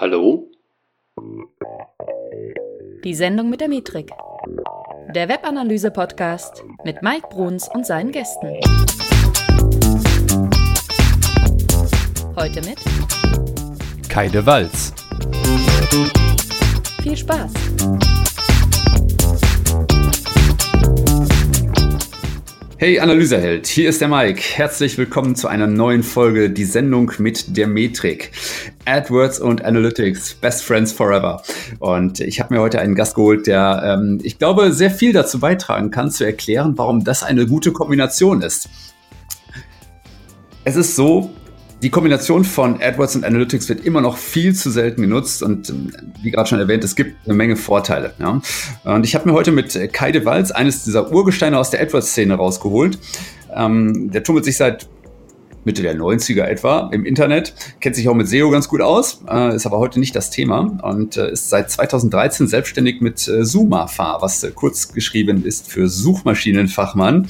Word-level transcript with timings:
Hallo? 0.00 0.50
Die 3.04 3.14
Sendung 3.14 3.50
mit 3.50 3.60
der 3.60 3.68
Metrik. 3.68 4.10
Der 5.14 5.28
Webanalyse-Podcast 5.28 6.64
mit 6.86 7.02
Mike 7.02 7.26
Bruns 7.28 7.68
und 7.74 7.84
seinen 7.84 8.10
Gästen. 8.10 8.48
Heute 12.34 12.62
mit 12.62 12.78
Kai 14.08 14.28
de 14.30 14.46
Walz. 14.46 14.94
Viel 17.02 17.16
Spaß! 17.18 17.52
Hey 22.78 22.98
Analyseheld, 22.98 23.66
hier 23.66 23.90
ist 23.90 24.00
der 24.00 24.08
Mike. 24.08 24.40
Herzlich 24.54 24.96
willkommen 24.96 25.36
zu 25.36 25.48
einer 25.48 25.66
neuen 25.66 26.02
Folge, 26.02 26.48
die 26.48 26.64
Sendung 26.64 27.12
mit 27.18 27.54
der 27.54 27.66
Metrik. 27.66 28.30
AdWords 28.84 29.38
und 29.38 29.64
Analytics, 29.64 30.34
Best 30.34 30.64
Friends 30.64 30.92
Forever. 30.92 31.42
Und 31.78 32.20
ich 32.20 32.40
habe 32.40 32.54
mir 32.54 32.60
heute 32.60 32.80
einen 32.80 32.94
Gast 32.94 33.14
geholt, 33.14 33.46
der, 33.46 33.82
ähm, 33.84 34.18
ich 34.22 34.38
glaube, 34.38 34.72
sehr 34.72 34.90
viel 34.90 35.12
dazu 35.12 35.38
beitragen 35.38 35.90
kann, 35.90 36.10
zu 36.10 36.24
erklären, 36.24 36.74
warum 36.76 37.04
das 37.04 37.22
eine 37.22 37.46
gute 37.46 37.72
Kombination 37.72 38.42
ist. 38.42 38.68
Es 40.64 40.76
ist 40.76 40.96
so, 40.96 41.30
die 41.82 41.88
Kombination 41.88 42.44
von 42.44 42.80
AdWords 42.82 43.16
und 43.16 43.24
Analytics 43.24 43.68
wird 43.70 43.86
immer 43.86 44.02
noch 44.02 44.18
viel 44.18 44.54
zu 44.54 44.70
selten 44.70 45.00
genutzt 45.02 45.42
und 45.42 45.70
ähm, 45.70 45.92
wie 46.22 46.30
gerade 46.30 46.48
schon 46.48 46.58
erwähnt, 46.58 46.84
es 46.84 46.94
gibt 46.94 47.16
eine 47.24 47.34
Menge 47.34 47.56
Vorteile. 47.56 48.12
Ja? 48.18 48.40
Und 48.84 49.04
ich 49.04 49.14
habe 49.14 49.28
mir 49.28 49.34
heute 49.34 49.52
mit 49.52 49.92
Kai 49.92 50.12
de 50.12 50.24
Walz 50.24 50.50
eines 50.50 50.84
dieser 50.84 51.10
Urgesteine 51.10 51.58
aus 51.58 51.70
der 51.70 51.80
AdWords-Szene 51.80 52.34
rausgeholt. 52.34 52.98
Ähm, 53.54 54.10
der 54.10 54.22
tummelt 54.22 54.44
sich 54.44 54.56
seit 54.56 54.88
Mitte 55.64 55.82
der 55.82 55.96
90er 55.96 56.44
etwa 56.44 56.88
im 56.92 57.04
Internet, 57.04 57.54
kennt 57.80 57.96
sich 57.96 58.08
auch 58.08 58.14
mit 58.14 58.28
SEO 58.28 58.50
ganz 58.50 58.68
gut 58.68 58.80
aus, 58.80 59.22
äh, 59.30 59.54
ist 59.54 59.66
aber 59.66 59.78
heute 59.78 60.00
nicht 60.00 60.16
das 60.16 60.30
Thema 60.30 60.78
und 60.82 61.16
äh, 61.16 61.30
ist 61.30 61.50
seit 61.50 61.70
2013 61.70 62.46
selbstständig 62.46 63.00
mit 63.00 63.28
äh, 63.28 63.44
Sumafa, 63.44 64.18
was 64.20 64.42
äh, 64.42 64.50
kurz 64.54 64.92
geschrieben 64.92 65.44
ist 65.44 65.70
für 65.70 65.88
Suchmaschinenfachmann. 65.88 67.28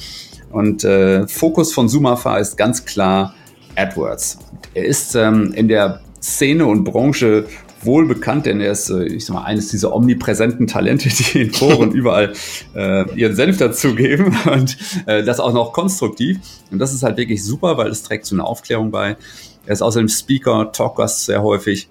Und 0.51 0.83
äh, 0.83 1.27
Fokus 1.27 1.73
von 1.73 1.87
Sumafa 1.87 2.37
ist 2.37 2.57
ganz 2.57 2.85
klar 2.85 3.33
AdWords. 3.75 4.39
Er 4.73 4.85
ist 4.85 5.15
ähm, 5.15 5.53
in 5.55 5.67
der 5.67 6.01
Szene 6.21 6.65
und 6.65 6.83
Branche 6.83 7.45
wohl 7.83 8.05
bekannt, 8.07 8.45
denn 8.45 8.61
er 8.61 8.71
ist, 8.71 8.89
äh, 8.89 9.03
ich 9.05 9.25
sag 9.25 9.35
mal, 9.35 9.43
eines 9.43 9.69
dieser 9.69 9.93
omnipräsenten 9.93 10.67
Talente, 10.67 11.09
die 11.33 11.41
in 11.41 11.53
Foren 11.53 11.91
überall 11.93 12.33
äh, 12.75 13.19
ihren 13.19 13.35
Senf 13.35 13.57
dazugeben 13.57 14.35
und 14.45 14.77
äh, 15.05 15.23
das 15.23 15.39
auch 15.39 15.53
noch 15.53 15.73
konstruktiv. 15.73 16.39
Und 16.71 16.79
das 16.79 16.93
ist 16.93 17.03
halt 17.03 17.17
wirklich 17.17 17.43
super, 17.43 17.77
weil 17.77 17.89
es 17.89 18.03
trägt 18.03 18.25
zu 18.25 18.35
einer 18.35 18.45
Aufklärung 18.45 18.91
bei. 18.91 19.17
Er 19.65 19.73
ist 19.73 19.81
außerdem 19.81 20.09
Speaker, 20.09 20.71
Talkgast 20.71 21.25
sehr 21.25 21.43
häufig, 21.43 21.89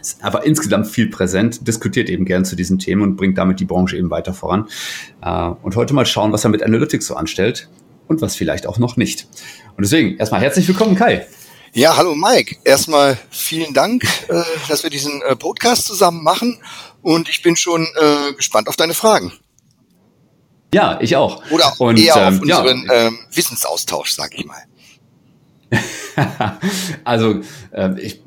ist 0.00 0.24
aber 0.24 0.46
insgesamt 0.46 0.86
viel 0.86 1.08
präsent, 1.08 1.66
diskutiert 1.66 2.08
eben 2.08 2.24
gern 2.24 2.44
zu 2.44 2.56
diesen 2.56 2.78
Themen 2.78 3.02
und 3.02 3.16
bringt 3.16 3.36
damit 3.36 3.60
die 3.60 3.64
Branche 3.64 3.96
eben 3.96 4.10
weiter 4.10 4.32
voran. 4.32 4.66
Äh, 5.22 5.50
und 5.62 5.76
heute 5.76 5.94
mal 5.94 6.06
schauen, 6.06 6.32
was 6.32 6.44
er 6.44 6.50
mit 6.50 6.62
Analytics 6.62 7.06
so 7.06 7.14
anstellt 7.14 7.68
und 8.08 8.20
was 8.22 8.36
vielleicht 8.36 8.66
auch 8.66 8.78
noch 8.78 8.96
nicht. 8.96 9.28
Und 9.76 9.84
deswegen 9.84 10.16
erstmal 10.16 10.40
herzlich 10.40 10.66
willkommen, 10.66 10.96
Kai. 10.96 11.26
Ja, 11.72 11.96
hallo 11.96 12.16
Mike. 12.16 12.56
Erstmal 12.64 13.16
vielen 13.30 13.72
Dank, 13.72 14.02
äh, 14.28 14.42
dass 14.68 14.82
wir 14.82 14.90
diesen 14.90 15.22
äh, 15.22 15.36
Podcast 15.36 15.84
zusammen 15.84 16.24
machen 16.24 16.60
und 17.00 17.28
ich 17.28 17.42
bin 17.42 17.54
schon 17.54 17.86
äh, 17.94 18.32
gespannt 18.32 18.66
auf 18.68 18.74
deine 18.74 18.92
Fragen. 18.92 19.32
Ja, 20.74 20.98
ich 21.00 21.14
auch. 21.14 21.48
Oder 21.52 21.72
und, 21.78 21.96
eher 21.96 22.16
ähm, 22.16 22.34
auf 22.34 22.42
unseren 22.42 22.86
ja. 22.86 22.92
ähm, 23.06 23.18
Wissensaustausch, 23.32 24.10
sag 24.10 24.34
ich 24.34 24.44
mal. 24.44 24.64
also 27.04 27.40
äh, 27.70 28.00
ich, 28.00 28.20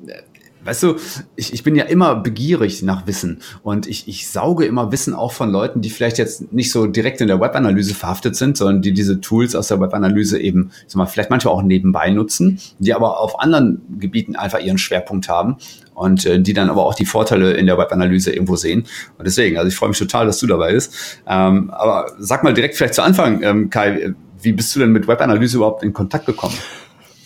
weißt 0.65 0.83
du, 0.83 0.95
ich, 1.35 1.53
ich 1.53 1.63
bin 1.63 1.75
ja 1.75 1.85
immer 1.85 2.15
begierig 2.15 2.83
nach 2.83 3.07
Wissen 3.07 3.39
und 3.63 3.87
ich, 3.87 4.07
ich 4.07 4.27
sauge 4.27 4.65
immer 4.65 4.91
Wissen 4.91 5.13
auch 5.13 5.31
von 5.31 5.51
Leuten, 5.51 5.81
die 5.81 5.89
vielleicht 5.89 6.17
jetzt 6.17 6.51
nicht 6.53 6.71
so 6.71 6.87
direkt 6.87 7.21
in 7.21 7.27
der 7.27 7.39
Webanalyse 7.39 7.93
verhaftet 7.93 8.35
sind, 8.35 8.57
sondern 8.57 8.81
die 8.81 8.93
diese 8.93 9.21
Tools 9.21 9.55
aus 9.55 9.67
der 9.67 9.79
Webanalyse 9.79 10.39
eben, 10.39 10.71
sag 10.87 10.97
mal, 10.97 11.05
vielleicht 11.05 11.29
manchmal 11.29 11.53
auch 11.53 11.63
nebenbei 11.63 12.09
nutzen, 12.09 12.59
die 12.79 12.93
aber 12.93 13.19
auf 13.19 13.39
anderen 13.39 13.81
Gebieten 13.99 14.35
einfach 14.35 14.59
ihren 14.59 14.77
Schwerpunkt 14.77 15.29
haben 15.29 15.57
und 15.93 16.25
äh, 16.25 16.41
die 16.41 16.53
dann 16.53 16.69
aber 16.69 16.85
auch 16.85 16.95
die 16.95 17.05
Vorteile 17.05 17.53
in 17.53 17.65
der 17.65 17.77
Webanalyse 17.77 18.31
irgendwo 18.31 18.55
sehen. 18.55 18.85
Und 19.17 19.25
deswegen, 19.25 19.57
also 19.57 19.67
ich 19.67 19.75
freue 19.75 19.89
mich 19.89 19.99
total, 19.99 20.25
dass 20.25 20.39
du 20.39 20.47
dabei 20.47 20.73
bist. 20.73 21.21
Ähm, 21.27 21.69
aber 21.71 22.11
sag 22.19 22.43
mal 22.43 22.53
direkt 22.53 22.75
vielleicht 22.75 22.95
zu 22.95 23.03
Anfang, 23.03 23.41
ähm, 23.43 23.69
Kai, 23.69 24.13
wie 24.41 24.51
bist 24.51 24.75
du 24.75 24.79
denn 24.79 24.91
mit 24.91 25.07
Webanalyse 25.07 25.57
überhaupt 25.57 25.83
in 25.83 25.93
Kontakt 25.93 26.25
gekommen? 26.25 26.55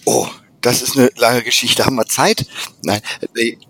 Oh, 0.06 0.28
das 0.68 0.82
ist 0.82 0.98
eine 0.98 1.10
lange 1.16 1.44
Geschichte. 1.44 1.86
Haben 1.86 1.96
wir 1.96 2.06
Zeit? 2.06 2.46
Nein. 2.84 3.02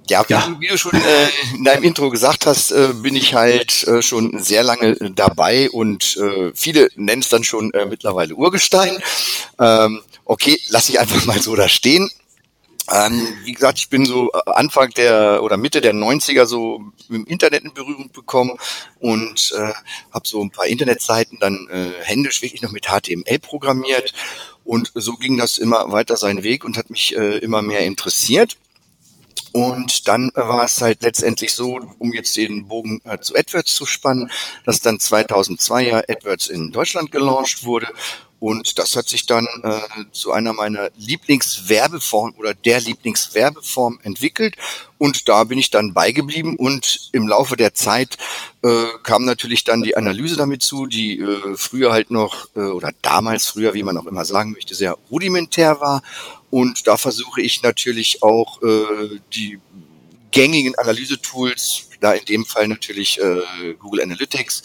Ja, 0.09 0.27
wie, 0.27 0.33
ja. 0.33 0.47
Du, 0.47 0.59
wie 0.59 0.67
du 0.67 0.77
schon 0.77 0.93
äh, 0.93 1.27
in 1.53 1.63
deinem 1.63 1.83
Intro 1.83 2.09
gesagt 2.09 2.47
hast, 2.47 2.71
äh, 2.71 2.89
bin 2.93 3.15
ich 3.15 3.35
halt 3.35 3.87
äh, 3.87 4.01
schon 4.01 4.39
sehr 4.41 4.63
lange 4.63 4.95
dabei 5.11 5.69
und 5.69 6.17
äh, 6.17 6.51
viele 6.55 6.89
nennen 6.95 7.21
es 7.21 7.29
dann 7.29 7.43
schon 7.43 7.71
äh, 7.73 7.85
mittlerweile 7.85 8.33
Urgestein. 8.33 8.97
Ähm, 9.59 10.01
okay, 10.25 10.59
lass 10.69 10.89
ich 10.89 10.99
einfach 10.99 11.23
mal 11.25 11.39
so 11.39 11.55
da 11.55 11.69
stehen. 11.69 12.09
Ähm, 12.89 13.27
wie 13.43 13.51
gesagt, 13.51 13.77
ich 13.77 13.89
bin 13.89 14.05
so 14.05 14.31
äh, 14.31 14.39
Anfang 14.47 14.89
der 14.91 15.43
oder 15.43 15.57
Mitte 15.57 15.81
der 15.81 15.93
90er 15.93 16.45
so 16.45 16.81
im 17.09 17.25
Internet 17.25 17.63
in 17.63 17.73
Berührung 17.73 18.11
bekommen 18.11 18.57
und 18.99 19.53
äh, 19.55 19.73
habe 20.13 20.27
so 20.27 20.41
ein 20.41 20.51
paar 20.51 20.67
Internetseiten 20.67 21.37
dann 21.39 21.67
äh, 21.69 21.91
händisch 22.03 22.41
wirklich 22.41 22.61
noch 22.61 22.71
mit 22.71 22.87
HTML 22.87 23.39
programmiert 23.39 24.13
und 24.67 24.91
so 24.95 25.13
ging 25.13 25.37
das 25.37 25.57
immer 25.57 25.91
weiter 25.91 26.17
seinen 26.17 26.43
Weg 26.43 26.65
und 26.65 26.77
hat 26.77 26.89
mich 26.89 27.15
äh, 27.15 27.37
immer 27.37 27.61
mehr 27.61 27.85
interessiert. 27.85 28.57
Und 29.53 30.09
dann 30.09 30.29
war 30.35 30.65
es 30.65 30.81
halt 30.81 31.01
letztendlich 31.01 31.53
so, 31.53 31.79
um 31.99 32.13
jetzt 32.13 32.35
den 32.35 32.67
Bogen 32.67 33.01
äh, 33.05 33.17
zu 33.19 33.33
AdWords 33.33 33.73
zu 33.73 33.85
spannen, 33.85 34.29
dass 34.65 34.81
dann 34.81 34.99
2002 34.99 35.87
ja 35.87 35.97
AdWords 35.99 36.47
in 36.47 36.71
Deutschland 36.71 37.11
gelauncht 37.11 37.63
wurde 37.63 37.87
und 38.39 38.77
das 38.77 38.95
hat 38.95 39.09
sich 39.09 39.25
dann 39.25 39.47
äh, 39.63 39.79
zu 40.11 40.31
einer 40.31 40.53
meiner 40.53 40.89
Lieblingswerbeform 40.95 42.35
oder 42.37 42.53
der 42.53 42.79
Lieblingswerbeform 42.79 43.99
entwickelt. 44.03 44.55
Und 44.99 45.27
da 45.27 45.43
bin 45.43 45.57
ich 45.57 45.71
dann 45.71 45.93
beigeblieben. 45.93 46.55
Und 46.55 47.09
im 47.13 47.27
Laufe 47.27 47.55
der 47.57 47.73
Zeit 47.73 48.17
äh, 48.63 48.85
kam 49.01 49.25
natürlich 49.25 49.63
dann 49.63 49.81
die 49.81 49.97
Analyse 49.97 50.35
damit 50.35 50.61
zu, 50.61 50.85
die 50.85 51.19
äh, 51.19 51.55
früher 51.55 51.91
halt 51.91 52.11
noch, 52.11 52.47
äh, 52.55 52.59
oder 52.59 52.91
damals 53.01 53.47
früher, 53.47 53.73
wie 53.73 53.83
man 53.83 53.97
auch 53.97 54.05
immer 54.05 54.25
sagen 54.25 54.51
möchte, 54.51 54.75
sehr 54.75 54.95
rudimentär 55.09 55.79
war. 55.79 56.03
Und 56.51 56.87
da 56.87 56.97
versuche 56.97 57.41
ich 57.41 57.63
natürlich 57.63 58.21
auch 58.21 58.61
äh, 58.61 59.19
die 59.33 59.59
gängigen 60.37 60.75
Analysetools 60.75 61.89
da 61.99 62.11
in 62.11 62.25
dem 62.25 62.45
Fall 62.45 62.67
natürlich 62.67 63.19
äh, 63.19 63.73
Google 63.79 64.03
Analytics 64.03 64.61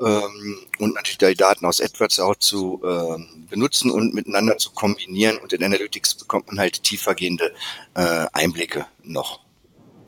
ähm, 0.00 0.58
und 0.78 0.94
natürlich 0.94 1.18
die 1.18 1.34
Daten 1.34 1.66
aus 1.66 1.80
AdWords 1.80 2.20
auch 2.20 2.36
zu 2.36 2.80
ähm, 2.84 3.26
benutzen 3.50 3.90
und 3.90 4.14
miteinander 4.14 4.56
zu 4.58 4.70
kombinieren. 4.70 5.38
Und 5.38 5.52
in 5.52 5.64
Analytics 5.64 6.14
bekommt 6.14 6.46
man 6.46 6.60
halt 6.60 6.84
tiefergehende 6.84 7.52
äh, 7.94 8.26
Einblicke 8.32 8.86
noch. 9.02 9.40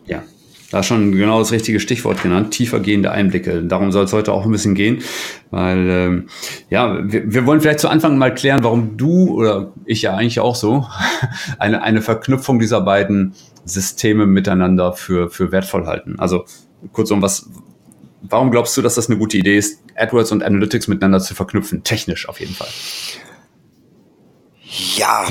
Ja, 0.07 0.23
da 0.71 0.85
schon 0.85 1.11
genau 1.11 1.41
das 1.41 1.51
richtige 1.51 1.81
Stichwort 1.81 2.23
genannt, 2.23 2.53
tiefergehende 2.53 3.11
Einblicke. 3.11 3.65
Darum 3.65 3.91
soll 3.91 4.05
es 4.05 4.13
heute 4.13 4.33
auch 4.33 4.45
ein 4.45 4.53
bisschen 4.53 4.77
gehen, 4.77 5.03
weil 5.51 5.91
ähm, 5.91 6.29
ja, 6.71 6.99
wir, 7.03 7.33
wir 7.33 7.45
wollen 7.45 7.61
vielleicht 7.61 7.81
zu 7.81 7.89
Anfang 7.89 8.19
mal 8.19 8.35
klären, 8.35 8.63
warum 8.63 8.97
du 8.97 9.35
oder 9.35 9.73
ich 9.85 10.03
ja 10.03 10.15
eigentlich 10.15 10.41
auch 10.41 10.55
so 10.55 10.87
eine, 11.59 11.83
eine 11.83 12.03
Verknüpfung 12.03 12.59
dieser 12.59 12.83
beiden 12.83 13.35
Systeme 13.69 14.27
miteinander 14.27 14.93
für, 14.93 15.31
für 15.31 15.53
wertvoll 15.53 15.87
halten. 15.87 16.19
Also 16.19 16.45
kurzum, 16.93 17.23
was, 17.23 17.49
warum 18.23 18.51
glaubst 18.51 18.77
du, 18.77 18.83
dass 18.83 18.95
das 18.95 19.09
eine 19.09 19.19
gute 19.19 19.39
Idee 19.39 19.59
ist, 19.59 19.83
AdWords 19.97 20.33
und 20.33 20.43
Analytics 20.43 20.89
miteinander 20.89 21.21
zu 21.21 21.35
verknüpfen? 21.35 21.85
Technisch 21.85 22.29
auf 22.29 22.41
jeden 22.41 22.55
Fall. 22.55 22.69
Ja, 24.97 25.29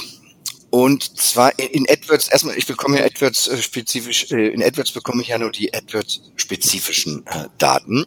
und 0.69 1.17
zwar 1.17 1.57
in 1.57 1.87
AdWords, 1.89 2.29
erstmal, 2.29 2.57
ich 2.57 2.67
bekomme 2.67 2.99
ja 2.99 3.05
AdWords 3.05 3.47
äh, 3.47 3.61
spezifisch, 3.61 4.31
äh, 4.31 4.49
in 4.49 4.63
AdWords 4.63 4.91
bekomme 4.91 5.21
ich 5.21 5.29
ja 5.29 5.37
nur 5.37 5.51
die 5.51 5.73
AdWords 5.73 6.33
spezifischen 6.35 7.25
äh, 7.27 7.45
Daten. 7.57 8.05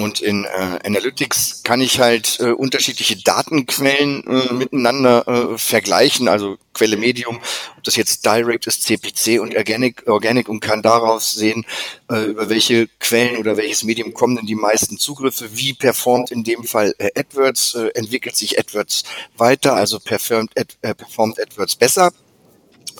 Und 0.00 0.20
in 0.20 0.44
äh, 0.44 0.78
Analytics 0.84 1.62
kann 1.62 1.80
ich 1.80 2.00
halt 2.00 2.38
äh, 2.40 2.50
unterschiedliche 2.50 3.16
Datenquellen 3.16 4.24
äh, 4.26 4.52
miteinander 4.52 5.26
äh, 5.26 5.58
vergleichen, 5.58 6.28
also 6.28 6.56
Quelle 6.72 6.96
Medium, 6.96 7.40
ob 7.76 7.84
das 7.84 7.96
jetzt 7.96 8.24
Direct 8.24 8.66
ist, 8.66 8.84
CPC 8.84 9.40
und 9.40 9.56
Organic, 9.56 10.06
Organic 10.06 10.48
und 10.48 10.60
kann 10.60 10.82
daraus 10.82 11.32
sehen, 11.32 11.66
äh, 12.10 12.24
über 12.24 12.48
welche 12.48 12.88
Quellen 13.00 13.36
oder 13.38 13.56
welches 13.56 13.82
Medium 13.82 14.14
kommen 14.14 14.36
denn 14.36 14.46
die 14.46 14.54
meisten 14.54 14.98
Zugriffe, 14.98 15.56
wie 15.56 15.74
performt 15.74 16.30
in 16.30 16.44
dem 16.44 16.64
Fall 16.64 16.94
äh, 16.98 17.10
AdWords, 17.18 17.74
äh, 17.74 17.88
entwickelt 17.94 18.36
sich 18.36 18.58
AdWords 18.58 19.04
weiter, 19.36 19.74
also 19.74 19.98
performt, 19.98 20.52
Ad, 20.58 20.74
äh, 20.82 20.94
performt 20.94 21.40
AdWords 21.40 21.76
besser. 21.76 22.12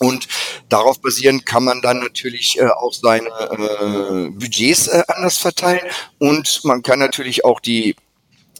Und 0.00 0.28
darauf 0.70 1.00
basierend 1.00 1.44
kann 1.44 1.62
man 1.62 1.82
dann 1.82 2.00
natürlich 2.00 2.58
äh, 2.58 2.66
auch 2.66 2.92
seine 2.92 3.28
äh, 3.28 4.30
Budgets 4.30 4.88
äh, 4.88 5.02
anders 5.08 5.36
verteilen. 5.36 5.82
Und 6.18 6.62
man 6.64 6.82
kann 6.82 6.98
natürlich 6.98 7.44
auch 7.44 7.60
die 7.60 7.94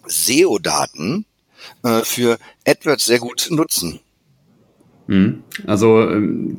SEO-Daten 0.06 1.24
äh, 1.82 2.00
für 2.02 2.38
AdWords 2.66 3.06
sehr 3.06 3.20
gut 3.20 3.48
nutzen. 3.50 4.00
Mhm. 5.06 5.42
Also 5.66 6.10
ähm, 6.10 6.58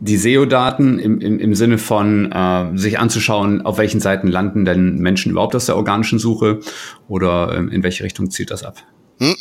die 0.00 0.16
SEO-Daten 0.16 0.98
im, 0.98 1.20
im, 1.20 1.38
im 1.38 1.54
Sinne 1.54 1.76
von 1.76 2.32
äh, 2.32 2.76
sich 2.76 2.98
anzuschauen, 2.98 3.62
auf 3.62 3.76
welchen 3.76 4.00
Seiten 4.00 4.28
landen 4.28 4.64
denn 4.64 4.98
Menschen 4.98 5.32
überhaupt 5.32 5.54
aus 5.54 5.66
der 5.66 5.76
organischen 5.76 6.18
Suche 6.18 6.60
oder 7.08 7.52
äh, 7.52 7.74
in 7.74 7.82
welche 7.82 8.04
Richtung 8.04 8.30
zieht 8.30 8.50
das 8.50 8.64
ab? 8.64 8.78
Hm. 9.18 9.34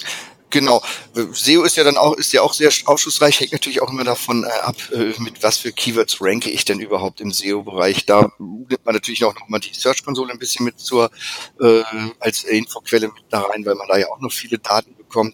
Genau. 0.54 0.84
SEO 1.34 1.64
ist 1.64 1.78
ja 1.78 1.84
dann 1.84 1.98
auch, 1.98 2.14
ist 2.14 2.32
ja 2.32 2.44
auch 2.44 2.54
sehr 2.54 2.72
aufschlussreich, 2.86 3.40
hängt 3.40 3.54
natürlich 3.54 3.82
auch 3.82 3.90
immer 3.90 4.04
davon 4.04 4.44
äh, 4.44 4.50
ab, 4.62 4.76
äh, 4.92 5.12
mit 5.18 5.42
was 5.42 5.58
für 5.58 5.72
Keywords 5.72 6.22
ranke 6.22 6.52
ich 6.52 6.64
denn 6.64 6.80
überhaupt 6.80 7.22
im 7.22 7.32
SEO-Bereich. 7.32 8.06
Da 8.06 8.32
nimmt 8.38 8.86
man 8.86 8.94
natürlich 8.94 9.26
auch 9.26 9.34
nochmal 9.34 9.62
die 9.62 9.74
Search-Konsole 9.74 10.32
ein 10.32 10.38
bisschen 10.38 10.64
mit 10.64 10.80
zur, 10.80 11.10
äh, 11.60 11.82
als 12.20 12.44
Infoquelle 12.44 13.08
mit 13.08 13.24
da 13.32 13.42
rein, 13.42 13.66
weil 13.66 13.74
man 13.74 13.88
da 13.88 13.98
ja 13.98 14.06
auch 14.12 14.20
noch 14.20 14.32
viele 14.32 14.60
Daten 14.60 14.96
bekommt. 14.96 15.34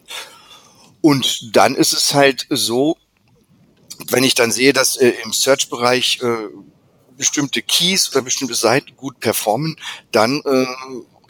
Und 1.01 1.53
dann 1.53 1.75
ist 1.75 1.91
es 1.91 2.13
halt 2.13 2.47
so, 2.49 2.95
wenn 4.07 4.23
ich 4.23 4.35
dann 4.35 4.53
sehe, 4.53 4.71
dass 4.71 4.95
äh, 4.95 5.09
im 5.25 5.33
Search-Bereich 5.33 6.21
äh, 6.21 6.47
bestimmte 7.17 7.61
Keys 7.61 8.09
oder 8.13 8.21
bestimmte 8.21 8.55
Seiten 8.55 8.95
gut 8.95 9.19
performen, 9.19 9.75
dann 10.13 10.41
äh, 10.45 10.65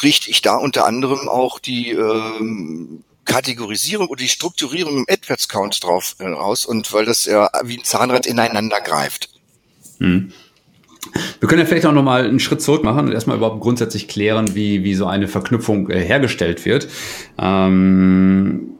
richte 0.03 0.29
ich 0.29 0.43
da 0.43 0.57
unter 0.57 0.85
anderem 0.85 1.27
auch 1.27 1.57
die 1.57 1.89
äh, 1.89 2.99
Kategorisierung 3.29 4.07
oder 4.07 4.21
die 4.21 4.27
Strukturierung 4.27 4.97
im 4.97 5.05
AdWords-Count 5.07 5.83
drauf 5.83 6.15
äh, 6.19 6.25
aus 6.25 6.65
und 6.65 6.91
weil 6.91 7.05
das 7.05 7.25
ja 7.25 7.49
wie 7.63 7.77
ein 7.77 7.83
Zahnrad 7.83 8.25
ineinander 8.25 8.81
greift. 8.81 9.29
Hm. 9.99 10.33
Wir 11.39 11.47
können 11.47 11.61
ja 11.61 11.65
vielleicht 11.65 11.85
auch 11.85 11.93
nochmal 11.93 12.25
einen 12.25 12.39
Schritt 12.39 12.61
zurück 12.61 12.83
machen 12.83 13.07
und 13.07 13.13
erstmal 13.13 13.37
überhaupt 13.37 13.61
grundsätzlich 13.61 14.07
klären, 14.07 14.53
wie, 14.55 14.83
wie 14.83 14.95
so 14.95 15.05
eine 15.05 15.27
Verknüpfung 15.27 15.89
äh, 15.89 16.03
hergestellt 16.03 16.65
wird. 16.65 16.89
Ähm, 17.37 18.78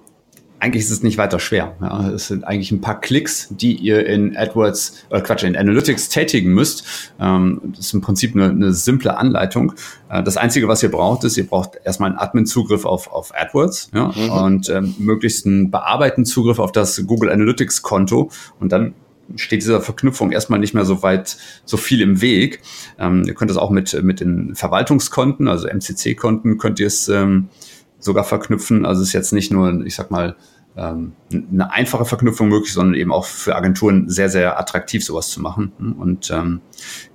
eigentlich 0.60 0.84
ist 0.84 0.92
es 0.92 1.04
nicht 1.04 1.18
weiter 1.18 1.40
schwer. 1.40 1.76
Ja. 1.82 2.10
Es 2.10 2.28
sind 2.28 2.44
eigentlich 2.44 2.72
ein 2.72 2.82
paar 2.82 3.00
Klicks, 3.00 3.48
die 3.50 3.74
ihr 3.76 4.06
in 4.06 4.36
AdWords, 4.36 5.06
äh 5.10 5.22
Quatsch, 5.22 5.44
in 5.44 5.56
Analytics 5.56 6.10
tätigen 6.10 6.54
müsst. 6.54 7.12
Ähm, 7.20 7.62
das 7.76 7.88
ist 7.88 7.94
im 7.94 8.02
Prinzip 8.02 8.36
eine, 8.36 8.50
eine 8.50 8.74
simple 8.74 9.18
Anleitung. 9.18 9.74
Äh, 10.10 10.22
das 10.24 10.38
Einzige, 10.38 10.68
was 10.68 10.84
ihr 10.84 10.92
braucht, 10.92 11.24
ist, 11.24 11.38
ihr 11.38 11.48
braucht 11.48 11.80
erstmal 11.84 12.10
einen 12.10 12.20
Admin-Zugriff 12.20 12.86
auf, 12.86 13.12
auf 13.12 13.34
AdWords 13.34 13.92
ja, 13.94 14.12
mhm. 14.16 14.30
und 14.32 14.70
ähm, 14.70 14.96
möglichst 15.00 15.46
einen 15.46 15.72
bearbeitenden 15.72 16.26
Zugriff 16.26 16.60
auf 16.60 16.72
das 16.72 17.06
Google 17.08 17.32
Analytics-Konto 17.32 18.30
und 18.60 18.72
dann 18.72 18.94
steht 19.36 19.62
dieser 19.62 19.82
Verknüpfung 19.82 20.32
erstmal 20.32 20.60
nicht 20.60 20.74
mehr 20.74 20.86
so 20.86 21.04
weit, 21.04 21.38
so 21.64 21.78
viel 21.78 22.02
im 22.02 22.22
Weg. 22.22 22.62
Ähm, 22.98 23.24
ihr 23.26 23.36
könnt 23.36 23.52
das 23.52 23.58
auch 23.58 23.70
mit, 23.70 24.02
mit 24.04 24.20
den 24.20 24.56
Verwaltungskonten, 24.56 25.48
also 25.48 25.68
MCC-Konten, 25.68 26.58
könnt 26.58 26.80
ihr 26.80 26.88
es 26.88 27.08
ähm, 27.10 27.50
sogar 28.00 28.24
verknüpfen. 28.24 28.86
Also 28.86 29.02
es 29.02 29.10
ist 29.10 29.14
jetzt 29.14 29.34
nicht 29.34 29.52
nur, 29.52 29.86
ich 29.86 29.96
sag 29.96 30.12
mal, 30.12 30.36
ähm, 30.78 31.14
eine 31.32 31.72
einfache 31.72 32.06
Verknüpfung 32.06 32.48
möglich, 32.48 32.74
sondern 32.74 32.96
eben 32.96 33.12
auch 33.12 33.26
für 33.26 33.56
Agenturen 33.56 34.10
sehr, 34.10 34.30
sehr 34.30 34.60
attraktiv, 34.60 35.04
sowas 35.04 35.30
zu 35.30 35.42
machen. 35.42 35.72
Und 36.00 36.32
ähm, 36.32 36.62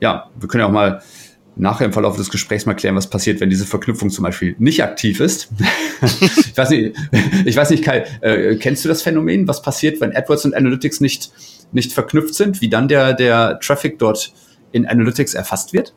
ja, 0.00 0.30
wir 0.38 0.48
können 0.48 0.60
ja 0.60 0.66
auch 0.66 0.72
mal 0.72 1.02
nachher 1.56 1.86
im 1.86 1.92
Verlauf 1.92 2.16
des 2.16 2.30
Gesprächs 2.30 2.66
mal 2.66 2.74
klären, 2.74 2.96
was 2.96 3.08
passiert, 3.08 3.40
wenn 3.40 3.50
diese 3.50 3.64
Verknüpfung 3.64 4.10
zum 4.10 4.24
Beispiel 4.24 4.56
nicht 4.58 4.82
aktiv 4.82 5.20
ist. 5.20 5.48
ich 6.02 6.56
weiß 6.56 6.70
nicht, 6.70 6.96
ich 7.44 7.56
weiß 7.56 7.70
nicht 7.70 7.84
Kai, 7.84 8.04
äh, 8.20 8.56
kennst 8.56 8.84
du 8.84 8.88
das 8.88 9.02
Phänomen? 9.02 9.46
Was 9.46 9.62
passiert, 9.62 10.00
wenn 10.00 10.14
AdWords 10.14 10.44
und 10.46 10.54
Analytics 10.54 11.00
nicht, 11.00 11.30
nicht 11.72 11.92
verknüpft 11.92 12.34
sind? 12.34 12.60
Wie 12.60 12.68
dann 12.68 12.88
der, 12.88 13.14
der 13.14 13.60
Traffic 13.60 13.98
dort 13.98 14.32
in 14.72 14.86
Analytics 14.86 15.34
erfasst 15.34 15.72
wird? 15.72 15.94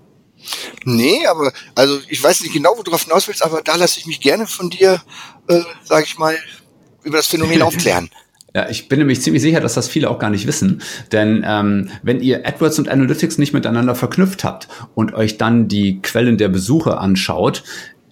Nee, 0.85 1.25
aber 1.27 1.51
also 1.75 1.99
ich 2.07 2.23
weiß 2.23 2.41
nicht 2.41 2.53
genau, 2.53 2.71
wo 2.77 2.83
du 2.83 2.91
drauf 2.91 3.03
hinaus 3.03 3.27
willst, 3.27 3.43
aber 3.43 3.61
da 3.61 3.75
lasse 3.75 3.99
ich 3.99 4.05
mich 4.05 4.19
gerne 4.19 4.47
von 4.47 4.69
dir, 4.69 5.01
äh, 5.47 5.61
sag 5.83 6.05
ich 6.05 6.17
mal, 6.17 6.37
über 7.03 7.17
das 7.17 7.27
Phänomen 7.27 7.61
aufklären. 7.61 8.09
Ja, 8.55 8.67
ich 8.69 8.89
bin 8.89 8.97
nämlich 8.97 9.21
ziemlich 9.21 9.43
sicher, 9.43 9.59
dass 9.59 9.75
das 9.75 9.87
viele 9.87 10.09
auch 10.09 10.17
gar 10.17 10.31
nicht 10.31 10.47
wissen. 10.47 10.81
Denn 11.11 11.45
ähm, 11.45 11.89
wenn 12.01 12.21
ihr 12.21 12.47
AdWords 12.47 12.79
und 12.79 12.89
Analytics 12.89 13.37
nicht 13.37 13.53
miteinander 13.53 13.93
verknüpft 13.93 14.43
habt 14.43 14.67
und 14.95 15.13
euch 15.13 15.37
dann 15.37 15.67
die 15.67 16.01
Quellen 16.01 16.39
der 16.39 16.47
Besuche 16.47 16.97
anschaut 16.97 17.63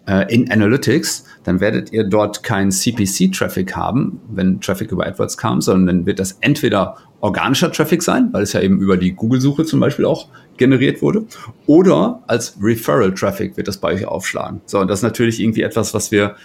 äh, 0.08 0.32
in 0.32 0.52
Analytics, 0.52 1.24
dann 1.46 1.62
werdet 1.62 1.92
ihr 1.94 2.04
dort 2.04 2.44
keinen 2.44 2.72
CPC-Traffic 2.72 3.76
haben, 3.76 4.20
wenn 4.30 4.62
Traffic 4.62 4.92
über 4.92 5.08
AdWords 5.08 5.38
kam, 5.38 5.62
sondern 5.62 5.88
dann 5.88 6.06
wird 6.06 6.20
das 6.20 6.34
entweder 6.42 6.98
organischer 7.26 7.72
Traffic 7.72 8.04
sein, 8.04 8.30
weil 8.32 8.44
es 8.44 8.54
ja 8.54 8.62
eben 8.62 8.80
über 8.80 8.98
die 8.98 9.14
Google-Suche 9.14 9.66
zum 9.66 9.80
Beispiel 9.80 10.06
auch 10.06 10.28
generiert 10.58 11.02
wurde, 11.02 11.26
oder 11.66 12.24
als 12.28 12.56
Referral-Traffic 12.62 13.58
wird 13.58 13.68
das 13.68 13.78
bei 13.78 13.94
euch 13.94 14.06
aufschlagen. 14.06 14.62
So, 14.66 14.80
und 14.80 14.88
das 14.88 15.00
ist 15.00 15.04
natürlich 15.04 15.40
irgendwie 15.42 15.64
etwas, 15.64 15.94
was 15.94 16.12
wir 16.12 16.36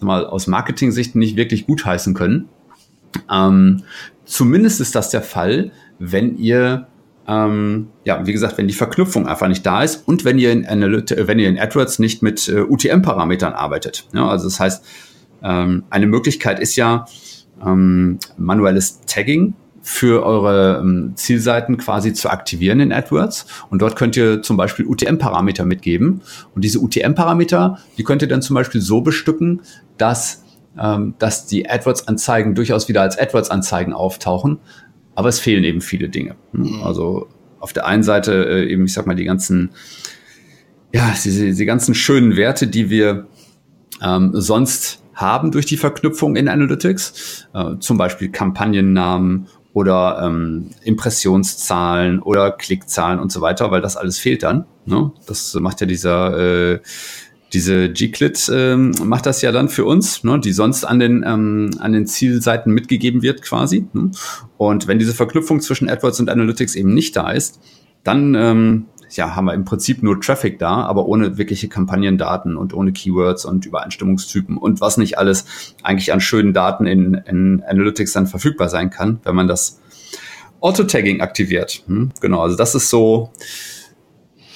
mal 0.00 0.26
aus 0.26 0.46
Marketing-Sicht 0.46 1.16
nicht 1.16 1.36
wirklich 1.36 1.66
gutheißen 1.66 2.12
können. 2.12 2.48
Ähm, 3.32 3.82
zumindest 4.26 4.80
ist 4.80 4.94
das 4.94 5.10
der 5.10 5.22
Fall, 5.22 5.72
wenn 5.98 6.36
ihr 6.36 6.86
ähm, 7.28 7.88
ja, 8.04 8.24
wie 8.24 8.32
gesagt, 8.32 8.56
wenn 8.56 8.68
die 8.68 8.74
Verknüpfung 8.74 9.26
einfach 9.26 9.48
nicht 9.48 9.66
da 9.66 9.82
ist 9.82 10.06
und 10.06 10.24
wenn 10.24 10.38
ihr 10.38 10.52
in, 10.52 10.64
Analyt 10.64 11.12
wenn 11.26 11.40
ihr 11.40 11.48
in 11.48 11.58
AdWords 11.58 11.98
nicht 11.98 12.22
mit 12.22 12.46
äh, 12.48 12.60
UTM-Parametern 12.60 13.52
arbeitet. 13.52 14.06
Ja, 14.12 14.28
also 14.28 14.44
das 14.44 14.60
heißt, 14.60 14.84
ähm, 15.42 15.84
eine 15.90 16.06
Möglichkeit 16.06 16.60
ist 16.60 16.76
ja 16.76 17.06
ähm, 17.64 18.18
manuelles 18.36 19.00
Tagging 19.06 19.54
für 19.88 20.26
eure 20.26 20.80
ähm, 20.82 21.12
Zielseiten 21.14 21.76
quasi 21.76 22.12
zu 22.12 22.28
aktivieren 22.28 22.80
in 22.80 22.92
AdWords. 22.92 23.46
Und 23.70 23.82
dort 23.82 23.94
könnt 23.94 24.16
ihr 24.16 24.42
zum 24.42 24.56
Beispiel 24.56 24.84
UTM-Parameter 24.84 25.64
mitgeben. 25.64 26.22
Und 26.56 26.64
diese 26.64 26.80
UTM-Parameter, 26.80 27.78
die 27.96 28.02
könnt 28.02 28.20
ihr 28.20 28.26
dann 28.26 28.42
zum 28.42 28.54
Beispiel 28.54 28.80
so 28.80 29.00
bestücken, 29.00 29.62
dass, 29.96 30.42
ähm, 30.76 31.14
dass 31.20 31.46
die 31.46 31.70
AdWords-Anzeigen 31.70 32.56
durchaus 32.56 32.88
wieder 32.88 33.00
als 33.00 33.16
AdWords-Anzeigen 33.16 33.92
auftauchen. 33.92 34.58
Aber 35.14 35.28
es 35.28 35.38
fehlen 35.38 35.62
eben 35.62 35.80
viele 35.80 36.08
Dinge. 36.08 36.34
Mhm. 36.50 36.82
Also 36.82 37.28
auf 37.60 37.72
der 37.72 37.86
einen 37.86 38.02
Seite 38.02 38.44
äh, 38.44 38.68
eben, 38.68 38.86
ich 38.86 38.92
sag 38.92 39.06
mal, 39.06 39.14
die 39.14 39.24
ganzen, 39.24 39.70
ja, 40.92 41.14
diese, 41.14 41.44
diese 41.44 41.64
ganzen 41.64 41.94
schönen 41.94 42.36
Werte, 42.36 42.66
die 42.66 42.90
wir 42.90 43.28
ähm, 44.02 44.32
sonst 44.34 45.00
haben 45.14 45.52
durch 45.52 45.66
die 45.66 45.76
Verknüpfung 45.76 46.34
in 46.34 46.48
Analytics, 46.48 47.46
äh, 47.54 47.76
zum 47.78 47.98
Beispiel 47.98 48.30
Kampagnennamen 48.30 49.46
oder 49.76 50.22
ähm, 50.22 50.70
Impressionszahlen 50.84 52.22
oder 52.22 52.50
Klickzahlen 52.50 53.20
und 53.20 53.30
so 53.30 53.42
weiter, 53.42 53.70
weil 53.70 53.82
das 53.82 53.98
alles 53.98 54.18
fehlt 54.18 54.42
dann. 54.42 54.64
Ne? 54.86 55.12
Das 55.26 55.52
macht 55.52 55.82
ja 55.82 55.86
dieser 55.86 56.72
äh, 56.72 56.80
diese 57.52 57.92
Gclit 57.92 58.50
ähm, 58.50 58.92
macht 59.04 59.26
das 59.26 59.42
ja 59.42 59.52
dann 59.52 59.68
für 59.68 59.84
uns, 59.84 60.24
ne, 60.24 60.40
die 60.40 60.52
sonst 60.52 60.84
an 60.84 60.98
den 60.98 61.22
ähm, 61.26 61.72
an 61.78 61.92
den 61.92 62.06
Zielseiten 62.06 62.72
mitgegeben 62.72 63.20
wird 63.20 63.42
quasi. 63.42 63.84
Ne? 63.92 64.12
Und 64.56 64.88
wenn 64.88 64.98
diese 64.98 65.12
Verknüpfung 65.12 65.60
zwischen 65.60 65.90
AdWords 65.90 66.20
und 66.20 66.30
Analytics 66.30 66.74
eben 66.74 66.94
nicht 66.94 67.14
da 67.14 67.30
ist, 67.32 67.60
dann 68.02 68.34
ähm, 68.34 68.86
ja, 69.10 69.36
haben 69.36 69.46
wir 69.46 69.54
im 69.54 69.64
Prinzip 69.64 70.02
nur 70.02 70.20
Traffic 70.20 70.58
da, 70.58 70.82
aber 70.82 71.06
ohne 71.06 71.38
wirkliche 71.38 71.68
Kampagnendaten 71.68 72.56
und 72.56 72.74
ohne 72.74 72.92
Keywords 72.92 73.44
und 73.44 73.66
Übereinstimmungstypen 73.66 74.56
und 74.56 74.80
was 74.80 74.96
nicht 74.96 75.18
alles 75.18 75.44
eigentlich 75.82 76.12
an 76.12 76.20
schönen 76.20 76.52
Daten 76.52 76.86
in, 76.86 77.14
in 77.14 77.62
Analytics 77.66 78.12
dann 78.12 78.26
verfügbar 78.26 78.68
sein 78.68 78.90
kann, 78.90 79.20
wenn 79.24 79.34
man 79.34 79.46
das 79.46 79.80
Auto-Tagging 80.60 81.20
aktiviert. 81.20 81.84
Hm, 81.86 82.10
genau, 82.20 82.40
also 82.40 82.56
das 82.56 82.74
ist 82.74 82.90
so, 82.90 83.30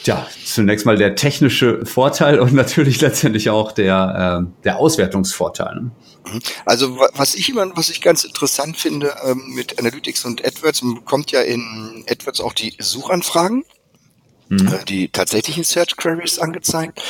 ja, 0.04 0.26
zunächst 0.44 0.86
mal 0.86 0.96
der 0.96 1.14
technische 1.14 1.84
Vorteil 1.84 2.40
und 2.40 2.52
natürlich 2.54 3.00
letztendlich 3.00 3.50
auch 3.50 3.72
der, 3.72 4.42
äh, 4.42 4.62
der 4.64 4.78
Auswertungsvorteil. 4.78 5.74
Ne? 5.74 5.90
Mhm. 6.32 6.40
Also 6.64 6.98
was 7.14 7.34
ich 7.34 7.48
immer, 7.48 7.66
was 7.76 7.90
ich 7.90 8.00
ganz 8.00 8.24
interessant 8.24 8.76
finde 8.76 9.14
ähm, 9.24 9.42
mit 9.54 9.78
Analytics 9.78 10.24
und 10.24 10.44
AdWords, 10.44 10.82
man 10.82 10.94
bekommt 10.96 11.30
ja 11.32 11.40
in 11.42 12.04
AdWords 12.08 12.40
auch 12.40 12.52
die 12.52 12.74
Suchanfragen 12.78 13.64
mhm. 14.50 14.68
Äh, 14.68 14.84
die 14.84 15.08
tatsächlichen 15.08 15.64
Search 15.64 15.96
Queries 15.96 16.38
angezeigt. 16.38 17.00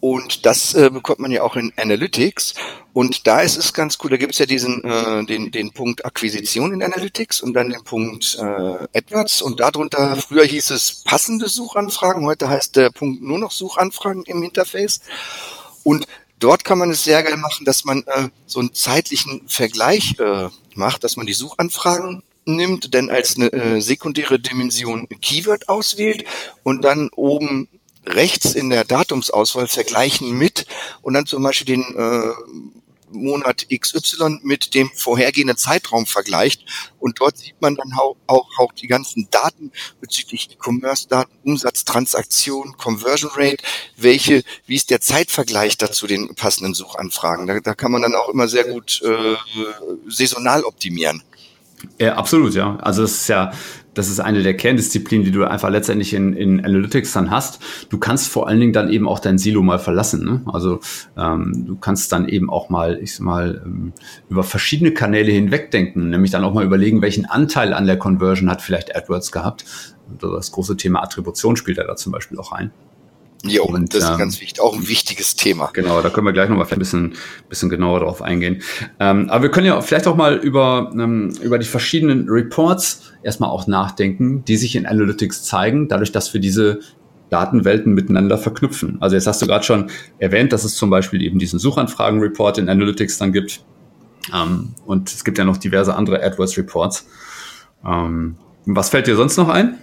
Und 0.00 0.46
das 0.46 0.74
äh, 0.74 0.90
bekommt 0.90 1.20
man 1.20 1.30
ja 1.30 1.44
auch 1.44 1.54
in 1.54 1.72
Analytics. 1.76 2.54
Und 2.92 3.28
da 3.28 3.40
ist 3.40 3.56
es 3.56 3.72
ganz 3.72 3.98
cool, 4.02 4.10
da 4.10 4.16
gibt 4.16 4.32
es 4.32 4.38
ja 4.40 4.46
diesen, 4.46 4.82
äh, 4.82 5.24
den, 5.26 5.52
den 5.52 5.70
Punkt 5.70 6.04
Akquisition 6.04 6.74
in 6.74 6.82
Analytics 6.82 7.40
und 7.40 7.54
dann 7.54 7.70
den 7.70 7.84
Punkt 7.84 8.36
äh, 8.36 8.98
AdWords. 8.98 9.42
Und 9.42 9.60
darunter, 9.60 10.16
früher 10.16 10.44
hieß 10.44 10.70
es 10.70 11.04
passende 11.04 11.48
Suchanfragen, 11.48 12.26
heute 12.26 12.48
heißt 12.48 12.74
der 12.74 12.90
Punkt 12.90 13.22
nur 13.22 13.38
noch 13.38 13.52
Suchanfragen 13.52 14.24
im 14.24 14.42
Interface. 14.42 15.02
Und 15.84 16.08
dort 16.40 16.64
kann 16.64 16.78
man 16.78 16.90
es 16.90 17.04
sehr 17.04 17.22
geil 17.22 17.36
machen, 17.36 17.64
dass 17.64 17.84
man 17.84 18.02
äh, 18.08 18.28
so 18.46 18.58
einen 18.58 18.74
zeitlichen 18.74 19.42
Vergleich 19.46 20.18
äh, 20.18 20.48
macht, 20.74 21.04
dass 21.04 21.16
man 21.16 21.26
die 21.26 21.32
Suchanfragen 21.32 22.24
nimmt, 22.44 22.94
dann 22.94 23.10
als 23.10 23.36
eine 23.36 23.52
äh, 23.52 23.80
sekundäre 23.80 24.38
Dimension 24.38 25.08
Keyword 25.20 25.68
auswählt 25.68 26.24
und 26.62 26.82
dann 26.82 27.08
oben 27.14 27.68
rechts 28.04 28.54
in 28.54 28.70
der 28.70 28.84
Datumsauswahl 28.84 29.68
vergleichen 29.68 30.36
mit 30.36 30.66
und 31.02 31.14
dann 31.14 31.26
zum 31.26 31.42
Beispiel 31.42 31.66
den 31.76 31.82
äh, 31.96 32.32
Monat 33.12 33.66
XY 33.68 34.40
mit 34.42 34.74
dem 34.74 34.90
vorhergehenden 34.94 35.56
Zeitraum 35.56 36.06
vergleicht. 36.06 36.64
Und 36.98 37.20
dort 37.20 37.38
sieht 37.38 37.60
man 37.60 37.76
dann 37.76 37.92
auch, 37.92 38.16
auch, 38.26 38.48
auch 38.58 38.72
die 38.72 38.86
ganzen 38.86 39.28
Daten 39.30 39.72
bezüglich 40.00 40.50
E-Commerce-Daten, 40.52 41.32
Umsatz, 41.44 41.84
Transaktion, 41.84 42.76
Conversion 42.76 43.30
Rate, 43.34 43.62
welche, 43.96 44.42
wie 44.66 44.76
ist 44.76 44.90
der 44.90 45.00
Zeitvergleich 45.00 45.76
dazu 45.76 46.06
den 46.06 46.34
passenden 46.34 46.74
Suchanfragen. 46.74 47.46
Da, 47.46 47.60
da 47.60 47.74
kann 47.74 47.92
man 47.92 48.02
dann 48.02 48.14
auch 48.14 48.28
immer 48.28 48.48
sehr 48.48 48.64
gut 48.64 49.02
äh, 49.02 49.36
saisonal 50.08 50.64
optimieren. 50.64 51.22
Ja, 51.98 52.14
absolut, 52.14 52.54
ja. 52.54 52.76
Also 52.76 53.02
es 53.02 53.22
ist 53.22 53.28
ja, 53.28 53.52
das 53.94 54.08
ist 54.08 54.20
eine 54.20 54.42
der 54.42 54.56
Kerndisziplinen, 54.56 55.24
die 55.24 55.32
du 55.32 55.44
einfach 55.44 55.70
letztendlich 55.70 56.14
in, 56.14 56.32
in 56.34 56.64
Analytics 56.64 57.12
dann 57.12 57.30
hast. 57.30 57.62
Du 57.90 57.98
kannst 57.98 58.28
vor 58.28 58.48
allen 58.48 58.60
Dingen 58.60 58.72
dann 58.72 58.90
eben 58.90 59.06
auch 59.06 59.18
dein 59.18 59.38
Silo 59.38 59.62
mal 59.62 59.78
verlassen. 59.78 60.24
Ne? 60.24 60.42
Also 60.52 60.80
ähm, 61.16 61.64
du 61.66 61.76
kannst 61.76 62.12
dann 62.12 62.28
eben 62.28 62.50
auch 62.50 62.70
mal, 62.70 62.98
ich 63.02 63.14
sag 63.14 63.24
mal, 63.24 63.62
ähm, 63.64 63.92
über 64.30 64.44
verschiedene 64.44 64.92
Kanäle 64.92 65.32
hinwegdenken, 65.32 66.10
nämlich 66.10 66.30
dann 66.30 66.44
auch 66.44 66.54
mal 66.54 66.64
überlegen, 66.64 67.02
welchen 67.02 67.26
Anteil 67.26 67.74
an 67.74 67.86
der 67.86 67.98
Conversion 67.98 68.50
hat 68.50 68.62
vielleicht 68.62 68.96
AdWords 68.96 69.32
gehabt. 69.32 69.64
Das 70.20 70.52
große 70.52 70.76
Thema 70.76 71.02
Attribution 71.02 71.56
spielt 71.56 71.78
da 71.78 71.96
zum 71.96 72.12
Beispiel 72.12 72.38
auch 72.38 72.52
rein. 72.52 72.70
Ja, 73.44 73.62
und 73.62 73.92
das 73.92 74.04
ist 74.04 74.10
ähm, 74.10 74.18
ganz 74.18 74.40
wichtig, 74.40 74.60
auch 74.60 74.74
ein 74.74 74.88
wichtiges 74.88 75.34
Thema. 75.34 75.70
Genau, 75.72 76.00
da 76.00 76.10
können 76.10 76.26
wir 76.26 76.32
gleich 76.32 76.48
nochmal 76.48 76.66
ein 76.70 76.78
bisschen, 76.78 77.14
bisschen 77.48 77.70
genauer 77.70 78.00
drauf 78.00 78.22
eingehen. 78.22 78.62
Ähm, 79.00 79.28
aber 79.30 79.44
wir 79.44 79.50
können 79.50 79.66
ja 79.66 79.80
vielleicht 79.80 80.06
auch 80.06 80.14
mal 80.14 80.36
über, 80.36 80.92
ähm, 80.94 81.32
über 81.42 81.58
die 81.58 81.66
verschiedenen 81.66 82.28
Reports 82.28 83.12
erstmal 83.24 83.50
auch 83.50 83.66
nachdenken, 83.66 84.44
die 84.44 84.56
sich 84.56 84.76
in 84.76 84.86
Analytics 84.86 85.42
zeigen, 85.42 85.88
dadurch, 85.88 86.12
dass 86.12 86.32
wir 86.32 86.40
diese 86.40 86.80
Datenwelten 87.30 87.94
miteinander 87.94 88.38
verknüpfen. 88.38 88.98
Also 89.00 89.16
jetzt 89.16 89.26
hast 89.26 89.42
du 89.42 89.46
gerade 89.46 89.64
schon 89.64 89.90
erwähnt, 90.18 90.52
dass 90.52 90.64
es 90.64 90.76
zum 90.76 90.90
Beispiel 90.90 91.22
eben 91.22 91.38
diesen 91.38 91.58
Suchanfragen-Report 91.58 92.58
in 92.58 92.68
Analytics 92.68 93.18
dann 93.18 93.32
gibt. 93.32 93.64
Ähm, 94.32 94.74
und 94.86 95.12
es 95.12 95.24
gibt 95.24 95.38
ja 95.38 95.44
noch 95.44 95.56
diverse 95.56 95.96
andere 95.96 96.22
AdWords-Reports. 96.22 97.08
Ähm, 97.84 98.36
was 98.66 98.90
fällt 98.90 99.08
dir 99.08 99.16
sonst 99.16 99.36
noch 99.36 99.48
ein? 99.48 99.78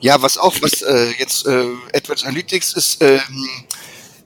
Ja, 0.00 0.20
was 0.22 0.38
auch, 0.38 0.54
was 0.62 0.82
äh, 0.82 1.12
jetzt 1.18 1.46
äh, 1.46 1.66
AdWords 1.94 2.24
Analytics 2.24 2.74
ist, 2.74 3.02
ähm, 3.02 3.20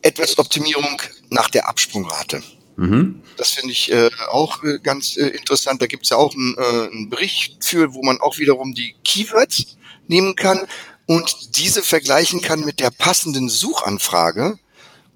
AdWords 0.04 0.38
Optimierung 0.38 1.00
nach 1.30 1.50
der 1.50 1.68
Absprungrate. 1.68 2.42
Mhm. 2.76 3.22
Das 3.36 3.50
finde 3.50 3.72
ich 3.72 3.90
äh, 3.90 4.10
auch 4.30 4.62
äh, 4.62 4.78
ganz 4.82 5.16
äh, 5.16 5.26
interessant. 5.28 5.82
Da 5.82 5.86
gibt 5.86 6.04
es 6.04 6.10
ja 6.10 6.16
auch 6.16 6.34
einen, 6.34 6.56
äh, 6.58 6.90
einen 6.92 7.10
Bericht 7.10 7.64
für, 7.64 7.94
wo 7.94 8.02
man 8.02 8.20
auch 8.20 8.38
wiederum 8.38 8.74
die 8.74 8.94
Keywords 9.04 9.76
nehmen 10.06 10.36
kann 10.36 10.60
und 11.06 11.56
diese 11.56 11.82
vergleichen 11.82 12.40
kann 12.40 12.64
mit 12.64 12.80
der 12.80 12.90
passenden 12.90 13.48
Suchanfrage 13.48 14.58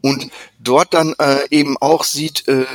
und 0.01 0.31
dort 0.59 0.95
dann 0.95 1.15
äh, 1.19 1.47
eben 1.51 1.77
auch 1.79 2.05
sieht, 2.05 2.47
äh, 2.49 2.67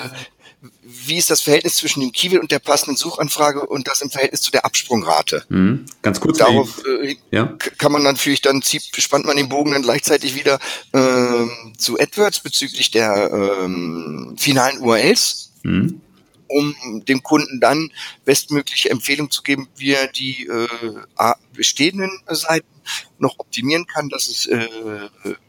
wie 1.05 1.17
ist 1.17 1.29
das 1.29 1.41
Verhältnis 1.41 1.75
zwischen 1.75 2.01
dem 2.01 2.11
Keyword 2.11 2.41
und 2.41 2.51
der 2.51 2.59
passenden 2.59 2.95
Suchanfrage 2.97 3.65
und 3.65 3.87
das 3.87 4.01
im 4.01 4.09
Verhältnis 4.09 4.41
zu 4.41 4.51
der 4.51 4.65
Absprungrate? 4.65 5.45
Mhm. 5.49 5.85
Ganz 6.01 6.19
kurz. 6.19 6.37
Darauf 6.37 6.83
äh, 6.85 7.15
ja. 7.31 7.57
kann 7.77 7.91
man 7.91 8.03
natürlich 8.03 8.41
dann 8.41 8.61
zieht, 8.61 8.83
spannt 8.97 9.25
man 9.25 9.37
den 9.37 9.49
Bogen 9.49 9.71
dann 9.71 9.81
gleichzeitig 9.81 10.35
wieder 10.35 10.59
äh, 10.91 11.45
zu 11.77 11.99
AdWords 11.99 12.41
bezüglich 12.41 12.91
der 12.91 13.31
äh, 13.31 14.37
finalen 14.37 14.79
URLs. 14.79 15.51
Mhm. 15.65 16.01
um 16.49 17.05
dem 17.05 17.23
Kunden 17.23 17.61
dann 17.61 17.89
bestmögliche 18.25 18.89
Empfehlung 18.89 19.31
zu 19.31 19.43
geben, 19.43 19.69
wie 19.77 19.93
er 19.93 20.07
die 20.07 20.45
äh, 20.45 20.67
bestehenden 21.53 22.11
Seiten 22.27 22.67
noch 23.17 23.39
optimieren 23.39 23.87
kann, 23.87 24.09
dass 24.09 24.27
es 24.27 24.45
äh, 24.47 24.67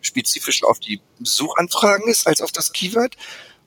spezifischer 0.01 0.69
auf 0.69 0.79
die 0.79 1.01
Suchanfragen 1.21 2.09
ist 2.09 2.29
als 2.29 2.41
auf 2.41 2.53
das 2.53 2.73
Keyword 2.73 3.17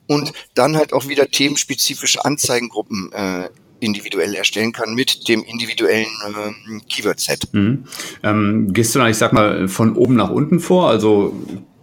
und 0.08 0.32
dann 0.54 0.76
halt 0.76 0.92
auch 0.92 1.06
wieder 1.06 1.28
themenspezifische 1.28 2.24
Anzeigengruppen 2.24 3.12
äh, 3.12 3.48
individuell 3.80 4.34
erstellen 4.34 4.72
kann 4.72 4.94
mit 4.94 5.28
dem 5.28 5.44
individuellen 5.44 6.06
äh, 6.26 6.80
Keyword-Set. 6.88 7.52
Mhm. 7.52 7.84
Ähm, 8.24 8.72
gehst 8.72 8.94
du 8.94 8.98
dann, 8.98 9.10
ich 9.10 9.16
sag 9.16 9.32
mal, 9.32 9.68
von 9.68 9.94
oben 9.94 10.16
nach 10.16 10.30
unten 10.30 10.58
vor? 10.58 10.88
Also 10.88 11.36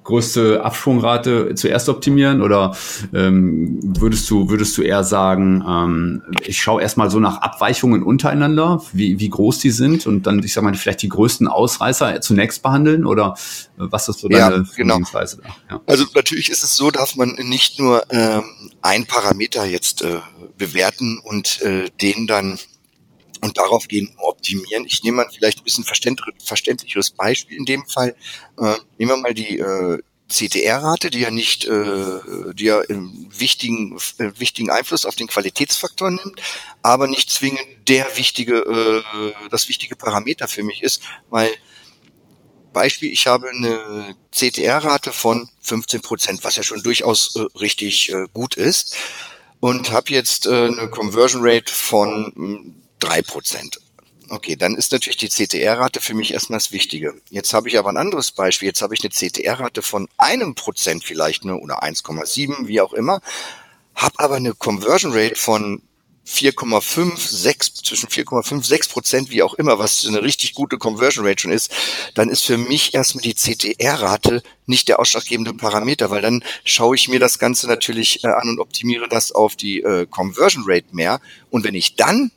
größte 0.06 0.64
Abschwungrate 0.64 1.56
zuerst 1.56 1.90
optimieren 1.90 2.42
oder 2.42 2.78
ähm, 3.14 3.80
würdest 3.82 4.30
du 4.30 4.50
würdest 4.50 4.78
du 4.78 4.84
eher 4.84 5.04
sagen, 5.04 5.64
ähm, 5.68 6.22
ich 6.46 6.62
schaue 6.62 6.82
erstmal 6.82 7.10
so 7.10 7.20
nach 7.20 7.42
Abweichungen 7.42 8.04
untereinander, 8.04 8.82
wie, 8.94 9.20
wie 9.20 9.30
groß 9.30 9.60
die 9.60 9.72
sind 9.72 10.08
und 10.08 10.28
dann, 10.28 10.40
ich 10.40 10.54
sag 10.54 10.64
mal, 10.64 10.74
vielleicht 10.76 11.02
die 11.02 11.10
größten 11.10 11.48
Ausreißer 11.48 12.22
zunächst 12.22 12.64
behandeln 12.64 13.06
oder 13.06 13.36
äh, 13.78 13.84
was 13.90 14.08
ist 14.08 14.20
so 14.20 14.30
deine 14.30 14.58
ja, 14.58 14.64
genau. 14.76 15.00
da? 15.12 15.24
Ja. 15.70 15.82
Also 15.88 16.06
natürlich 16.14 16.50
ist 16.50 16.64
es 16.64 16.76
so, 16.76 16.92
dass 16.92 17.16
man 17.16 17.36
nicht 17.42 17.80
nur 17.80 18.04
ähm, 18.12 18.44
ein 18.82 19.06
Parameter 19.06 19.66
jetzt 19.66 20.04
äh, 20.04 20.20
bewerten 20.58 21.20
und 21.24 21.62
äh, 21.62 21.90
den 22.00 22.28
dann 22.28 22.60
und 23.46 23.58
darauf 23.58 23.88
gehen 23.88 24.14
optimieren. 24.18 24.86
Ich 24.86 25.04
nehme 25.04 25.18
mal 25.18 25.30
vielleicht 25.32 25.60
ein 25.60 25.64
bisschen 25.64 25.86
verständlicheres 25.86 27.12
Beispiel 27.12 27.58
in 27.58 27.66
dem 27.66 27.86
Fall. 27.86 28.16
Äh, 28.60 28.76
nehmen 28.98 29.12
wir 29.12 29.18
mal 29.18 29.34
die 29.34 29.60
äh, 29.60 30.00
CTR-Rate, 30.28 31.12
die 31.12 31.20
ja 31.20 31.30
nicht, 31.30 31.66
äh, 31.66 32.20
die 32.54 32.66
ja 32.66 32.82
einen 32.82 33.30
wichtigen, 33.38 33.98
äh, 34.18 34.32
wichtigen 34.38 34.72
Einfluss 34.72 35.06
auf 35.06 35.16
den 35.16 35.28
Qualitätsfaktor 35.28 36.10
nimmt, 36.10 36.42
aber 36.82 37.08
nicht 37.08 37.30
zwingend 37.30 37.62
der 37.88 38.18
wichtige, 38.18 38.58
äh, 38.58 39.32
das 39.52 39.70
wichtige 39.70 39.96
Parameter 39.96 40.48
für 40.48 40.64
mich 40.64 40.82
ist, 40.82 41.04
weil 41.30 41.52
Beispiel, 42.74 43.12
ich 43.12 43.28
habe 43.28 43.50
eine 43.50 44.16
CTR-Rate 44.32 45.14
von 45.14 45.48
15 45.62 46.02
Prozent, 46.02 46.44
was 46.44 46.58
ja 46.58 46.64
schon 46.64 46.82
durchaus 46.84 47.36
äh, 47.36 47.46
richtig 47.60 48.12
äh, 48.12 48.26
gut 48.34 48.56
ist, 48.56 48.98
und 49.60 49.92
habe 49.92 50.12
jetzt 50.12 50.48
äh, 50.48 50.66
eine 50.66 50.90
Conversion 50.90 51.42
Rate 51.44 51.72
von 51.72 52.85
drei 53.06 53.22
Prozent. 53.22 53.80
Okay, 54.30 54.56
dann 54.56 54.76
ist 54.76 54.92
natürlich 54.92 55.18
die 55.18 55.30
CTR-Rate 55.30 56.02
für 56.02 56.16
mich 56.16 56.34
erstmal 56.34 56.58
das 56.58 56.72
Wichtige. 56.72 57.14
Jetzt 57.30 57.54
habe 57.54 57.70
ich 57.70 57.78
aber 57.78 57.90
ein 57.90 57.98
anderes 57.98 58.32
Beispiel. 58.32 58.68
Jetzt 58.68 58.82
habe 58.82 58.96
ich 58.96 59.02
eine 59.02 59.12
CTR-Rate 59.12 59.84
von 59.84 60.08
einem 60.18 60.56
Prozent 60.56 61.04
vielleicht 61.04 61.46
ne, 61.46 61.56
oder 61.56 61.84
1,7, 61.84 62.68
wie 62.68 62.82
auch 62.82 62.94
immer, 62.94 63.22
habe 63.94 64.16
aber 64.18 64.36
eine 64.36 64.54
Conversion 64.54 65.14
Rate 65.14 65.36
von 65.36 65.84
4,5, 66.28 67.18
6, 67.18 67.74
zwischen 67.76 68.10
4,5, 68.10 68.66
6 68.66 68.88
Prozent, 68.88 69.30
wie 69.30 69.44
auch 69.44 69.54
immer, 69.54 69.78
was 69.78 70.06
eine 70.08 70.24
richtig 70.24 70.56
gute 70.56 70.80
Conversion 70.80 71.26
Rate 71.26 71.42
schon 71.42 71.52
ist, 71.52 71.72
dann 72.16 72.30
ist 72.30 72.42
für 72.42 72.58
mich 72.58 72.96
erstmal 72.96 73.22
die 73.22 73.36
CTR-Rate 73.36 74.42
nicht 74.66 74.88
der 74.88 75.00
ausschlaggebende 75.00 75.54
Parameter, 75.54 76.10
weil 76.10 76.24
dann 76.24 76.44
schaue 76.64 76.96
ich 76.96 77.08
mir 77.08 77.20
das 77.20 77.38
Ganze 77.38 77.68
natürlich 77.68 78.24
äh, 78.24 78.28
an 78.28 78.50
und 78.50 78.60
optimiere 78.60 79.08
das 79.08 79.32
auf 79.32 79.56
die 79.56 79.82
äh, 79.82 80.08
Conversion 80.08 80.64
Rate 80.66 80.88
mehr. 80.94 81.22
Und 81.52 81.64
wenn 81.64 81.76
ich 81.76 81.96
dann 81.96 82.32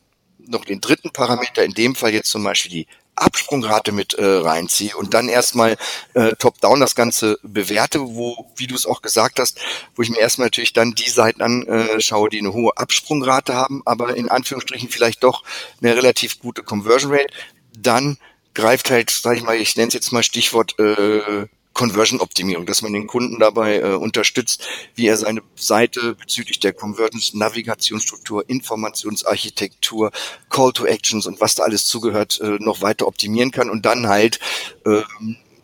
noch 0.49 0.64
den 0.64 0.81
dritten 0.81 1.11
Parameter, 1.11 1.64
in 1.64 1.73
dem 1.73 1.95
Fall 1.95 2.12
jetzt 2.12 2.31
zum 2.31 2.43
Beispiel 2.45 2.71
die 2.71 2.87
Absprungrate 3.14 3.93
mit 3.93 4.14
äh, 4.14 4.25
reinziehe 4.25 4.97
und 4.97 5.12
dann 5.14 5.28
erstmal 5.28 5.76
äh, 6.14 6.33
top-down 6.38 6.81
das 6.81 6.95
Ganze 6.95 7.38
bewerte, 7.43 8.00
wo, 8.00 8.47
wie 8.57 8.67
du 8.67 8.75
es 8.75 8.87
auch 8.87 9.02
gesagt 9.02 9.40
hast, 9.40 9.59
wo 9.97 10.02
ich 10.02 10.11
mir 10.11 10.19
erstmal 10.19 10.47
natürlich 10.47 10.73
dann 10.73 10.95
die 10.95 11.11
Seiten 11.11 11.43
anschaue, 11.43 12.28
die 12.31 12.38
eine 12.38 12.52
hohe 12.52 12.76
Absprungrate 12.76 13.55
haben, 13.55 13.83
aber 13.85 14.14
in 14.14 14.28
Anführungsstrichen 14.28 14.88
vielleicht 14.88 15.25
doch 15.25 15.43
eine 15.83 15.97
relativ 15.97 16.38
gute 16.38 16.62
Conversion 16.62 17.12
Rate, 17.12 17.35
dann 17.76 18.19
greift 18.55 18.90
halt, 18.90 19.11
sag 19.11 19.37
ich 19.37 19.43
mal, 19.43 19.57
ich 19.57 19.76
nenne 19.76 19.88
es 19.88 19.95
jetzt 19.95 20.12
mal 20.12 20.23
Stichwort 20.23 20.78
äh, 20.78 21.47
Conversion-Optimierung, 21.78 22.66
dass 22.66 22.82
man 22.82 22.92
den 22.92 23.06
Kunden 23.06 23.38
dabei 23.38 23.78
äh, 23.78 23.94
unterstützt, 23.94 24.66
wie 24.97 25.06
er 25.06 25.16
seine 25.16 25.42
Seite 25.54 26.16
bezüglich 26.16 26.58
der 26.58 26.73
Conversions, 26.73 27.35
Navigationsstruktur, 27.35 28.49
Informationsarchitektur, 28.49 30.11
Call 30.50 30.73
to 30.73 30.87
Actions 30.87 31.26
und 31.26 31.40
was 31.40 31.54
da 31.54 31.62
alles 31.62 31.87
zugehört, 31.87 32.40
äh, 32.40 32.58
noch 32.58 32.82
weiter 32.82 33.06
optimieren 33.06 33.52
kann 33.52 33.70
und 33.70 33.87
dann 33.87 34.08
halt 34.08 34.40
äh, 34.87 35.02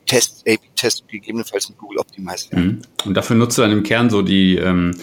Test, 0.06 0.42
A-B-Test 0.46 1.08
gegebenenfalls 1.08 1.68
mit 1.68 1.78
Google 1.78 1.98
Optimize. 1.98 2.46
Mhm. 2.52 2.82
Und 3.04 3.14
dafür 3.14 3.36
nutzt 3.36 3.56
du 3.58 3.62
dann 3.62 3.72
im 3.72 3.82
Kern 3.82 4.10
so 4.10 4.22
die 4.22 4.56
ähm, 4.56 4.94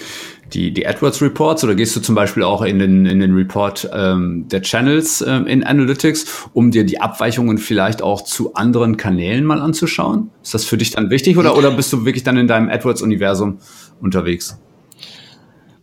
die, 0.54 0.74
die 0.74 0.86
AdWords 0.86 1.22
Reports 1.22 1.64
oder 1.64 1.76
gehst 1.76 1.96
du 1.96 2.02
zum 2.02 2.16
Beispiel 2.16 2.44
auch 2.44 2.62
in 2.62 2.80
den, 2.80 3.06
in 3.06 3.20
den 3.20 3.34
Report 3.34 3.90
ähm, 3.94 4.48
der 4.50 4.62
Channels 4.62 5.24
ähm, 5.26 5.48
in 5.48 5.64
Analytics, 5.64 6.26
um 6.54 6.72
dir 6.72 6.84
die 6.84 7.00
Abweichungen 7.00 7.58
vielleicht 7.58 8.02
auch 8.02 8.22
zu 8.22 8.54
anderen 8.54 8.98
Kanälen 8.98 9.46
mal 9.46 9.62
anzuschauen? 9.62 10.30
Ist 10.44 10.54
das 10.54 10.66
für 10.66 10.78
dich 10.78 10.92
dann 10.92 11.10
wichtig 11.10 11.38
oder, 11.38 11.58
oder 11.58 11.72
bist 11.72 11.92
du 11.94 12.06
wirklich 12.06 12.24
dann 12.24 12.38
in 12.38 12.48
deinem 12.48 12.70
AdWords-Universum 12.70 13.60
unterwegs? 14.02 14.58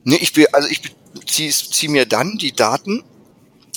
Nee, 0.04 0.18
ich 0.20 0.32
bin, 0.32 0.46
also 0.52 0.68
ich 0.68 0.82
ziehe 1.26 1.50
zieh 1.50 1.88
mir 1.88 2.06
dann 2.06 2.38
die 2.38 2.52
Daten 2.52 3.02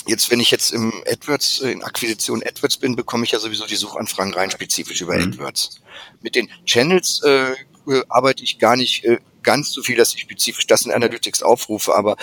Jetzt, 0.06 0.30
wenn 0.30 0.40
ich 0.40 0.50
jetzt 0.50 0.72
im 0.72 0.92
AdWords, 1.06 1.60
äh, 1.60 1.72
in 1.72 1.82
Akquisition 1.82 2.42
AdWords 2.42 2.76
bin, 2.78 2.96
bekomme 2.96 3.24
ich 3.24 3.32
ja 3.32 3.38
sowieso 3.38 3.66
die 3.66 3.76
Suchanfragen 3.76 4.34
rein 4.34 4.50
spezifisch 4.50 5.00
über 5.00 5.16
mhm. 5.16 5.32
AdWords. 5.32 5.80
Mit 6.20 6.34
den 6.34 6.48
Channels 6.66 7.22
äh, 7.24 7.52
äh 7.52 8.02
arbeite 8.08 8.42
ich 8.42 8.58
gar 8.58 8.76
nicht 8.76 9.04
äh, 9.04 9.18
ganz 9.42 9.72
so 9.72 9.82
viel, 9.82 9.96
dass 9.96 10.14
ich 10.14 10.20
spezifisch 10.20 10.66
das 10.66 10.82
in 10.82 10.92
Analytics 10.92 11.42
aufrufe, 11.42 11.94
aber 11.94 12.16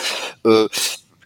äh, 0.46 0.68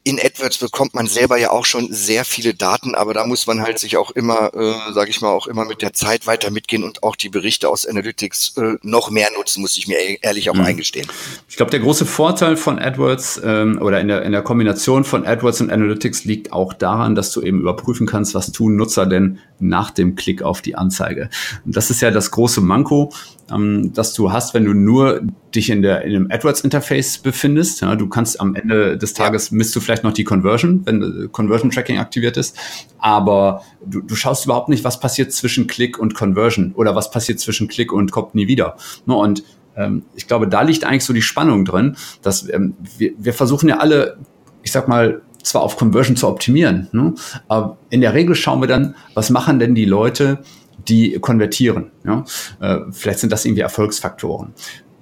in 0.05 0.19
AdWords 0.19 0.57
bekommt 0.57 0.93
man 0.95 1.07
selber 1.07 1.37
ja 1.37 1.51
auch 1.51 1.63
schon 1.65 1.87
sehr 1.91 2.25
viele 2.25 2.53
Daten, 2.53 2.93
aber 2.93 3.13
da 3.13 3.25
muss 3.25 3.47
man 3.47 3.61
halt 3.61 3.79
sich 3.79 3.95
auch 3.95 4.11
immer, 4.11 4.53
äh, 4.53 4.93
sage 4.93 5.09
ich 5.09 5.21
mal, 5.21 5.29
auch 5.29 5.47
immer 5.47 5.63
mit 5.63 5.81
der 5.81 5.93
Zeit 5.93 6.27
weiter 6.27 6.51
mitgehen 6.51 6.83
und 6.83 7.03
auch 7.03 7.15
die 7.15 7.29
Berichte 7.29 7.69
aus 7.69 7.85
Analytics 7.85 8.57
äh, 8.57 8.75
noch 8.81 9.11
mehr 9.11 9.29
nutzen, 9.37 9.61
muss 9.61 9.77
ich 9.77 9.87
mir 9.87 9.97
e-, 9.97 10.19
ehrlich 10.21 10.49
auch 10.49 10.55
mhm. 10.55 10.65
eingestehen. 10.65 11.07
Ich 11.47 11.55
glaube, 11.55 11.71
der 11.71 11.79
große 11.79 12.05
Vorteil 12.05 12.57
von 12.57 12.79
AdWords 12.79 13.41
ähm, 13.45 13.79
oder 13.81 14.01
in 14.01 14.09
der, 14.09 14.23
in 14.23 14.33
der 14.33 14.41
Kombination 14.41 15.05
von 15.05 15.25
AdWords 15.25 15.61
und 15.61 15.71
Analytics 15.71 16.25
liegt 16.25 16.51
auch 16.51 16.73
daran, 16.73 17.15
dass 17.15 17.31
du 17.31 17.41
eben 17.41 17.61
überprüfen 17.61 18.05
kannst, 18.05 18.35
was 18.35 18.51
tun 18.51 18.75
Nutzer 18.75 19.05
denn 19.05 19.39
nach 19.59 19.91
dem 19.91 20.15
Klick 20.15 20.41
auf 20.41 20.61
die 20.61 20.75
Anzeige. 20.75 21.29
Und 21.63 21.77
das 21.77 21.89
ist 21.89 22.01
ja 22.01 22.11
das 22.11 22.31
große 22.31 22.59
Manko 22.59 23.13
ähm, 23.53 23.93
dass 23.93 24.13
du 24.13 24.31
hast, 24.31 24.53
wenn 24.53 24.65
du 24.65 24.73
nur 24.73 25.21
dich 25.53 25.69
in 25.69 25.81
der 25.81 26.03
in 26.03 26.13
dem 26.13 26.31
AdWords-Interface 26.31 27.19
befindest. 27.19 27.81
Ja, 27.81 27.95
du 27.95 28.07
kannst 28.07 28.39
am 28.39 28.55
Ende 28.55 28.97
des 28.97 29.13
Tages 29.13 29.51
misst 29.51 29.75
du 29.75 29.79
vielleicht 29.79 30.03
noch 30.03 30.13
die 30.13 30.23
Conversion, 30.23 30.81
wenn 30.85 31.01
äh, 31.01 31.27
Conversion 31.29 31.69
Tracking 31.71 31.99
aktiviert 31.99 32.37
ist, 32.37 32.57
aber 32.99 33.63
du, 33.85 34.01
du 34.01 34.15
schaust 34.15 34.45
überhaupt 34.45 34.69
nicht, 34.69 34.83
was 34.83 34.99
passiert 34.99 35.31
zwischen 35.31 35.67
Klick 35.67 35.99
und 35.99 36.15
Conversion 36.15 36.73
oder 36.75 36.95
was 36.95 37.11
passiert 37.11 37.39
zwischen 37.39 37.67
Klick 37.67 37.93
und 37.93 38.11
kommt 38.11 38.35
nie 38.35 38.47
wieder. 38.47 38.77
Ne, 39.05 39.15
und 39.15 39.43
ähm, 39.75 40.03
ich 40.15 40.27
glaube, 40.27 40.47
da 40.47 40.61
liegt 40.61 40.83
eigentlich 40.83 41.05
so 41.05 41.13
die 41.13 41.21
Spannung 41.21 41.65
drin, 41.65 41.95
dass 42.21 42.49
ähm, 42.49 42.75
wir, 42.97 43.11
wir 43.17 43.33
versuchen 43.33 43.69
ja 43.69 43.77
alle, 43.77 44.17
ich 44.63 44.71
sag 44.71 44.87
mal, 44.87 45.21
zwar 45.43 45.61
auf 45.61 45.75
Conversion 45.75 46.15
zu 46.15 46.27
optimieren, 46.27 46.87
ne, 46.91 47.13
aber 47.47 47.77
in 47.89 48.01
der 48.01 48.13
Regel 48.13 48.35
schauen 48.35 48.61
wir 48.61 48.67
dann, 48.67 48.95
was 49.13 49.29
machen 49.29 49.59
denn 49.59 49.75
die 49.75 49.85
Leute, 49.85 50.39
die 50.87 51.19
konvertieren. 51.19 51.91
Ja? 52.05 52.25
Äh, 52.59 52.79
vielleicht 52.91 53.19
sind 53.19 53.31
das 53.31 53.45
irgendwie 53.45 53.61
Erfolgsfaktoren 53.61 54.53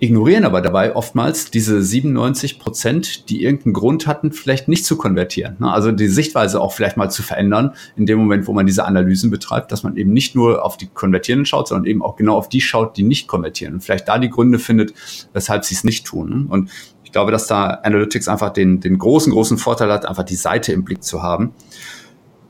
ignorieren 0.01 0.45
aber 0.45 0.61
dabei 0.61 0.95
oftmals 0.95 1.51
diese 1.51 1.83
97 1.83 2.57
Prozent, 2.57 3.29
die 3.29 3.43
irgendeinen 3.43 3.73
Grund 3.73 4.07
hatten, 4.07 4.31
vielleicht 4.31 4.67
nicht 4.67 4.83
zu 4.83 4.97
konvertieren. 4.97 5.57
Ne? 5.59 5.71
Also 5.71 5.91
die 5.91 6.07
Sichtweise 6.07 6.59
auch 6.59 6.73
vielleicht 6.73 6.97
mal 6.97 7.09
zu 7.09 7.21
verändern, 7.21 7.75
in 7.95 8.07
dem 8.07 8.17
Moment, 8.17 8.47
wo 8.47 8.53
man 8.53 8.65
diese 8.65 8.85
Analysen 8.85 9.29
betreibt, 9.29 9.71
dass 9.71 9.83
man 9.83 9.95
eben 9.97 10.11
nicht 10.11 10.35
nur 10.35 10.65
auf 10.65 10.75
die 10.75 10.87
Konvertierenden 10.87 11.45
schaut, 11.45 11.67
sondern 11.67 11.85
eben 11.85 12.01
auch 12.01 12.15
genau 12.15 12.35
auf 12.35 12.49
die 12.49 12.61
schaut, 12.61 12.97
die 12.97 13.03
nicht 13.03 13.27
konvertieren 13.27 13.75
und 13.75 13.81
vielleicht 13.81 14.07
da 14.07 14.17
die 14.17 14.31
Gründe 14.31 14.57
findet, 14.57 14.95
weshalb 15.33 15.65
sie 15.65 15.75
es 15.75 15.83
nicht 15.83 16.07
tun. 16.07 16.29
Ne? 16.31 16.45
Und 16.49 16.71
ich 17.03 17.11
glaube, 17.11 17.31
dass 17.31 17.45
da 17.45 17.67
Analytics 17.67 18.27
einfach 18.27 18.49
den, 18.49 18.79
den 18.79 18.97
großen, 18.97 19.31
großen 19.31 19.59
Vorteil 19.59 19.91
hat, 19.91 20.07
einfach 20.07 20.23
die 20.23 20.35
Seite 20.35 20.73
im 20.73 20.83
Blick 20.83 21.03
zu 21.03 21.21
haben 21.21 21.53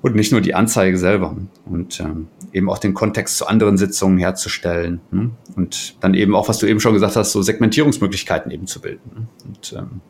und 0.01 0.15
nicht 0.15 0.31
nur 0.31 0.41
die 0.41 0.53
Anzeige 0.53 0.97
selber. 0.97 1.35
Und 1.65 1.99
ähm, 1.99 2.27
eben 2.53 2.69
auch 2.69 2.79
den 2.79 2.93
Kontext 2.93 3.37
zu 3.37 3.47
anderen 3.47 3.77
Sitzungen 3.77 4.17
herzustellen 4.17 5.01
ne? 5.11 5.31
und 5.55 5.95
dann 6.01 6.13
eben 6.13 6.35
auch, 6.35 6.49
was 6.49 6.57
du 6.57 6.67
eben 6.67 6.79
schon 6.79 6.93
gesagt 6.93 7.15
hast, 7.15 7.31
so 7.31 7.41
Segmentierungsmöglichkeiten 7.41 8.51
eben 8.51 8.67
zu 8.67 8.81
bilden. 8.81 9.11
Ne? 9.15 9.27
Und 9.47 9.73
ähm, 9.77 10.01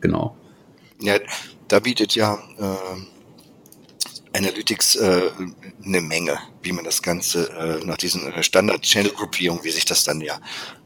genau. 0.00 0.36
Ja, 1.00 1.16
da 1.68 1.80
bietet 1.80 2.14
ja 2.14 2.38
äh, 2.58 3.00
Analytics 4.34 4.96
äh, 4.96 5.20
eine 5.84 6.00
Menge, 6.00 6.32
wie 6.62 6.72
man 6.72 6.84
das 6.84 7.02
Ganze 7.02 7.50
äh, 7.50 7.84
nach 7.84 7.96
diesen 7.96 8.26
äh, 8.32 8.42
Standard-Channel-Gruppierungen, 8.42 9.64
wie 9.64 9.70
sich 9.70 9.84
das 9.84 10.04
dann 10.04 10.20
ja. 10.20 10.34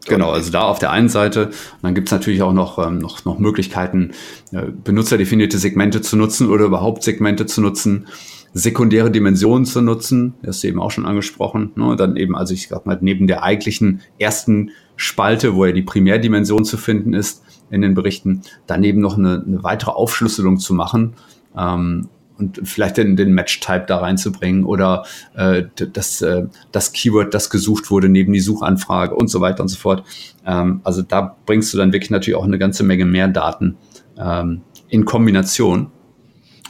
Genau, 0.06 0.30
also 0.30 0.50
da 0.50 0.62
auf 0.62 0.78
der 0.78 0.90
einen 0.90 1.08
Seite, 1.08 1.46
und 1.46 1.54
dann 1.82 1.94
gibt 1.94 2.08
es 2.08 2.12
natürlich 2.12 2.42
auch 2.42 2.52
noch, 2.52 2.78
ähm, 2.78 2.98
noch, 2.98 3.24
noch 3.24 3.38
Möglichkeiten, 3.38 4.12
äh, 4.52 4.66
benutzerdefinierte 4.84 5.58
Segmente 5.58 6.02
zu 6.02 6.16
nutzen 6.16 6.50
oder 6.50 6.66
überhaupt 6.66 7.02
Segmente 7.02 7.46
zu 7.46 7.60
nutzen, 7.60 8.08
sekundäre 8.52 9.10
Dimensionen 9.10 9.64
zu 9.64 9.80
nutzen, 9.80 10.34
das 10.42 10.56
hast 10.56 10.64
du 10.64 10.68
eben 10.68 10.80
auch 10.80 10.90
schon 10.90 11.06
angesprochen. 11.06 11.72
Ne? 11.76 11.96
Dann 11.96 12.16
eben, 12.16 12.36
also 12.36 12.54
ich 12.54 12.68
glaube 12.68 12.88
mal, 12.88 12.98
neben 13.00 13.26
der 13.26 13.42
eigentlichen 13.42 14.02
ersten 14.18 14.72
Spalte, 14.96 15.54
wo 15.54 15.64
ja 15.64 15.72
die 15.72 15.82
Primärdimension 15.82 16.64
zu 16.64 16.76
finden 16.76 17.14
ist 17.14 17.42
in 17.70 17.82
den 17.82 17.94
Berichten, 17.94 18.42
daneben 18.66 19.00
noch 19.00 19.16
eine, 19.16 19.44
eine 19.46 19.62
weitere 19.62 19.90
Aufschlüsselung 19.90 20.58
zu 20.58 20.74
machen 20.74 21.14
ähm, 21.56 22.08
und 22.38 22.60
vielleicht 22.64 22.96
den, 22.96 23.16
den 23.16 23.32
Match-Type 23.32 23.84
da 23.86 23.98
reinzubringen 23.98 24.64
oder 24.64 25.04
äh, 25.34 25.64
das, 25.92 26.22
äh, 26.22 26.46
das 26.72 26.92
Keyword, 26.92 27.34
das 27.34 27.50
gesucht 27.50 27.90
wurde, 27.90 28.08
neben 28.08 28.32
die 28.32 28.40
Suchanfrage 28.40 29.14
und 29.14 29.28
so 29.28 29.40
weiter 29.40 29.62
und 29.62 29.68
so 29.68 29.78
fort. 29.78 30.04
Ähm, 30.46 30.80
also 30.84 31.02
da 31.02 31.36
bringst 31.46 31.72
du 31.74 31.78
dann 31.78 31.92
wirklich 31.92 32.10
natürlich 32.10 32.38
auch 32.38 32.44
eine 32.44 32.58
ganze 32.58 32.84
Menge 32.84 33.04
mehr 33.04 33.28
Daten 33.28 33.76
ähm, 34.18 34.62
in 34.88 35.04
Kombination 35.04 35.90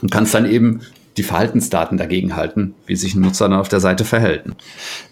und 0.01 0.11
kannst 0.11 0.35
dann 0.35 0.47
eben 0.51 0.81
die 1.19 1.25
Verhaltensdaten 1.25 1.99
dagegen 1.99 2.37
halten, 2.37 2.75
wie 2.87 2.95
sich 2.95 3.15
ein 3.15 3.21
Nutzer 3.21 3.49
dann 3.49 3.59
auf 3.59 3.69
der 3.69 3.81
Seite 3.81 4.05
verhält. 4.05 4.45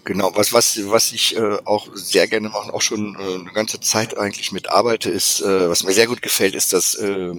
Genau, 0.04 0.30
was, 0.36 0.52
was, 0.52 0.78
was 0.86 1.12
ich 1.12 1.36
äh, 1.36 1.58
auch 1.64 1.88
sehr 1.94 2.28
gerne 2.28 2.48
mache, 2.48 2.72
auch 2.72 2.80
schon 2.80 3.16
äh, 3.16 3.40
eine 3.40 3.52
ganze 3.52 3.80
Zeit 3.80 4.16
eigentlich 4.16 4.52
mit 4.52 4.70
arbeite, 4.70 5.10
ist, 5.10 5.42
äh, 5.42 5.68
was 5.68 5.82
mir 5.82 5.92
sehr 5.92 6.06
gut 6.06 6.22
gefällt, 6.22 6.54
ist 6.54 6.72
das 6.72 6.94
äh, 6.94 7.34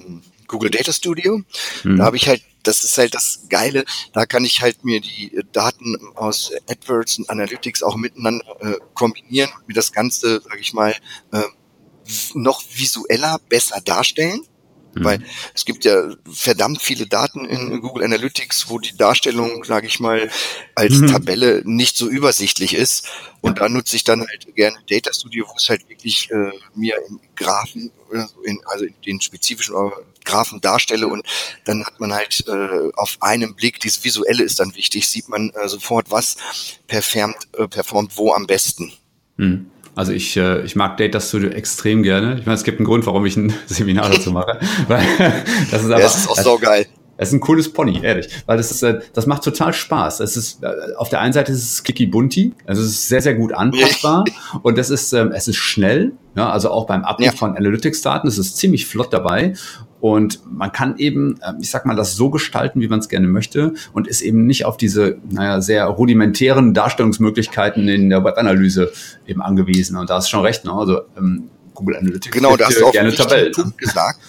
Google 0.48 0.70
Data 0.70 0.92
Studio. 0.92 1.42
Mhm. 1.84 1.98
Da 1.98 2.06
habe 2.06 2.18
ich 2.18 2.27
halt, 2.27 2.42
das 2.63 2.84
ist 2.84 2.98
halt 2.98 3.13
das 3.13 3.46
Geile, 3.50 3.86
da 4.13 4.25
kann 4.25 4.46
ich 4.46 4.62
halt 4.62 4.84
mir 4.84 5.00
die 5.00 5.39
Daten 5.51 5.98
aus 6.16 6.51
AdWords 6.70 7.20
und 7.20 7.30
Analytics 7.30 7.84
auch 7.84 7.96
miteinander 7.96 8.46
äh, 8.60 8.75
kombinieren 8.94 9.51
und 9.57 9.68
mir 9.68 9.74
das 9.74 9.92
Ganze, 9.92 10.42
sage 10.42 10.60
ich 10.60 10.74
mal, 10.74 10.96
äh, 11.31 11.44
noch 12.33 12.64
visueller 12.74 13.40
besser 13.50 13.81
darstellen. 13.81 14.42
Mhm. 15.00 15.03
Weil 15.03 15.24
es 15.53 15.66
gibt 15.66 15.86
ja 15.86 16.10
verdammt 16.31 16.81
viele 16.81 17.07
Daten 17.07 17.46
in 17.46 17.81
Google 17.81 18.03
Analytics, 18.03 18.70
wo 18.70 18.79
die 18.79 18.96
Darstellung, 18.96 19.64
sage 19.64 19.88
ich 19.88 20.00
mal, 20.00 20.29
als 20.75 20.96
mhm. 20.96 21.07
Tabelle 21.07 21.62
nicht 21.66 21.98
so 21.98 22.07
übersichtlich 22.07 22.74
ist. 22.74 23.07
Und 23.42 23.60
da 23.60 23.70
nutze 23.70 23.96
ich 23.96 24.03
dann 24.03 24.27
halt 24.27 24.55
gerne 24.55 24.77
Data 24.90 25.14
Studio, 25.14 25.46
wo 25.48 25.53
es 25.57 25.70
halt 25.70 25.88
wirklich 25.90 26.29
äh, 26.31 26.51
mir 26.75 26.96
im 27.07 27.20
Graphen, 27.36 27.92
in, 28.44 28.60
also 28.66 28.86
in 28.86 28.96
den 29.05 29.22
spezifischen 29.22 29.75
Graphen 30.27 30.62
darstelle 30.62 31.07
und 31.07 31.25
dann 31.66 31.86
hat 31.86 32.00
man 32.00 32.14
halt 32.14 32.44
äh, 32.48 32.92
auf 32.96 33.18
einen 33.22 33.55
Blick, 33.55 33.79
dieses 33.79 34.03
Visuelle 34.03 34.44
ist 34.44 34.60
dann 34.60 34.75
wichtig, 34.75 35.07
sieht 35.07 35.29
man 35.29 35.51
äh, 35.51 35.68
sofort, 35.68 36.12
was 36.12 36.36
performt, 36.88 37.38
äh, 37.57 37.68
performt 37.68 38.18
wo 38.18 38.33
am 38.33 38.46
besten. 38.46 38.92
Mhm. 39.38 39.72
Also 39.98 40.12
ich, 40.12 40.38
äh, 40.38 40.62
ich 40.62 40.75
mag 40.75 40.96
Data 40.98 41.20
Studio 41.20 41.50
extrem 41.50 42.03
gerne. 42.03 42.38
Ich 42.40 42.46
meine, 42.46 42.55
es 42.55 42.64
gibt 42.64 42.77
einen 42.77 42.86
Grund, 42.86 43.07
warum 43.07 43.25
ich 43.25 43.36
ein 43.36 43.51
Seminar 43.66 44.12
dazu 44.12 44.31
mache. 44.31 44.60
Weil 44.88 45.03
das 45.72 45.83
ist 45.83 45.92
aber, 45.92 46.01
das 46.01 46.18
ist 46.18 46.29
auch 46.29 46.38
so 46.38 46.57
geil. 46.60 46.86
Es 47.20 47.29
ist 47.29 47.33
ein 47.33 47.40
cooles 47.40 47.74
Pony, 47.74 48.00
ehrlich. 48.03 48.29
Weil 48.46 48.57
das 48.57 48.70
ist, 48.70 48.83
äh, 48.83 49.00
das 49.14 49.25
macht 49.25 49.44
total 49.44 49.74
Spaß. 49.74 50.20
Es 50.20 50.38
ist, 50.38 50.64
äh, 50.64 50.68
auf 50.98 51.10
der 51.10 51.20
einen 51.20 51.33
Seite 51.33 51.51
ist 51.51 51.64
es 51.64 51.83
Kiki 51.83 52.05
Bunti, 52.05 52.53
also 52.68 52.83
es 52.83 52.90
ist 52.90 53.07
sehr, 53.07 53.24
sehr 53.24 53.33
gut 53.33 53.53
anpassbar. 53.53 54.24
und 54.62 54.77
das 54.77 54.92
ist, 54.92 55.14
ähm, 55.14 55.31
es 55.31 55.48
ist 55.48 55.57
schnell. 55.57 56.12
Ja, 56.36 56.51
also 56.51 56.70
auch 56.70 56.86
beim 56.86 57.03
Abruf 57.03 57.25
ja. 57.25 57.31
von 57.31 57.57
Analytics-Daten 57.57 58.27
ist 58.27 58.38
es 58.38 58.55
ziemlich 58.55 58.86
flott 58.86 59.12
dabei. 59.12 59.55
Und 60.00 60.42
man 60.46 60.72
kann 60.72 60.98
eben, 60.98 61.40
ähm, 61.48 61.57
ich 61.62 61.72
sag 61.72 61.86
mal, 61.86 61.96
das 61.96 62.16
so 62.16 62.29
gestalten, 62.29 62.81
wie 62.81 62.88
man 62.88 63.00
es 63.00 63.10
gerne 63.10 63.27
möchte 63.27 63.74
und 63.94 64.07
ist 64.07 64.22
eben 64.22 64.46
nicht 64.46 64.66
auf 64.66 64.77
diese, 64.77 65.18
naja, 65.29 65.62
sehr 65.62 65.86
rudimentären 65.86 66.74
Darstellungsmöglichkeiten 66.74 67.88
in 67.88 68.10
der 68.10 68.24
Webanalyse 68.24 68.92
eben 69.25 69.42
angewiesen. 69.42 69.98
Und 69.98 70.10
da 70.10 70.16
du 70.20 70.29
schon 70.29 70.42
recht, 70.42 70.66
ne? 70.66 70.74
Also 70.74 71.01
ähm, 71.18 71.50
Google 71.74 71.98
Analytics 71.98 72.31
genau, 72.31 72.57
da 72.57 72.68
hast 72.68 72.79
du 72.79 72.86
auch 72.86 72.92
gerne 72.92 73.14
Tabellen. 73.14 73.51
Punkt 73.53 73.77
gesagt. 73.77 74.20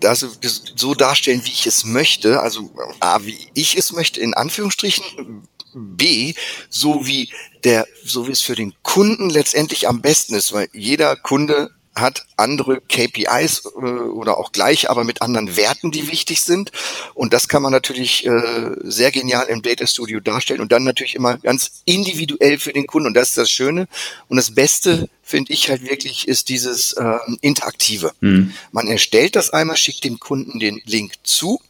Das, 0.00 0.20
das 0.40 0.62
so 0.76 0.94
darstellen, 0.94 1.42
wie 1.44 1.50
ich 1.50 1.66
es 1.66 1.84
möchte, 1.84 2.40
also 2.40 2.70
A, 3.00 3.18
wie 3.24 3.36
ich 3.54 3.76
es 3.76 3.92
möchte, 3.92 4.20
in 4.20 4.32
Anführungsstrichen, 4.32 5.42
B, 5.74 6.34
so 6.68 7.06
wie 7.06 7.30
der, 7.64 7.86
so 8.04 8.28
wie 8.28 8.32
es 8.32 8.40
für 8.40 8.54
den 8.54 8.74
Kunden 8.82 9.28
letztendlich 9.28 9.88
am 9.88 10.00
besten 10.00 10.34
ist, 10.34 10.52
weil 10.52 10.68
jeder 10.72 11.16
Kunde 11.16 11.70
hat 12.00 12.26
andere 12.36 12.80
KPIs 12.80 13.64
äh, 13.64 13.78
oder 13.78 14.38
auch 14.38 14.52
gleich, 14.52 14.90
aber 14.90 15.04
mit 15.04 15.22
anderen 15.22 15.56
Werten, 15.56 15.90
die 15.90 16.10
wichtig 16.10 16.42
sind. 16.42 16.72
Und 17.14 17.32
das 17.32 17.48
kann 17.48 17.62
man 17.62 17.72
natürlich 17.72 18.26
äh, 18.26 18.70
sehr 18.82 19.10
genial 19.10 19.46
im 19.46 19.62
Data 19.62 19.86
Studio 19.86 20.20
darstellen 20.20 20.60
und 20.60 20.72
dann 20.72 20.84
natürlich 20.84 21.14
immer 21.14 21.38
ganz 21.38 21.82
individuell 21.84 22.58
für 22.58 22.72
den 22.72 22.86
Kunden. 22.86 23.08
Und 23.08 23.14
das 23.14 23.30
ist 23.30 23.38
das 23.38 23.50
Schöne. 23.50 23.88
Und 24.28 24.36
das 24.36 24.54
Beste, 24.54 25.08
finde 25.22 25.52
ich 25.52 25.68
halt 25.68 25.82
wirklich, 25.82 26.26
ist 26.26 26.48
dieses 26.48 26.92
äh, 26.94 27.18
Interaktive. 27.42 28.12
Mhm. 28.20 28.54
Man 28.72 28.86
erstellt 28.86 29.36
das 29.36 29.50
einmal, 29.50 29.76
schickt 29.76 30.04
dem 30.04 30.18
Kunden 30.18 30.58
den 30.58 30.80
Link 30.84 31.14
zu 31.22 31.60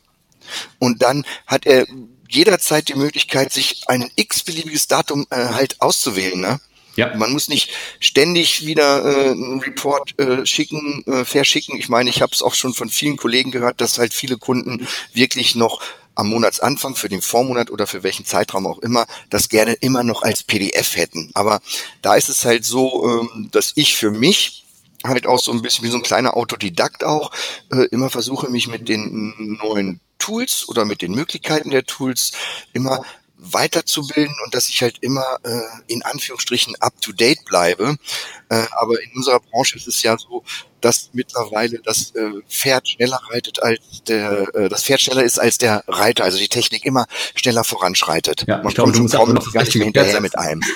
und 0.78 1.02
dann 1.02 1.24
hat 1.46 1.66
er 1.66 1.86
jederzeit 2.28 2.88
die 2.88 2.94
Möglichkeit, 2.94 3.52
sich 3.52 3.82
ein 3.88 4.10
x-beliebiges 4.14 4.86
Datum 4.86 5.26
äh, 5.30 5.36
halt 5.36 5.80
auszuwählen. 5.80 6.40
Ne? 6.40 6.60
Ja. 6.98 7.14
Man 7.14 7.30
muss 7.30 7.48
nicht 7.48 7.70
ständig 8.00 8.66
wieder 8.66 9.04
äh, 9.04 9.30
einen 9.30 9.60
Report 9.60 10.18
äh, 10.18 10.44
schicken, 10.44 11.04
äh, 11.06 11.24
verschicken. 11.24 11.78
Ich 11.78 11.88
meine, 11.88 12.10
ich 12.10 12.22
habe 12.22 12.32
es 12.32 12.42
auch 12.42 12.54
schon 12.54 12.74
von 12.74 12.88
vielen 12.88 13.16
Kollegen 13.16 13.52
gehört, 13.52 13.80
dass 13.80 13.98
halt 13.98 14.12
viele 14.12 14.36
Kunden 14.36 14.88
wirklich 15.12 15.54
noch 15.54 15.80
am 16.16 16.30
Monatsanfang 16.30 16.96
für 16.96 17.08
den 17.08 17.22
Vormonat 17.22 17.70
oder 17.70 17.86
für 17.86 18.02
welchen 18.02 18.24
Zeitraum 18.24 18.66
auch 18.66 18.80
immer 18.80 19.06
das 19.30 19.48
gerne 19.48 19.74
immer 19.74 20.02
noch 20.02 20.22
als 20.22 20.42
PDF 20.42 20.96
hätten. 20.96 21.30
Aber 21.34 21.60
da 22.02 22.16
ist 22.16 22.28
es 22.28 22.44
halt 22.44 22.64
so, 22.64 23.08
ähm, 23.08 23.48
dass 23.52 23.74
ich 23.76 23.94
für 23.94 24.10
mich 24.10 24.64
halt 25.04 25.28
auch 25.28 25.38
so 25.38 25.52
ein 25.52 25.62
bisschen 25.62 25.84
wie 25.84 25.90
so 25.90 25.98
ein 25.98 26.02
kleiner 26.02 26.36
Autodidakt 26.36 27.04
auch 27.04 27.30
äh, 27.70 27.84
immer 27.92 28.10
versuche, 28.10 28.50
mich 28.50 28.66
mit 28.66 28.88
den 28.88 29.58
neuen 29.62 30.00
Tools 30.18 30.68
oder 30.68 30.84
mit 30.84 31.00
den 31.00 31.12
Möglichkeiten 31.12 31.70
der 31.70 31.84
Tools 31.84 32.32
immer 32.72 33.04
weiterzubilden 33.38 34.34
und 34.44 34.54
dass 34.54 34.68
ich 34.68 34.82
halt 34.82 34.98
immer 35.00 35.38
äh, 35.44 35.60
in 35.86 36.02
Anführungsstrichen 36.02 36.74
up 36.80 37.00
to 37.00 37.12
date 37.12 37.44
bleibe. 37.44 37.96
Äh, 38.48 38.64
aber 38.72 39.00
in 39.02 39.10
unserer 39.14 39.40
Branche 39.40 39.76
ist 39.76 39.86
es 39.86 40.02
ja 40.02 40.16
so, 40.18 40.42
dass 40.80 41.10
mittlerweile 41.12 41.80
das 41.84 42.14
äh, 42.14 42.30
Pferd 42.48 42.88
schneller 42.88 43.20
reitet 43.30 43.62
als 43.62 43.80
der 44.06 44.54
äh, 44.54 44.68
das 44.68 44.82
Pferd 44.82 45.00
schneller 45.00 45.22
ist 45.22 45.38
als 45.38 45.58
der 45.58 45.84
Reiter, 45.86 46.24
also 46.24 46.38
die 46.38 46.48
Technik 46.48 46.84
immer 46.84 47.06
schneller 47.34 47.64
voranschreitet. 47.64 48.44
Ja, 48.46 48.58
Man 48.58 48.68
ich 48.68 48.74
glaube, 48.74 48.92
du 48.92 49.02
musst 49.02 49.14
kaum 49.14 49.32
noch 49.32 49.52
gar 49.52 49.64
nicht 49.64 49.74
mehr 49.74 49.84
hinterher 49.84 50.20
mit 50.20 50.36
einem. 50.36 50.62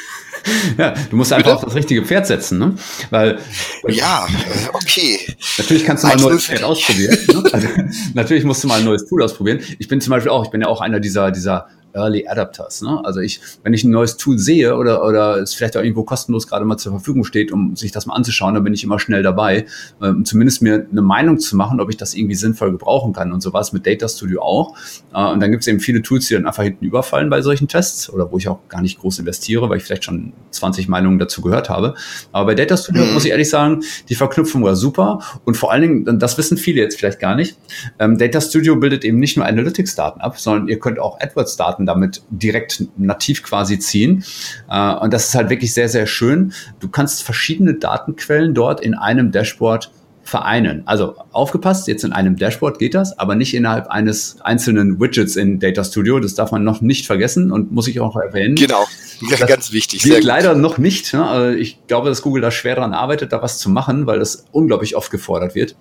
Ja, 0.77 0.93
du 1.09 1.15
musst 1.15 1.33
einfach 1.33 1.55
auf 1.55 1.65
das 1.65 1.77
richtige 1.77 2.05
Pferd 2.05 2.27
setzen, 2.27 2.59
ne? 2.59 2.75
Weil 3.11 3.39
ja, 3.87 4.27
äh, 4.27 4.69
okay. 4.73 5.21
Natürlich 5.57 5.85
kannst 5.85 6.03
du 6.03 6.09
mal 6.09 6.15
ein 6.15 6.21
neues 6.21 6.47
Pferd 6.47 6.65
ausprobieren. 6.65 7.17
Ne? 7.29 7.51
Also, 7.53 7.69
natürlich 8.15 8.43
musst 8.43 8.65
du 8.65 8.67
mal 8.67 8.81
ein 8.81 8.85
neues 8.85 9.07
Tool 9.07 9.23
ausprobieren. 9.23 9.61
Ich 9.79 9.87
bin 9.87 10.01
zum 10.01 10.11
Beispiel 10.11 10.33
auch, 10.33 10.45
ich 10.45 10.51
bin 10.51 10.61
ja 10.61 10.67
auch 10.67 10.81
einer 10.81 10.99
dieser 10.99 11.31
dieser 11.31 11.69
Early 11.95 12.27
Adapters. 12.27 12.83
Ne? 12.83 13.01
Also 13.05 13.21
ich, 13.21 13.41
wenn 13.63 13.75
ich 13.75 13.85
ein 13.85 13.91
neues 13.91 14.17
Tool 14.17 14.39
sehe 14.39 14.77
oder, 14.77 15.05
oder 15.05 15.37
es 15.37 15.55
vielleicht 15.55 15.77
auch 15.77 15.83
irgendwo 15.83 16.05
kostenlos 16.05 16.47
gerade 16.47 16.65
mal 16.65 16.77
zur 16.77 16.93
Verfügung 16.93 17.25
steht, 17.25 17.53
um 17.53 17.77
sich 17.77 17.93
das 17.93 18.07
mal 18.07 18.15
anzuschauen, 18.15 18.55
dann 18.55 18.65
bin 18.65 18.75
ich 18.75 18.85
immer 18.85 18.99
schnell 18.99 19.23
dabei, 19.23 19.67
ähm, 20.03 20.25
zumindest 20.25 20.63
mir 20.63 20.87
eine 20.91 21.03
Meinung 21.03 21.39
zu 21.39 21.57
machen, 21.57 21.81
ob 21.81 21.91
ich 21.91 21.97
das 21.97 22.15
irgendwie 22.15 22.35
sinnvoll 22.35 22.73
gebrauchen 22.73 23.13
kann. 23.13 23.33
Und 23.33 23.41
so 23.41 23.53
war 23.53 23.61
es 23.61 23.73
mit 23.73 23.87
Data 23.87 24.09
Studio 24.09 24.43
auch. 24.43 24.77
Äh, 25.15 25.25
und 25.33 25.41
dann 25.41 25.51
gibt 25.51 25.63
es 25.63 25.69
eben 25.69 25.81
viele 25.81 26.03
Tools, 26.03 26.29
die 26.29 26.35
dann 26.35 26.47
einfach 26.47 26.63
hinten 26.63 26.85
überfallen 26.85 27.31
bei 27.31 27.43
solchen 27.43 27.69
Tests 27.69 28.11
oder 28.11 28.31
wo 28.33 28.39
ich 28.39 28.49
auch 28.49 28.61
gar 28.69 28.83
nicht 28.83 28.99
groß 28.99 29.19
investiere, 29.19 29.69
weil 29.69 29.79
ich 29.79 29.85
vielleicht 29.85 30.05
schon 30.05 30.33
20 30.51 30.89
Meinungen 30.89 31.19
dazu 31.19 31.43
gehört 31.43 31.69
habe. 31.69 31.95
Aber 32.33 32.47
bei 32.47 32.55
Data 32.55 32.77
Studio 32.77 33.05
mhm. 33.05 33.15
muss 33.15 33.25
ich 33.25 33.31
ehrlich 33.31 33.51
sagen, 33.51 33.83
die 34.09 34.15
Verknüpfung 34.15 34.63
war 34.63 34.77
super 34.77 35.21
und 35.45 35.57
vor 35.57 35.73
allen 35.73 35.83
Dingen, 35.83 36.19
das 36.19 36.39
wissen 36.39 36.57
viele 36.57 36.81
jetzt 36.81 36.99
vielleicht 36.99 37.21
gar 37.21 37.35
nicht, 37.35 37.57
ähm, 37.99 38.19
Data 38.19 38.41
Studio 38.41 38.77
bildet 38.77 39.05
eben 39.05 39.19
nicht 39.19 39.37
nur 39.37 39.47
Analytics-Daten 39.47 40.21
ab, 40.21 40.39
sondern 40.39 40.69
ihr 40.69 40.79
könnt 40.79 40.99
auch 40.99 41.21
AdWords-Daten 41.21 41.82
damit 41.87 42.23
direkt 42.31 42.85
nativ 42.97 43.43
quasi 43.43 43.79
ziehen. 43.79 44.25
Äh, 44.69 44.95
und 44.95 45.13
das 45.13 45.29
ist 45.29 45.35
halt 45.35 45.51
wirklich 45.51 45.75
sehr, 45.75 45.89
sehr 45.89 46.07
schön. 46.07 46.53
Du 46.81 46.89
kannst 46.89 47.23
verschiedene 47.23 47.75
Datenquellen 47.75 48.55
dort 48.55 48.81
in 48.81 48.95
einem 48.95 49.33
Dashboard 49.33 49.91
vereinen. 50.25 50.83
Also 50.87 51.17
aufgepasst, 51.33 51.89
jetzt 51.89 52.05
in 52.05 52.13
einem 52.13 52.37
Dashboard 52.37 52.79
geht 52.79 52.95
das, 52.95 53.19
aber 53.19 53.35
nicht 53.35 53.55
innerhalb 53.55 53.89
eines 53.89 54.41
einzelnen 54.41 55.01
Widgets 55.01 55.37
in 55.37 55.59
Data 55.59 55.85
Studio. 55.85 56.21
Das 56.21 56.35
darf 56.35 56.53
man 56.53 56.65
noch 56.65 56.81
nicht 56.81 57.07
vergessen 57.07 57.51
und 57.51 57.73
muss 57.73 57.89
ich 57.89 58.01
auch 58.01 58.17
erwähnen. 58.17 58.55
Genau, 58.55 58.87
ja, 59.29 59.47
ganz 59.47 59.73
wichtig. 59.73 60.03
Geht 60.03 60.25
leider 60.25 60.55
noch 60.55 60.79
nicht. 60.79 61.13
Ne? 61.13 61.27
Also 61.27 61.57
ich 61.57 61.87
glaube, 61.87 62.09
dass 62.09 62.23
Google 62.23 62.41
da 62.41 62.51
schwer 62.51 62.77
daran 62.77 62.95
arbeitet, 62.95 63.33
da 63.33 63.43
was 63.43 63.59
zu 63.59 63.69
machen, 63.69 64.07
weil 64.07 64.19
das 64.21 64.45
unglaublich 64.53 64.97
oft 64.97 65.11
gefordert 65.11 65.55
wird. 65.55 65.77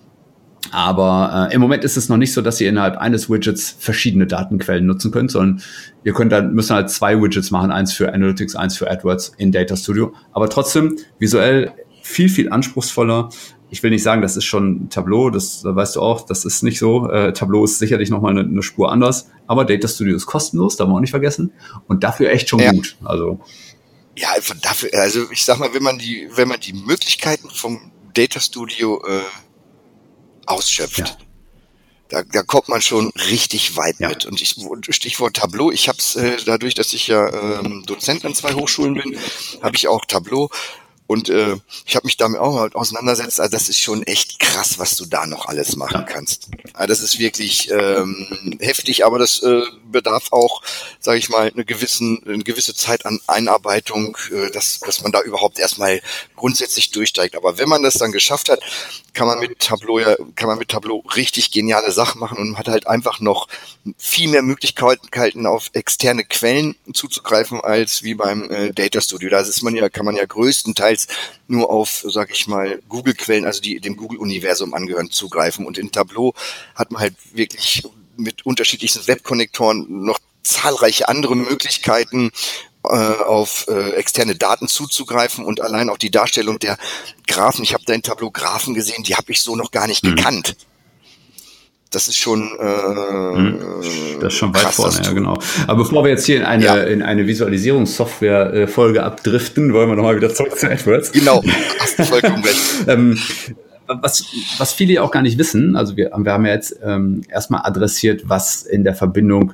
Aber 0.70 1.48
äh, 1.50 1.54
im 1.54 1.60
Moment 1.60 1.84
ist 1.84 1.96
es 1.96 2.08
noch 2.08 2.16
nicht 2.16 2.32
so, 2.32 2.40
dass 2.40 2.60
ihr 2.60 2.68
innerhalb 2.68 2.96
eines 2.96 3.28
Widgets 3.28 3.74
verschiedene 3.78 4.26
Datenquellen 4.26 4.86
nutzen 4.86 5.10
könnt, 5.10 5.30
sondern 5.30 5.62
ihr 6.04 6.12
könnt 6.12 6.32
dann 6.32 6.54
müssen 6.54 6.74
halt 6.74 6.88
zwei 6.90 7.20
Widgets 7.20 7.50
machen, 7.50 7.72
eins 7.72 7.92
für 7.92 8.12
Analytics, 8.12 8.54
eins 8.54 8.76
für 8.76 8.90
AdWords 8.90 9.32
in 9.38 9.50
Data 9.52 9.76
Studio. 9.76 10.14
Aber 10.32 10.48
trotzdem 10.48 10.96
visuell 11.18 11.72
viel, 12.02 12.28
viel 12.28 12.50
anspruchsvoller. 12.50 13.30
Ich 13.70 13.82
will 13.82 13.90
nicht 13.90 14.02
sagen, 14.02 14.22
das 14.22 14.36
ist 14.36 14.44
schon 14.44 14.88
Tableau, 14.90 15.30
das 15.30 15.64
weißt 15.64 15.96
du 15.96 16.00
auch, 16.00 16.26
das 16.26 16.44
ist 16.44 16.62
nicht 16.62 16.78
so. 16.78 17.10
Äh, 17.10 17.32
Tableau 17.32 17.64
ist 17.64 17.78
sicherlich 17.78 18.10
nochmal 18.10 18.32
eine, 18.32 18.48
eine 18.48 18.62
Spur 18.62 18.92
anders, 18.92 19.30
aber 19.46 19.64
Data 19.64 19.88
Studio 19.88 20.14
ist 20.14 20.26
kostenlos, 20.26 20.76
darf 20.76 20.88
man 20.88 20.96
auch 20.96 21.00
nicht 21.00 21.10
vergessen. 21.10 21.52
Und 21.88 22.04
dafür 22.04 22.30
echt 22.30 22.48
schon 22.48 22.60
ja. 22.60 22.72
gut. 22.72 22.96
Also 23.02 23.40
ja, 24.16 24.28
einfach 24.36 24.56
dafür, 24.60 24.90
also 24.92 25.30
ich 25.30 25.44
sag 25.44 25.58
mal, 25.58 25.72
wenn 25.72 25.82
man 25.82 25.98
die, 25.98 26.28
wenn 26.34 26.48
man 26.48 26.60
die 26.60 26.74
Möglichkeiten 26.74 27.48
vom 27.48 27.92
Data 28.14 28.40
Studio 28.40 29.02
äh, 29.06 29.20
ausschöpft. 30.46 30.98
Ja. 30.98 31.16
Da, 32.08 32.22
da 32.22 32.42
kommt 32.42 32.68
man 32.68 32.82
schon 32.82 33.10
richtig 33.30 33.76
weit 33.76 33.98
ja. 33.98 34.10
mit. 34.10 34.26
Und 34.26 34.42
ich, 34.42 34.56
Stichwort 34.90 35.36
Tableau, 35.36 35.70
ich 35.70 35.88
habe 35.88 35.98
es 35.98 36.14
äh, 36.14 36.36
dadurch, 36.44 36.74
dass 36.74 36.92
ich 36.92 37.06
ja 37.06 37.60
ähm, 37.60 37.84
Dozent 37.86 38.24
an 38.26 38.34
zwei 38.34 38.52
Hochschulen 38.52 38.94
bin, 38.94 39.18
habe 39.62 39.76
ich 39.76 39.88
auch 39.88 40.04
Tableau 40.04 40.50
und 41.06 41.28
äh, 41.28 41.56
ich 41.84 41.96
habe 41.96 42.06
mich 42.06 42.16
damit 42.16 42.40
auch 42.40 42.54
mal 42.54 42.70
auseinandersetzt. 42.72 43.40
Also 43.40 43.50
das 43.50 43.68
ist 43.68 43.80
schon 43.80 44.02
echt 44.04 44.38
krass, 44.38 44.78
was 44.78 44.96
du 44.96 45.04
da 45.04 45.26
noch 45.26 45.46
alles 45.46 45.76
machen 45.76 46.06
kannst. 46.06 46.48
Also 46.72 46.88
das 46.88 47.00
ist 47.00 47.18
wirklich 47.18 47.70
ähm, 47.70 48.58
heftig, 48.60 49.04
aber 49.04 49.18
das 49.18 49.42
äh, 49.42 49.62
bedarf 49.90 50.32
auch, 50.32 50.62
sage 51.00 51.18
ich 51.18 51.28
mal, 51.28 51.50
eine, 51.50 51.64
gewissen, 51.64 52.22
eine 52.26 52.44
gewisse 52.44 52.74
Zeit 52.74 53.04
an 53.04 53.20
Einarbeitung, 53.26 54.16
äh, 54.30 54.50
dass, 54.50 54.80
dass 54.80 55.02
man 55.02 55.12
da 55.12 55.20
überhaupt 55.20 55.58
erstmal 55.58 56.00
grundsätzlich 56.36 56.90
durchsteigt. 56.92 57.36
Aber 57.36 57.58
wenn 57.58 57.68
man 57.68 57.82
das 57.82 57.94
dann 57.94 58.12
geschafft 58.12 58.48
hat, 58.48 58.60
kann 59.12 59.26
man 59.26 59.38
mit 59.38 59.58
Tableau 59.58 59.98
ja, 59.98 60.16
kann 60.36 60.48
man 60.48 60.58
mit 60.58 60.68
Tableau 60.68 61.04
richtig 61.14 61.50
geniale 61.50 61.92
Sachen 61.92 62.20
machen 62.20 62.38
und 62.38 62.56
hat 62.58 62.68
halt 62.68 62.86
einfach 62.86 63.20
noch 63.20 63.48
viel 63.98 64.28
mehr 64.28 64.42
Möglichkeiten 64.42 65.46
auf 65.46 65.70
externe 65.74 66.24
Quellen 66.24 66.74
zuzugreifen 66.94 67.60
als 67.60 68.02
wie 68.02 68.14
beim 68.14 68.50
äh, 68.50 68.72
Data 68.72 69.00
Studio. 69.00 69.28
Da 69.28 69.40
ist 69.40 69.62
man 69.62 69.76
ja, 69.76 69.88
kann 69.90 70.06
man 70.06 70.16
ja 70.16 70.24
größtenteils 70.24 70.91
jetzt 70.92 71.10
nur 71.48 71.70
auf, 71.70 72.04
sag 72.08 72.30
ich 72.32 72.46
mal, 72.46 72.80
Google-Quellen, 72.88 73.44
also 73.44 73.60
die 73.60 73.80
dem 73.80 73.96
Google-Universum 73.96 74.74
angehören, 74.74 75.10
zugreifen. 75.10 75.66
Und 75.66 75.78
in 75.78 75.90
Tableau 75.90 76.34
hat 76.74 76.90
man 76.90 77.02
halt 77.02 77.14
wirklich 77.32 77.82
mit 78.16 78.46
unterschiedlichsten 78.46 79.06
Webkonnektoren 79.06 80.04
noch 80.04 80.18
zahlreiche 80.42 81.08
andere 81.08 81.36
Möglichkeiten, 81.36 82.30
äh, 82.84 82.88
auf 82.88 83.66
äh, 83.68 83.90
externe 83.92 84.34
Daten 84.34 84.68
zuzugreifen 84.68 85.44
und 85.44 85.60
allein 85.60 85.88
auch 85.88 85.98
die 85.98 86.10
Darstellung 86.10 86.58
der 86.58 86.78
Graphen. 87.26 87.62
Ich 87.62 87.74
habe 87.74 87.84
da 87.86 87.92
in 87.92 88.02
Tableau 88.02 88.30
Graphen 88.30 88.74
gesehen, 88.74 89.04
die 89.04 89.14
habe 89.14 89.30
ich 89.30 89.40
so 89.40 89.54
noch 89.56 89.70
gar 89.70 89.86
nicht 89.86 90.04
mhm. 90.04 90.16
gekannt 90.16 90.56
das 91.92 92.08
ist 92.08 92.16
schon 92.16 92.50
äh, 92.58 93.36
hm. 93.36 93.58
das 94.20 94.32
ist 94.32 94.38
schon 94.38 94.54
weit 94.54 94.62
krass, 94.62 94.76
vorne, 94.76 95.00
ja 95.02 95.12
genau. 95.12 95.38
Aber 95.66 95.84
bevor 95.84 96.04
wir 96.04 96.10
jetzt 96.10 96.26
hier 96.26 96.36
in 96.36 96.44
eine 96.44 96.64
ja. 96.64 96.76
in 96.76 97.02
eine 97.02 97.26
Visualisierungssoftware 97.26 98.66
Folge 98.68 99.02
abdriften, 99.02 99.72
wollen 99.72 99.88
wir 99.88 99.96
nochmal 99.96 100.16
wieder 100.16 100.32
zurück 100.34 100.58
zu 100.58 100.70
AdWords. 100.70 101.12
Genau, 101.12 101.42
hast 101.78 101.98
du 101.98 102.04
vollkommen 102.04 102.42
recht. 102.42 102.60
ähm, 102.88 103.18
was, 103.86 104.24
was 104.58 104.72
viele 104.72 105.02
auch 105.02 105.10
gar 105.10 105.22
nicht 105.22 105.38
wissen, 105.38 105.76
also 105.76 105.96
wir, 105.96 106.10
wir 106.16 106.32
haben 106.32 106.46
ja 106.46 106.52
jetzt 106.52 106.78
ähm, 106.82 107.22
erstmal 107.28 107.62
adressiert, 107.64 108.22
was 108.24 108.62
in 108.62 108.84
der 108.84 108.94
Verbindung 108.94 109.52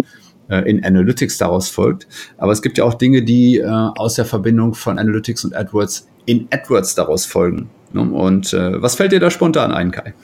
äh, 0.48 0.68
in 0.68 0.84
Analytics 0.84 1.38
daraus 1.38 1.68
folgt. 1.68 2.06
Aber 2.36 2.52
es 2.52 2.62
gibt 2.62 2.78
ja 2.78 2.84
auch 2.84 2.94
Dinge, 2.94 3.22
die 3.22 3.58
äh, 3.58 3.66
aus 3.66 4.14
der 4.14 4.24
Verbindung 4.24 4.74
von 4.74 4.98
Analytics 4.98 5.44
und 5.44 5.54
AdWords 5.54 6.08
in 6.26 6.48
AdWords 6.50 6.94
daraus 6.94 7.26
folgen. 7.26 7.70
Ne? 7.92 8.02
Und 8.02 8.52
äh, 8.52 8.80
was 8.80 8.96
fällt 8.96 9.12
dir 9.12 9.20
da 9.20 9.30
spontan 9.30 9.72
ein, 9.72 9.90
Kai? 9.90 10.14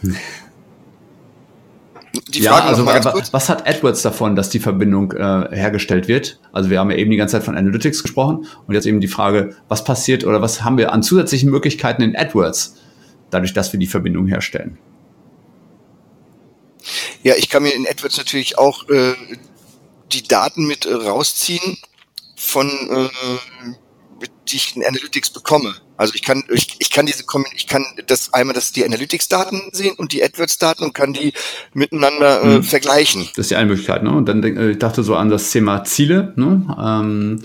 Die 2.29 2.41
ja, 2.43 2.53
Frage 2.53 2.69
also 2.69 2.87
was, 2.87 3.33
was 3.33 3.49
hat 3.49 3.67
AdWords 3.67 4.03
davon, 4.03 4.37
dass 4.37 4.51
die 4.51 4.61
Verbindung 4.61 5.13
äh, 5.13 5.49
hergestellt 5.51 6.09
wird? 6.09 6.39
Also 6.53 6.71
wir 6.71 6.79
haben 6.79 6.91
ja 6.91 6.97
eben 6.97 7.11
die 7.11 7.17
ganze 7.17 7.33
Zeit 7.33 7.45
von 7.45 7.57
Analytics 7.57 8.03
gesprochen 8.03 8.47
und 8.67 8.75
jetzt 8.75 8.87
eben 8.87 9.01
die 9.01 9.09
Frage, 9.09 9.57
was 9.69 9.85
passiert 9.85 10.25
oder 10.25 10.41
was 10.41 10.63
haben 10.63 10.79
wir 10.79 10.93
an 10.93 11.03
zusätzlichen 11.03 11.51
Möglichkeiten 11.51 12.03
in 12.03 12.17
AdWords, 12.17 12.77
dadurch, 13.31 13.53
dass 13.53 13.73
wir 13.73 13.81
die 13.81 13.87
Verbindung 13.87 14.27
herstellen? 14.27 14.79
Ja, 17.23 17.35
ich 17.37 17.49
kann 17.49 17.63
mir 17.63 17.75
in 17.75 17.87
AdWords 17.87 18.19
natürlich 18.19 18.59
auch 18.59 18.89
äh, 18.89 19.15
die 20.13 20.23
Daten 20.23 20.67
mit 20.67 20.87
äh, 20.87 20.95
rausziehen 20.95 21.79
von 22.37 22.69
äh, 22.69 23.09
die 24.49 24.57
ich 24.57 24.77
in 24.77 24.85
Analytics 24.85 25.31
bekomme. 25.31 25.75
Also 25.97 26.15
ich 26.15 26.23
kann, 26.23 26.45
ich, 26.53 26.77
ich 26.79 26.91
kann 26.91 27.07
diese, 27.07 27.25
ich 27.55 27.67
kann 27.67 27.85
das 28.07 28.33
einmal 28.33 28.55
das 28.55 28.73
die 28.73 28.85
Analytics-Daten 28.85 29.71
sehen 29.73 29.95
und 29.97 30.13
die 30.13 30.23
AdWords-Daten 30.23 30.85
und 30.85 30.93
kann 30.93 31.13
die 31.13 31.33
miteinander 31.73 32.43
äh, 32.43 32.47
mhm. 32.47 32.63
vergleichen. 32.63 33.29
Das 33.37 33.45
ist 33.45 33.51
die 33.51 33.57
eine 33.57 33.67
Möglichkeit, 33.67 34.03
ne? 34.03 34.11
Und 34.11 34.27
dann 34.27 34.43
äh, 34.43 34.73
ich 34.73 34.79
dachte 34.79 35.03
so 35.03 35.15
an 35.15 35.31
das 35.31 35.51
Thema 35.51 35.85
Ziele, 35.85 36.33
ne? 36.37 36.77
Ähm, 36.79 37.45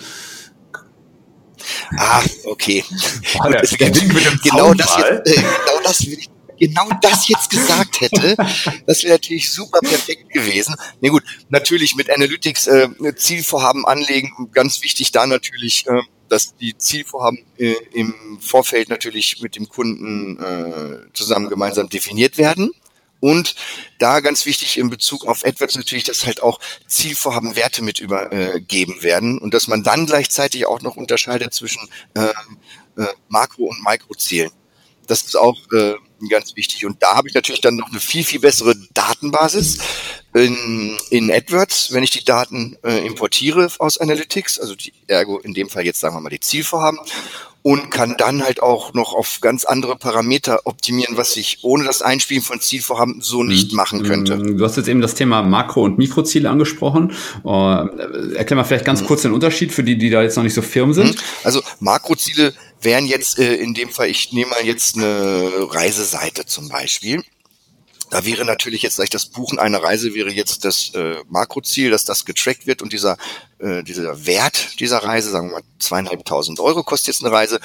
Ah, 1.97 2.23
okay. 2.45 2.83
Boah, 3.33 3.49
der, 3.49 3.61
der 3.61 3.91
genau, 4.43 4.73
das 4.73 4.97
jetzt, 4.97 5.37
äh, 5.37 5.41
genau 5.41 5.79
das 5.83 6.05
will 6.05 6.17
ich 6.19 6.29
genau 6.59 6.89
das 7.01 7.27
jetzt 7.27 7.49
gesagt 7.49 8.01
hätte, 8.01 8.35
das 8.85 9.03
wäre 9.03 9.13
natürlich 9.13 9.51
super 9.51 9.79
perfekt 9.79 10.29
gewesen. 10.29 10.75
Nee, 11.01 11.09
gut, 11.09 11.23
natürlich 11.49 11.95
mit 11.95 12.09
Analytics 12.09 12.67
äh, 12.67 12.89
Zielvorhaben 13.15 13.85
anlegen, 13.85 14.49
ganz 14.51 14.83
wichtig 14.83 15.11
da 15.11 15.25
natürlich 15.25 15.85
äh, 15.87 16.01
dass 16.29 16.55
die 16.55 16.77
Zielvorhaben 16.77 17.39
äh, 17.57 17.75
im 17.93 18.39
Vorfeld 18.39 18.89
natürlich 18.89 19.41
mit 19.41 19.55
dem 19.55 19.67
Kunden 19.67 20.37
äh, 20.41 21.13
zusammen 21.13 21.49
gemeinsam 21.49 21.89
definiert 21.89 22.37
werden. 22.37 22.71
Und 23.19 23.55
da 23.97 24.21
ganz 24.21 24.45
wichtig 24.45 24.77
in 24.77 24.89
Bezug 24.89 25.25
auf 25.25 25.45
AdWords 25.45 25.75
natürlich, 25.75 26.05
dass 26.05 26.25
halt 26.25 26.41
auch 26.41 26.59
Zielvorhaben 26.87 27.55
Werte 27.57 27.83
mit 27.83 27.99
übergeben 27.99 29.03
werden 29.03 29.39
und 29.39 29.53
dass 29.53 29.67
man 29.67 29.83
dann 29.83 30.05
gleichzeitig 30.05 30.65
auch 30.65 30.81
noch 30.81 30.95
unterscheidet 30.95 31.53
zwischen 31.53 31.89
äh, 32.13 32.29
äh, 33.01 33.07
Makro- 33.27 33.67
und 33.67 33.83
Mikrozielen. 33.83 34.51
Das 35.07 35.23
ist 35.23 35.35
auch 35.35 35.57
äh, 35.73 35.95
ganz 36.27 36.55
wichtig. 36.55 36.85
Und 36.85 37.01
da 37.01 37.15
habe 37.15 37.29
ich 37.29 37.33
natürlich 37.33 37.61
dann 37.61 37.75
noch 37.75 37.89
eine 37.89 37.99
viel, 37.99 38.23
viel 38.23 38.39
bessere 38.39 38.75
Datenbasis 38.93 39.77
in, 40.33 40.97
in 41.09 41.31
AdWords, 41.31 41.93
wenn 41.93 42.03
ich 42.03 42.11
die 42.11 42.23
Daten 42.23 42.77
äh, 42.83 43.05
importiere 43.05 43.69
aus 43.79 43.97
Analytics, 43.97 44.59
also 44.59 44.75
die, 44.75 44.93
ergo 45.07 45.39
in 45.39 45.53
dem 45.53 45.69
Fall 45.69 45.85
jetzt 45.85 45.99
sagen 45.99 46.15
wir 46.15 46.21
mal 46.21 46.29
die 46.29 46.39
Zielvorhaben 46.39 46.99
und 47.61 47.91
kann 47.91 48.15
dann 48.17 48.43
halt 48.43 48.61
auch 48.61 48.93
noch 48.93 49.13
auf 49.13 49.39
ganz 49.41 49.65
andere 49.65 49.97
Parameter 49.97 50.61
optimieren, 50.63 51.17
was 51.17 51.35
ich 51.35 51.59
ohne 51.61 51.83
das 51.83 52.01
Einspielen 52.01 52.41
von 52.41 52.61
Zielvorhaben 52.61 53.21
so 53.21 53.43
nicht 53.43 53.71
mhm. 53.71 53.75
machen 53.75 54.03
könnte. 54.03 54.37
Mhm. 54.37 54.57
Du 54.57 54.63
hast 54.63 54.77
jetzt 54.77 54.87
eben 54.87 55.01
das 55.01 55.15
Thema 55.15 55.41
Makro- 55.41 55.83
und 55.83 55.97
Mikroziele 55.97 56.49
angesprochen. 56.49 57.13
Uh, 57.43 57.87
erklär 58.35 58.55
mal 58.55 58.63
vielleicht 58.63 58.85
ganz 58.85 59.01
mhm. 59.01 59.07
kurz 59.07 59.23
den 59.23 59.33
Unterschied 59.33 59.73
für 59.73 59.83
die, 59.83 59.97
die 59.97 60.09
da 60.09 60.21
jetzt 60.21 60.37
noch 60.37 60.43
nicht 60.43 60.53
so 60.53 60.61
firm 60.61 60.93
sind. 60.93 61.17
Also 61.43 61.61
Makroziele 61.79 62.53
wären 62.81 63.05
jetzt 63.05 63.39
äh, 63.39 63.55
in 63.55 63.73
dem 63.73 63.89
Fall, 63.89 64.09
ich 64.09 64.31
nehme 64.31 64.51
mal 64.51 64.65
jetzt 64.65 64.95
eine 64.95 65.67
Reiseseite 65.71 66.45
zum 66.45 66.69
Beispiel 66.69 67.23
da 68.09 68.25
wäre 68.25 68.45
natürlich 68.45 68.81
jetzt 68.81 68.95
gleich 68.95 69.09
das 69.09 69.27
Buchen 69.27 69.59
einer 69.59 69.83
Reise 69.83 70.13
wäre 70.13 70.31
jetzt 70.31 70.65
das 70.65 70.93
äh, 70.95 71.17
Makroziel, 71.27 71.91
dass 71.91 72.05
das 72.05 72.25
getrackt 72.25 72.65
wird 72.65 72.81
und 72.81 72.93
dieser, 72.93 73.17
äh, 73.59 73.83
dieser 73.83 74.25
Wert 74.25 74.79
dieser 74.79 74.99
Reise, 74.99 75.29
sagen 75.29 75.49
wir 75.49 75.57
mal 75.57 75.63
zweieinhalbtausend 75.79 76.59
Euro 76.59 76.83
kostet 76.83 77.15
jetzt 77.15 77.23
eine 77.23 77.33
Reise, 77.33 77.59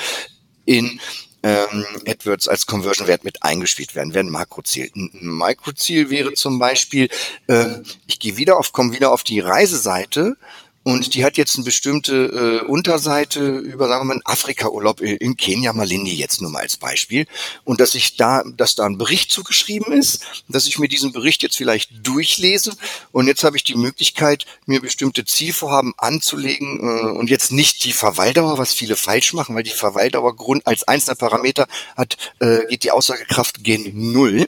in 0.66 1.00
ähm, 1.42 1.84
AdWords 2.06 2.48
als 2.48 2.66
Conversion-Wert 2.66 3.24
mit 3.24 3.42
eingespielt 3.42 3.94
werden, 3.94 4.14
wäre 4.14 4.24
ein 4.24 4.30
Makroziel. 4.30 4.90
Ein 4.94 5.10
Mikroziel 5.20 6.08
wäre 6.08 6.32
zum 6.32 6.58
Beispiel, 6.58 7.10
äh, 7.48 7.66
ich 8.06 8.18
gehe 8.18 8.38
wieder 8.38 8.58
auf, 8.58 8.72
komme 8.72 8.94
wieder 8.94 9.12
auf 9.12 9.24
die 9.24 9.40
Reiseseite 9.40 10.36
und 10.84 11.14
die 11.14 11.24
hat 11.24 11.38
jetzt 11.38 11.56
eine 11.56 11.64
bestimmte 11.64 12.60
äh, 12.62 12.66
Unterseite 12.66 13.40
über, 13.40 13.88
sagen 13.88 14.06
wir 14.06 14.14
mal, 14.14 14.20
Afrika-Urlaub 14.24 15.00
in 15.00 15.36
Kenia, 15.36 15.72
Malindi 15.72 16.14
jetzt 16.14 16.42
nur 16.42 16.50
mal 16.50 16.60
als 16.60 16.76
Beispiel. 16.76 17.26
Und 17.64 17.80
dass 17.80 17.94
ich 17.94 18.16
da, 18.16 18.44
dass 18.56 18.74
da 18.74 18.84
ein 18.84 18.98
Bericht 18.98 19.32
zugeschrieben 19.32 19.94
ist, 19.94 20.22
dass 20.46 20.66
ich 20.66 20.78
mir 20.78 20.88
diesen 20.88 21.12
Bericht 21.12 21.42
jetzt 21.42 21.56
vielleicht 21.56 22.06
durchlese 22.06 22.76
und 23.12 23.26
jetzt 23.26 23.44
habe 23.44 23.56
ich 23.56 23.64
die 23.64 23.76
Möglichkeit, 23.76 24.44
mir 24.66 24.82
bestimmte 24.82 25.24
Zielvorhaben 25.24 25.94
anzulegen 25.96 26.80
äh, 26.80 27.18
und 27.18 27.30
jetzt 27.30 27.50
nicht 27.50 27.84
die 27.84 27.92
Verweildauer, 27.92 28.58
was 28.58 28.74
viele 28.74 28.96
falsch 28.96 29.32
machen, 29.32 29.56
weil 29.56 29.62
die 29.62 29.70
Verweildauer 29.70 30.36
Grund 30.36 30.66
als 30.66 30.86
einzelner 30.86 31.16
Parameter 31.16 31.66
hat, 31.96 32.18
äh, 32.40 32.66
geht 32.68 32.84
die 32.84 32.90
Aussagekraft 32.90 33.64
gen 33.64 34.12
Null, 34.12 34.46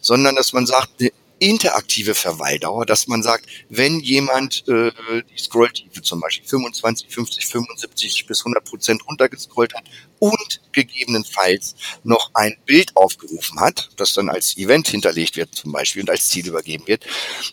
sondern 0.00 0.36
dass 0.36 0.52
man 0.52 0.66
sagt, 0.66 0.90
interaktive 1.38 2.14
Verweildauer, 2.14 2.86
dass 2.86 3.06
man 3.06 3.22
sagt, 3.22 3.46
wenn 3.68 4.00
jemand 4.00 4.66
äh, 4.68 4.92
die 5.30 5.38
Scrolltiefe 5.38 6.02
zum 6.02 6.20
Beispiel 6.20 6.48
25, 6.48 7.08
50, 7.08 7.46
75 7.46 8.26
bis 8.26 8.40
100 8.40 8.64
Prozent 8.64 9.06
runtergescrollt 9.06 9.74
hat 9.74 9.84
und 10.18 10.60
gegebenenfalls 10.72 11.74
noch 12.02 12.30
ein 12.34 12.56
Bild 12.66 12.96
aufgerufen 12.96 13.60
hat, 13.60 13.90
das 13.96 14.12
dann 14.12 14.28
als 14.28 14.56
Event 14.56 14.88
hinterlegt 14.88 15.36
wird 15.36 15.54
zum 15.54 15.72
Beispiel 15.72 16.02
und 16.02 16.10
als 16.10 16.28
Ziel 16.28 16.46
übergeben 16.46 16.86
wird, 16.86 17.04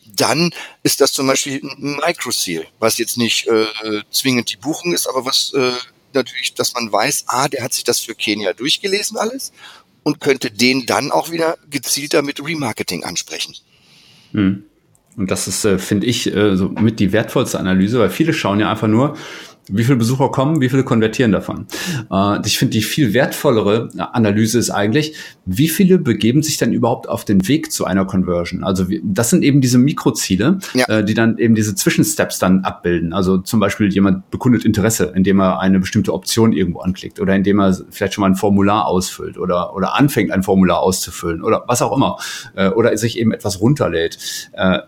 dann 0.06 0.54
ist 0.84 1.02
das 1.02 1.14
zum 1.14 1.28
Beispiel 1.28 1.62
ein 1.64 2.00
Micro-Seal, 2.06 2.68
was 2.80 2.98
jetzt 2.98 3.18
nicht 3.18 3.48
äh, 3.48 3.66
zwingend 4.12 4.52
die 4.52 4.58
Buchung 4.58 4.94
ist, 4.94 5.08
aber 5.08 5.26
was 5.26 5.54
äh, 5.54 5.74
natürlich, 6.14 6.54
dass 6.54 6.74
man 6.74 6.92
weiß, 6.92 7.26
ah, 7.28 7.48
der 7.48 7.64
hat 7.64 7.74
sich 7.74 7.84
das 7.84 8.00
für 8.00 8.16
Kenia 8.16 8.54
durchgelesen 8.54 9.18
alles 9.18 9.52
und 10.04 10.20
könnte 10.20 10.52
den 10.52 10.86
dann 10.86 11.12
auch 11.12 11.32
wieder 11.32 11.58
gezielter 11.70 12.22
mit 12.22 12.44
Remarketing 12.44 13.04
ansprechen. 13.04 13.56
Hm. 14.32 14.64
Und 15.18 15.30
das 15.30 15.48
ist, 15.48 15.66
äh, 15.66 15.78
finde 15.78 16.08
ich, 16.08 16.34
äh, 16.34 16.56
so 16.56 16.70
mit 16.70 17.00
die 17.00 17.12
wertvollste 17.12 17.60
Analyse, 17.60 18.00
weil 18.00 18.10
viele 18.10 18.34
schauen 18.34 18.60
ja 18.60 18.72
einfach 18.72 18.88
nur, 18.88 19.18
wie 19.72 19.84
viele 19.84 19.98
Besucher 19.98 20.30
kommen, 20.30 20.62
wie 20.62 20.70
viele 20.70 20.84
konvertieren 20.84 21.32
davon. 21.32 21.68
Äh, 22.12 22.40
ich 22.46 22.58
finde, 22.58 22.74
die 22.74 22.82
viel 22.82 23.14
wertvollere 23.14 23.90
Analyse 23.98 24.60
ist 24.60 24.70
eigentlich, 24.70 25.16
wie 25.46 25.70
viele 25.70 25.98
begeben 25.98 26.44
sich 26.44 26.58
dann 26.58 26.74
überhaupt 26.74 27.10
auf 27.10 27.26
den 27.26 27.48
Weg 27.48 27.72
zu 27.72 27.86
einer 27.86 28.06
Conversion? 28.06 28.64
Also 28.64 28.86
das 29.04 29.30
sind 29.30 29.44
eben 29.44 29.62
diese 29.62 29.78
Mikroziele, 29.78 30.60
ja. 30.74 30.86
äh, 30.88 31.04
die 31.04 31.14
dann 31.14 31.38
eben 31.38 31.56
diese 31.56 31.76
Zwischensteps 31.76 32.40
dann 32.40 32.62
abbilden. 32.62 33.14
Also 33.14 33.38
zum 33.38 33.60
Beispiel 33.60 33.92
jemand 33.92 34.30
bekundet 34.32 34.66
Interesse, 34.66 35.14
indem 35.16 35.40
er 35.40 35.60
eine 35.60 35.80
bestimmte 35.80 36.14
Option 36.14 36.54
irgendwo 36.54 36.80
anklickt 36.80 37.20
oder 37.20 37.36
indem 37.36 37.60
er 37.60 37.78
vielleicht 37.90 38.14
schon 38.14 38.22
mal 38.22 38.30
ein 38.30 38.36
Formular 38.36 38.86
ausfüllt 38.86 39.38
oder, 39.38 39.76
oder 39.76 39.96
anfängt, 39.96 40.32
ein 40.32 40.44
Formular 40.44 40.82
auszufüllen 40.82 41.42
oder 41.42 41.64
was 41.68 41.82
auch 41.82 41.96
immer. 41.96 42.18
Äh, 42.56 42.70
oder 42.70 42.96
sich 42.98 43.18
eben 43.18 43.32
etwas 43.32 43.62
runterlädt. 43.62 44.18
Äh, 44.54 44.80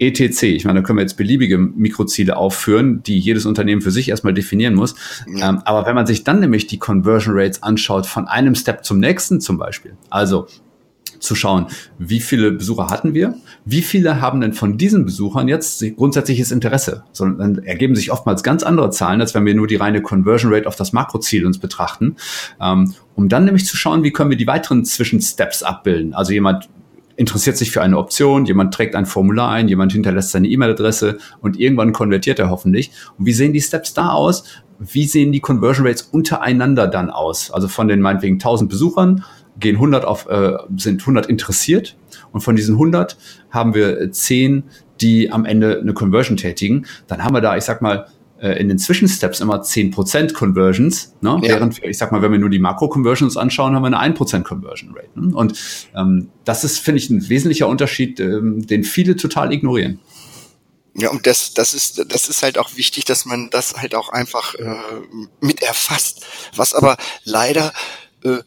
ETC. 0.00 0.42
Ich 0.44 0.64
meine, 0.64 0.80
da 0.80 0.86
können 0.86 0.98
wir 0.98 1.02
jetzt 1.02 1.16
beliebige 1.16 1.58
Mikroziele 1.58 2.36
aufführen, 2.36 3.02
die 3.02 3.18
jedes 3.18 3.46
Unternehmen 3.46 3.82
für 3.82 3.90
sich 3.90 4.08
erstmal 4.08 4.34
definieren 4.34 4.74
muss. 4.74 4.94
Ja. 5.26 5.50
Ähm, 5.50 5.62
aber 5.64 5.86
wenn 5.86 5.94
man 5.94 6.06
sich 6.06 6.24
dann 6.24 6.40
nämlich 6.40 6.66
die 6.66 6.78
Conversion 6.78 7.38
Rates 7.38 7.62
anschaut 7.62 8.06
von 8.06 8.26
einem 8.26 8.54
Step 8.54 8.84
zum 8.84 8.98
nächsten 8.98 9.40
zum 9.40 9.58
Beispiel, 9.58 9.96
also 10.08 10.46
zu 11.20 11.34
schauen, 11.34 11.66
wie 11.98 12.20
viele 12.20 12.52
Besucher 12.52 12.88
hatten 12.88 13.14
wir, 13.14 13.34
wie 13.64 13.82
viele 13.82 14.20
haben 14.20 14.40
denn 14.40 14.52
von 14.52 14.78
diesen 14.78 15.04
Besuchern 15.04 15.48
jetzt 15.48 15.84
grundsätzliches 15.96 16.50
Interesse, 16.50 17.04
sondern 17.12 17.56
dann 17.56 17.64
ergeben 17.64 17.94
sich 17.94 18.10
oftmals 18.10 18.42
ganz 18.42 18.62
andere 18.62 18.90
Zahlen, 18.90 19.20
als 19.20 19.34
wenn 19.34 19.44
wir 19.44 19.54
nur 19.54 19.66
die 19.66 19.76
reine 19.76 20.02
Conversion 20.02 20.52
Rate 20.52 20.66
auf 20.66 20.76
das 20.76 20.92
Makroziel 20.92 21.46
uns 21.46 21.58
betrachten, 21.58 22.16
ähm, 22.60 22.94
um 23.14 23.28
dann 23.28 23.44
nämlich 23.44 23.66
zu 23.66 23.76
schauen, 23.76 24.02
wie 24.02 24.12
können 24.12 24.30
wir 24.30 24.38
die 24.38 24.46
weiteren 24.46 24.84
Zwischensteps 24.84 25.62
abbilden. 25.62 26.14
Also 26.14 26.32
jemand 26.32 26.70
interessiert 27.20 27.58
sich 27.58 27.70
für 27.70 27.82
eine 27.82 27.98
Option, 27.98 28.46
jemand 28.46 28.72
trägt 28.72 28.96
ein 28.96 29.04
Formular 29.04 29.50
ein, 29.50 29.68
jemand 29.68 29.92
hinterlässt 29.92 30.30
seine 30.30 30.48
E-Mail-Adresse 30.48 31.18
und 31.42 31.60
irgendwann 31.60 31.92
konvertiert 31.92 32.38
er 32.38 32.48
hoffentlich. 32.48 32.92
Und 33.18 33.26
wie 33.26 33.34
sehen 33.34 33.52
die 33.52 33.60
Steps 33.60 33.92
da 33.92 34.12
aus? 34.12 34.44
Wie 34.78 35.04
sehen 35.04 35.30
die 35.30 35.40
Conversion 35.40 35.86
Rates 35.86 36.00
untereinander 36.00 36.86
dann 36.86 37.10
aus? 37.10 37.50
Also 37.50 37.68
von 37.68 37.88
den 37.88 38.00
meinetwegen 38.00 38.36
1000 38.36 38.70
Besuchern 38.70 39.22
gehen 39.58 39.76
100 39.76 40.06
auf, 40.06 40.30
äh, 40.30 40.56
sind 40.78 41.02
100 41.02 41.26
interessiert 41.26 41.98
und 42.32 42.40
von 42.40 42.56
diesen 42.56 42.76
100 42.76 43.18
haben 43.50 43.74
wir 43.74 44.10
10, 44.10 44.62
die 45.02 45.30
am 45.30 45.44
Ende 45.44 45.78
eine 45.78 45.92
Conversion 45.92 46.38
tätigen. 46.38 46.86
Dann 47.06 47.22
haben 47.22 47.34
wir 47.34 47.42
da, 47.42 47.54
ich 47.54 47.64
sag 47.64 47.82
mal, 47.82 48.06
in 48.48 48.68
den 48.68 48.78
Zwischensteps 48.78 49.40
immer 49.40 49.62
10% 49.62 50.32
Conversions, 50.32 51.14
ne? 51.20 51.38
Ja. 51.42 51.54
während 51.54 51.80
wir, 51.80 51.88
ich 51.88 51.98
sag 51.98 52.10
mal, 52.12 52.22
wenn 52.22 52.32
wir 52.32 52.38
nur 52.38 52.50
die 52.50 52.58
Makro-Conversions 52.58 53.36
anschauen, 53.36 53.74
haben 53.74 53.82
wir 53.82 53.98
eine 53.98 54.14
1% 54.14 54.42
Conversion 54.42 54.94
Rate. 54.94 55.20
Ne? 55.20 55.34
Und 55.34 55.58
ähm, 55.94 56.30
das 56.44 56.64
ist, 56.64 56.78
finde 56.78 56.98
ich, 56.98 57.10
ein 57.10 57.28
wesentlicher 57.28 57.68
Unterschied, 57.68 58.18
ähm, 58.20 58.66
den 58.66 58.84
viele 58.84 59.16
total 59.16 59.52
ignorieren. 59.52 60.00
Ja, 60.94 61.10
und 61.10 61.26
das, 61.26 61.54
das 61.54 61.72
ist, 61.72 62.04
das 62.08 62.28
ist 62.28 62.42
halt 62.42 62.58
auch 62.58 62.76
wichtig, 62.76 63.04
dass 63.04 63.24
man 63.24 63.50
das 63.50 63.76
halt 63.76 63.94
auch 63.94 64.08
einfach 64.08 64.54
äh, 64.54 64.74
mit 65.40 65.62
erfasst. 65.62 66.26
Was 66.56 66.74
aber 66.74 66.96
leider 67.24 67.72
äh, 68.24 68.38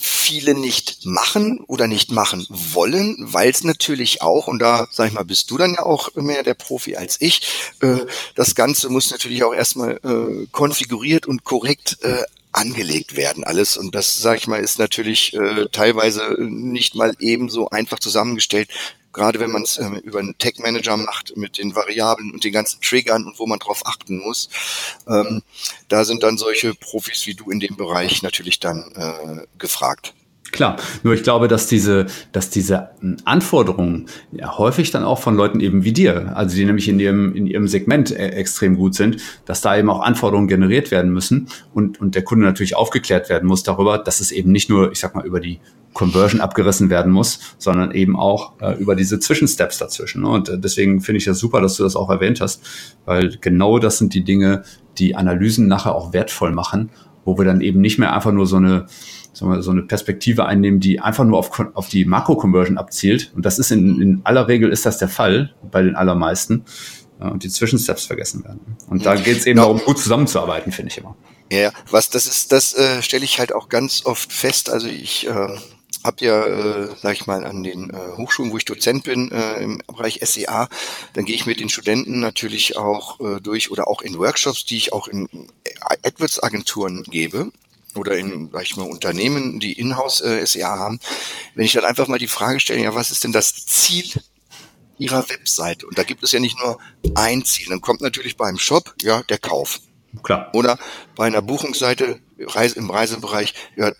viele 0.00 0.54
nicht 0.54 1.04
machen 1.04 1.60
oder 1.66 1.86
nicht 1.86 2.10
machen 2.10 2.46
wollen, 2.48 3.16
weil 3.18 3.50
es 3.50 3.64
natürlich 3.64 4.22
auch, 4.22 4.46
und 4.46 4.58
da 4.60 4.86
sag 4.90 5.08
ich 5.08 5.14
mal, 5.14 5.24
bist 5.24 5.50
du 5.50 5.58
dann 5.58 5.74
ja 5.74 5.82
auch 5.82 6.14
mehr 6.14 6.42
der 6.42 6.54
Profi 6.54 6.96
als 6.96 7.20
ich, 7.20 7.42
äh, 7.80 7.98
das 8.34 8.54
Ganze 8.54 8.88
muss 8.88 9.10
natürlich 9.10 9.42
auch 9.44 9.54
erstmal 9.54 10.00
äh, 10.04 10.46
konfiguriert 10.52 11.26
und 11.26 11.44
korrekt 11.44 11.98
äh, 12.02 12.22
angelegt 12.52 13.16
werden 13.16 13.44
alles. 13.44 13.76
Und 13.76 13.94
das 13.94 14.18
sage 14.18 14.38
ich 14.38 14.46
mal 14.46 14.60
ist 14.60 14.78
natürlich 14.78 15.34
äh, 15.34 15.66
teilweise 15.70 16.36
nicht 16.38 16.94
mal 16.94 17.14
ebenso 17.18 17.70
einfach 17.70 17.98
zusammengestellt 17.98 18.68
gerade 19.12 19.40
wenn 19.40 19.50
man 19.50 19.62
es 19.62 19.78
äh, 19.78 19.88
über 20.02 20.18
einen 20.18 20.36
Tech 20.38 20.58
Manager 20.58 20.96
macht 20.96 21.36
mit 21.36 21.58
den 21.58 21.74
Variablen 21.74 22.32
und 22.32 22.44
den 22.44 22.52
ganzen 22.52 22.80
Triggern 22.80 23.24
und 23.24 23.38
wo 23.38 23.46
man 23.46 23.58
drauf 23.58 23.82
achten 23.86 24.18
muss, 24.18 24.48
ähm, 25.08 25.42
da 25.88 26.04
sind 26.04 26.22
dann 26.22 26.38
solche 26.38 26.74
Profis 26.74 27.26
wie 27.26 27.34
du 27.34 27.50
in 27.50 27.60
dem 27.60 27.76
Bereich 27.76 28.22
natürlich 28.22 28.60
dann 28.60 28.92
äh, 28.94 29.46
gefragt. 29.58 30.14
Klar, 30.52 30.76
nur 31.02 31.14
ich 31.14 31.22
glaube, 31.22 31.46
dass 31.46 31.66
diese, 31.66 32.06
dass 32.32 32.50
diese 32.50 32.90
Anforderungen 33.24 34.06
ja 34.32 34.56
häufig 34.56 34.90
dann 34.90 35.04
auch 35.04 35.20
von 35.20 35.36
Leuten 35.36 35.60
eben 35.60 35.84
wie 35.84 35.92
dir, 35.92 36.36
also 36.36 36.56
die 36.56 36.64
nämlich 36.64 36.88
in 36.88 36.98
ihrem, 36.98 37.34
in 37.34 37.46
ihrem 37.46 37.68
Segment 37.68 38.10
äh, 38.10 38.28
extrem 38.30 38.76
gut 38.76 38.94
sind, 38.94 39.20
dass 39.44 39.60
da 39.60 39.76
eben 39.76 39.90
auch 39.90 40.00
Anforderungen 40.00 40.48
generiert 40.48 40.90
werden 40.90 41.12
müssen 41.12 41.48
und, 41.74 42.00
und 42.00 42.14
der 42.14 42.22
Kunde 42.22 42.46
natürlich 42.46 42.76
aufgeklärt 42.76 43.28
werden 43.28 43.46
muss 43.46 43.62
darüber, 43.62 43.98
dass 43.98 44.20
es 44.20 44.32
eben 44.32 44.50
nicht 44.50 44.70
nur, 44.70 44.90
ich 44.90 45.00
sag 45.00 45.14
mal, 45.14 45.26
über 45.26 45.40
die 45.40 45.60
Conversion 45.98 46.40
abgerissen 46.40 46.90
werden 46.90 47.10
muss, 47.10 47.40
sondern 47.58 47.90
eben 47.90 48.16
auch 48.16 48.52
äh, 48.60 48.78
über 48.78 48.94
diese 48.94 49.18
Zwischensteps 49.18 49.78
dazwischen. 49.78 50.22
Ne? 50.22 50.28
Und 50.28 50.48
äh, 50.48 50.56
deswegen 50.56 51.00
finde 51.00 51.18
ich 51.18 51.24
das 51.24 51.40
super, 51.40 51.60
dass 51.60 51.76
du 51.76 51.82
das 51.82 51.96
auch 51.96 52.08
erwähnt 52.08 52.40
hast, 52.40 52.62
weil 53.04 53.36
genau 53.40 53.80
das 53.80 53.98
sind 53.98 54.14
die 54.14 54.22
Dinge, 54.22 54.62
die 54.98 55.16
Analysen 55.16 55.66
nachher 55.66 55.96
auch 55.96 56.12
wertvoll 56.12 56.52
machen, 56.52 56.90
wo 57.24 57.36
wir 57.36 57.44
dann 57.44 57.60
eben 57.60 57.80
nicht 57.80 57.98
mehr 57.98 58.14
einfach 58.14 58.30
nur 58.30 58.46
so 58.46 58.56
eine 58.56 58.86
wir, 59.40 59.60
so 59.60 59.72
eine 59.72 59.82
Perspektive 59.82 60.46
einnehmen, 60.46 60.78
die 60.78 61.00
einfach 61.00 61.24
nur 61.24 61.36
auf, 61.36 61.50
auf 61.74 61.88
die 61.88 62.04
Makro-Conversion 62.04 62.78
abzielt. 62.78 63.32
Und 63.34 63.44
das 63.44 63.58
ist 63.58 63.72
in, 63.72 64.00
in 64.00 64.20
aller 64.22 64.46
Regel 64.46 64.70
ist 64.70 64.86
das 64.86 64.98
der 64.98 65.08
Fall 65.08 65.52
bei 65.70 65.82
den 65.82 65.96
allermeisten. 65.96 66.64
Und 67.18 67.42
die 67.42 67.48
Zwischensteps 67.48 68.04
vergessen 68.04 68.44
werden. 68.44 68.60
Und 68.88 69.04
da 69.04 69.16
geht 69.16 69.38
es 69.38 69.46
eben 69.46 69.56
darum, 69.56 69.80
gut 69.80 69.98
zusammenzuarbeiten, 69.98 70.70
finde 70.70 70.92
ich 70.92 70.98
immer. 70.98 71.16
Ja, 71.50 71.72
was 71.90 72.10
das 72.10 72.26
ist, 72.26 72.52
das 72.52 72.74
äh, 72.74 73.02
stelle 73.02 73.24
ich 73.24 73.40
halt 73.40 73.52
auch 73.52 73.68
ganz 73.68 74.06
oft 74.06 74.32
fest. 74.32 74.70
Also 74.70 74.86
ich 74.86 75.26
äh, 75.26 75.48
habe 76.04 76.24
ja, 76.24 76.46
äh, 76.46 76.88
sag 77.02 77.14
ich 77.14 77.26
mal, 77.26 77.44
an 77.44 77.62
den 77.62 77.90
äh, 77.90 78.16
Hochschulen, 78.16 78.52
wo 78.52 78.56
ich 78.56 78.64
Dozent 78.64 79.04
bin, 79.04 79.30
äh, 79.30 79.62
im 79.62 79.82
Bereich 79.86 80.20
SEA, 80.22 80.68
dann 81.14 81.24
gehe 81.24 81.34
ich 81.34 81.46
mit 81.46 81.60
den 81.60 81.68
Studenten 81.68 82.20
natürlich 82.20 82.76
auch 82.76 83.20
äh, 83.20 83.40
durch 83.40 83.70
oder 83.70 83.88
auch 83.88 84.02
in 84.02 84.18
Workshops, 84.18 84.64
die 84.64 84.76
ich 84.76 84.92
auch 84.92 85.08
in 85.08 85.28
AdWords-Agenturen 85.80 87.02
gebe 87.04 87.50
oder 87.94 88.16
in, 88.16 88.50
sag 88.52 88.62
ich 88.62 88.76
mal, 88.76 88.88
Unternehmen, 88.88 89.60
die 89.60 89.72
Inhouse 89.72 90.20
äh, 90.20 90.44
SEA 90.46 90.78
haben, 90.78 91.00
wenn 91.54 91.64
ich 91.64 91.72
dann 91.72 91.84
einfach 91.84 92.08
mal 92.08 92.18
die 92.18 92.28
Frage 92.28 92.60
stelle, 92.60 92.82
ja, 92.82 92.94
was 92.94 93.10
ist 93.10 93.24
denn 93.24 93.32
das 93.32 93.66
Ziel 93.66 94.06
Ihrer 94.98 95.28
Webseite? 95.28 95.86
Und 95.86 95.98
da 95.98 96.04
gibt 96.04 96.22
es 96.22 96.32
ja 96.32 96.40
nicht 96.40 96.58
nur 96.58 96.78
ein 97.14 97.44
Ziel. 97.44 97.66
Dann 97.68 97.80
kommt 97.80 98.00
natürlich 98.00 98.36
beim 98.36 98.58
Shop, 98.58 98.94
ja, 99.00 99.22
der 99.22 99.38
Kauf. 99.38 99.80
Klar. 100.22 100.50
Oder 100.54 100.78
bei 101.16 101.26
einer 101.26 101.42
Buchungsseite 101.42 102.20
im 102.36 102.90
Reisebereich, 102.90 103.54
ja, 103.76 103.92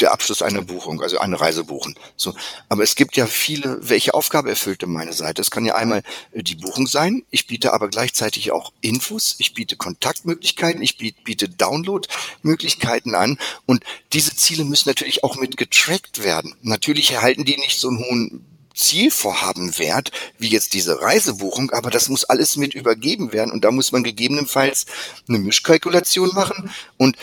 der 0.00 0.12
Abschluss 0.12 0.42
einer 0.42 0.62
Buchung, 0.62 1.02
also 1.02 1.18
eine 1.18 1.40
Reise 1.40 1.64
buchen. 1.64 1.94
So, 2.16 2.34
aber 2.68 2.82
es 2.82 2.94
gibt 2.94 3.16
ja 3.16 3.26
viele, 3.26 3.78
welche 3.80 4.14
Aufgabe 4.14 4.50
erfüllt 4.50 4.82
denn 4.82 4.92
meine 4.92 5.12
Seite? 5.12 5.42
Es 5.42 5.50
kann 5.50 5.64
ja 5.64 5.74
einmal 5.74 6.02
äh, 6.32 6.42
die 6.42 6.54
Buchung 6.54 6.86
sein. 6.86 7.24
Ich 7.30 7.46
biete 7.46 7.72
aber 7.72 7.88
gleichzeitig 7.88 8.52
auch 8.52 8.72
Infos. 8.80 9.36
Ich 9.38 9.54
biete 9.54 9.76
Kontaktmöglichkeiten. 9.76 10.82
Ich 10.82 10.96
biete 10.96 11.48
Downloadmöglichkeiten 11.48 13.14
an. 13.14 13.38
Und 13.66 13.84
diese 14.12 14.34
Ziele 14.34 14.64
müssen 14.64 14.88
natürlich 14.88 15.24
auch 15.24 15.36
mit 15.36 15.56
getrackt 15.56 16.22
werden. 16.22 16.54
Natürlich 16.62 17.10
erhalten 17.10 17.44
die 17.44 17.56
nicht 17.56 17.78
so 17.78 17.88
einen 17.88 17.98
hohen 17.98 18.44
Zielvorhabenwert, 18.78 20.12
wie 20.38 20.48
jetzt 20.48 20.72
diese 20.72 21.02
Reisebuchung, 21.02 21.72
aber 21.72 21.90
das 21.90 22.08
muss 22.08 22.24
alles 22.24 22.56
mit 22.56 22.74
übergeben 22.74 23.32
werden 23.32 23.50
und 23.50 23.64
da 23.64 23.72
muss 23.72 23.90
man 23.90 24.04
gegebenenfalls 24.04 24.86
eine 25.28 25.38
Mischkalkulation 25.38 26.30
machen 26.32 26.70
und 26.96 27.16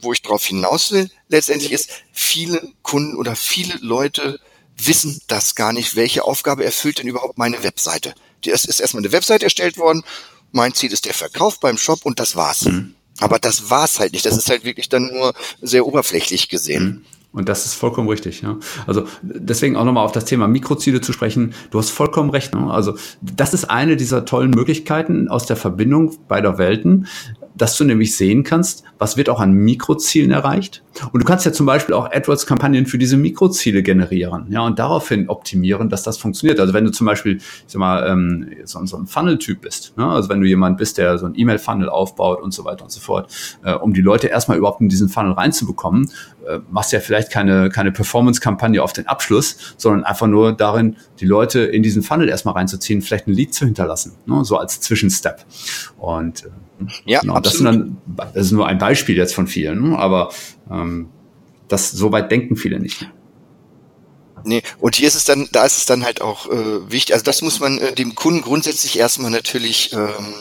wo 0.00 0.12
ich 0.12 0.22
darauf 0.22 0.44
hinaus 0.44 0.92
will, 0.92 1.10
letztendlich 1.28 1.72
ist, 1.72 1.90
viele 2.12 2.62
Kunden 2.82 3.16
oder 3.16 3.36
viele 3.36 3.76
Leute 3.80 4.40
wissen 4.76 5.20
das 5.26 5.54
gar 5.54 5.72
nicht, 5.72 5.96
welche 5.96 6.24
Aufgabe 6.24 6.64
erfüllt 6.64 6.98
denn 6.98 7.08
überhaupt 7.08 7.36
meine 7.36 7.62
Webseite. 7.62 8.14
Die 8.44 8.50
ist, 8.50 8.66
ist 8.66 8.80
erstmal 8.80 9.02
eine 9.02 9.12
Webseite 9.12 9.44
erstellt 9.44 9.76
worden 9.76 10.04
mein 10.52 10.74
Ziel 10.74 10.92
ist 10.92 11.04
der 11.04 11.14
Verkauf 11.14 11.60
beim 11.60 11.78
Shop 11.78 12.00
und 12.04 12.20
das 12.20 12.36
war's. 12.36 12.64
Mhm. 12.64 12.94
Aber 13.20 13.38
das 13.38 13.70
war's 13.70 13.98
halt 13.98 14.12
nicht. 14.12 14.24
Das 14.24 14.36
ist 14.36 14.48
halt 14.48 14.64
wirklich 14.64 14.88
dann 14.88 15.10
nur 15.12 15.34
sehr 15.60 15.86
oberflächlich 15.86 16.48
gesehen. 16.48 16.84
Mhm. 16.84 17.04
Und 17.30 17.48
das 17.48 17.66
ist 17.66 17.74
vollkommen 17.74 18.08
richtig. 18.08 18.40
Ja. 18.40 18.56
Also 18.86 19.06
deswegen 19.22 19.76
auch 19.76 19.84
nochmal 19.84 20.04
auf 20.04 20.12
das 20.12 20.24
Thema 20.24 20.48
Mikroziele 20.48 21.02
zu 21.02 21.12
sprechen. 21.12 21.54
Du 21.70 21.78
hast 21.78 21.90
vollkommen 21.90 22.30
recht. 22.30 22.54
Ne? 22.54 22.70
Also 22.72 22.96
das 23.20 23.52
ist 23.52 23.66
eine 23.66 23.96
dieser 23.96 24.24
tollen 24.24 24.50
Möglichkeiten 24.50 25.28
aus 25.28 25.44
der 25.44 25.56
Verbindung 25.56 26.16
beider 26.26 26.56
Welten, 26.56 27.06
dass 27.58 27.76
du 27.76 27.84
nämlich 27.84 28.16
sehen 28.16 28.44
kannst, 28.44 28.84
was 28.98 29.16
wird 29.16 29.28
auch 29.28 29.40
an 29.40 29.52
Mikrozielen 29.52 30.30
erreicht. 30.30 30.82
Und 31.12 31.20
du 31.20 31.26
kannst 31.26 31.46
ja 31.46 31.52
zum 31.52 31.66
Beispiel 31.66 31.94
auch 31.94 32.10
AdWords-Kampagnen 32.10 32.86
für 32.86 32.98
diese 32.98 33.16
Mikroziele 33.16 33.82
generieren, 33.82 34.46
ja, 34.50 34.62
und 34.62 34.78
daraufhin 34.78 35.28
optimieren, 35.28 35.88
dass 35.88 36.02
das 36.02 36.18
funktioniert. 36.18 36.58
Also 36.58 36.74
wenn 36.74 36.84
du 36.84 36.90
zum 36.90 37.06
Beispiel, 37.06 37.36
ich 37.36 37.64
sag 37.66 37.78
mal, 37.78 38.08
ähm, 38.08 38.48
so, 38.64 38.84
so 38.86 38.96
ein 38.96 39.06
Funnel-Typ 39.06 39.60
bist, 39.60 39.96
ne? 39.96 40.06
also 40.06 40.28
wenn 40.28 40.40
du 40.40 40.46
jemand 40.46 40.78
bist, 40.78 40.98
der 40.98 41.18
so 41.18 41.26
ein 41.26 41.34
E-Mail-Funnel 41.36 41.88
aufbaut 41.88 42.42
und 42.42 42.52
so 42.52 42.64
weiter 42.64 42.84
und 42.84 42.90
so 42.90 43.00
fort, 43.00 43.30
äh, 43.64 43.74
um 43.74 43.94
die 43.94 44.00
Leute 44.00 44.28
erstmal 44.28 44.58
überhaupt 44.58 44.80
in 44.80 44.88
diesen 44.88 45.08
Funnel 45.08 45.32
reinzubekommen, 45.32 46.10
äh, 46.48 46.60
machst 46.70 46.92
ja 46.92 47.00
vielleicht 47.00 47.30
keine, 47.30 47.68
keine 47.68 47.92
Performance-Kampagne 47.92 48.82
auf 48.82 48.92
den 48.92 49.06
Abschluss, 49.06 49.74
sondern 49.76 50.04
einfach 50.04 50.26
nur 50.26 50.52
darin, 50.52 50.96
die 51.20 51.26
Leute 51.26 51.60
in 51.60 51.82
diesen 51.82 52.02
Funnel 52.02 52.28
erstmal 52.28 52.54
reinzuziehen, 52.54 53.02
vielleicht 53.02 53.26
ein 53.26 53.32
Lied 53.32 53.54
zu 53.54 53.64
hinterlassen, 53.64 54.14
ne? 54.26 54.44
so 54.44 54.56
als 54.56 54.80
Zwischenstep. 54.80 55.44
Und 55.98 56.44
äh, 56.44 56.48
ja, 57.04 57.20
genau, 57.20 57.40
das, 57.40 57.58
dann, 57.58 57.98
das 58.16 58.46
ist 58.46 58.52
nur 58.52 58.66
ein 58.66 58.78
Beispiel 58.78 59.16
jetzt 59.16 59.34
von 59.34 59.46
vielen, 59.46 59.90
ne? 59.90 59.98
aber 59.98 60.30
ähm, 60.70 61.10
das 61.68 61.90
so 61.90 62.12
weit 62.12 62.30
denken 62.30 62.56
viele 62.56 62.80
nicht. 62.80 63.10
Nee, 64.44 64.62
und 64.78 64.94
hier 64.94 65.08
ist 65.08 65.16
es 65.16 65.24
dann, 65.24 65.48
da 65.52 65.64
ist 65.66 65.76
es 65.76 65.86
dann 65.86 66.04
halt 66.04 66.22
auch 66.22 66.50
äh, 66.50 66.90
wichtig, 66.90 67.12
also 67.12 67.24
das 67.24 67.42
muss 67.42 67.60
man 67.60 67.78
äh, 67.78 67.92
dem 67.92 68.14
Kunden 68.14 68.40
grundsätzlich 68.40 68.98
erstmal 68.98 69.30
natürlich 69.30 69.92
ähm, 69.92 70.34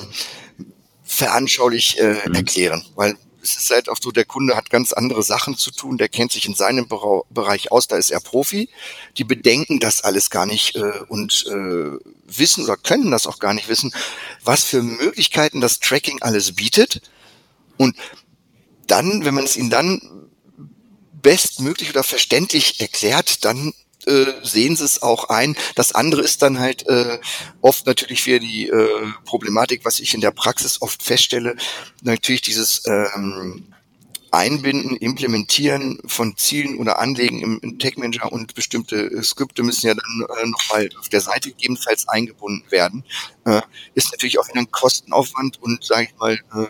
veranschaulich 1.04 2.00
äh, 2.00 2.16
mhm. 2.28 2.36
erklären, 2.36 2.84
weil 2.96 3.16
es 3.48 3.64
ist 3.64 3.70
halt 3.72 3.88
auch 3.88 3.98
so, 4.02 4.12
der 4.12 4.26
Kunde 4.26 4.56
hat 4.56 4.70
ganz 4.70 4.92
andere 4.92 5.24
Sachen 5.24 5.58
zu 5.58 5.72
tun, 5.72 5.98
der 5.98 6.10
kennt 6.10 6.32
sich 6.32 6.46
in 6.46 6.56
seinem 6.56 6.88
Bereich 7.30 7.72
aus, 7.72 7.88
da 7.88 7.96
ist 7.96 8.12
er 8.12 8.20
Profi. 8.20 8.70
Die 9.18 9.24
bedenken 9.24 9.80
das 9.80 10.02
alles 10.02 10.30
gar 10.30 10.46
nicht 10.46 10.76
äh, 10.76 10.92
und 11.08 11.46
äh, 11.48 11.98
wissen 12.26 12.66
oder 12.66 12.76
können 12.76 13.12
das 13.12 13.26
auch 13.26 13.40
gar 13.40 13.54
nicht 13.54 13.70
wissen, 13.70 13.94
was 14.44 14.64
für 14.64 14.84
Möglichkeiten 14.84 15.62
das 15.62 15.80
Tracking 15.80 16.22
alles 16.22 16.56
bietet. 16.56 17.02
Und 17.78 17.96
dann, 18.88 19.24
wenn 19.24 19.34
man 19.34 19.46
es 19.46 19.56
ihnen 19.56 19.70
dann 19.70 20.02
bestmöglich 21.14 21.90
oder 21.90 22.04
verständlich 22.04 22.82
erklärt, 22.82 23.46
dann 23.46 23.74
äh, 24.08 24.34
sehen 24.44 24.76
sie 24.76 24.86
es 24.86 25.02
auch 25.02 25.30
ein. 25.30 25.56
Das 25.76 25.94
andere 25.94 26.22
ist 26.22 26.42
dann 26.42 26.60
halt 26.60 26.88
äh, 26.88 27.20
oft 27.62 27.86
natürlich 27.86 28.24
für 28.24 28.40
die 28.40 28.70
äh, 28.70 29.08
Problematik, 29.26 29.82
was 29.84 30.00
ich 30.00 30.14
in 30.14 30.22
der 30.22 30.32
Praxis 30.32 30.82
oft 30.82 31.04
feststelle, 31.04 31.56
natürlich 32.02 32.42
dieses 32.42 32.84
ähm, 32.86 33.74
Einbinden, 34.32 34.96
Implementieren 34.98 36.00
von 36.06 36.36
Zielen 36.36 36.78
oder 36.78 37.00
Anlegen 37.00 37.40
im, 37.40 37.60
im 37.62 37.80
Tech 37.80 37.98
Manager 37.98 38.32
und 38.32 38.54
bestimmte 38.56 39.24
Skripte 39.24 39.64
müssen 39.64 39.88
ja 39.88 39.94
dann 39.94 40.26
äh, 40.38 40.48
nochmal 40.48 40.90
auf 41.00 41.10
der 41.10 41.22
Seite 41.22 41.50
gegebenenfalls 41.52 42.08
eingebunden 42.08 42.70
werden. 42.70 43.04
Äh, 43.46 43.62
ist 43.96 44.12
natürlich 44.12 44.40
auch 44.40 44.48
wieder 44.48 44.60
ein 44.60 44.72
Kostenaufwand 44.72 45.62
und 45.62 45.84
sage 45.84 46.10
ich 46.12 46.20
mal, 46.20 46.34
äh, 46.54 46.68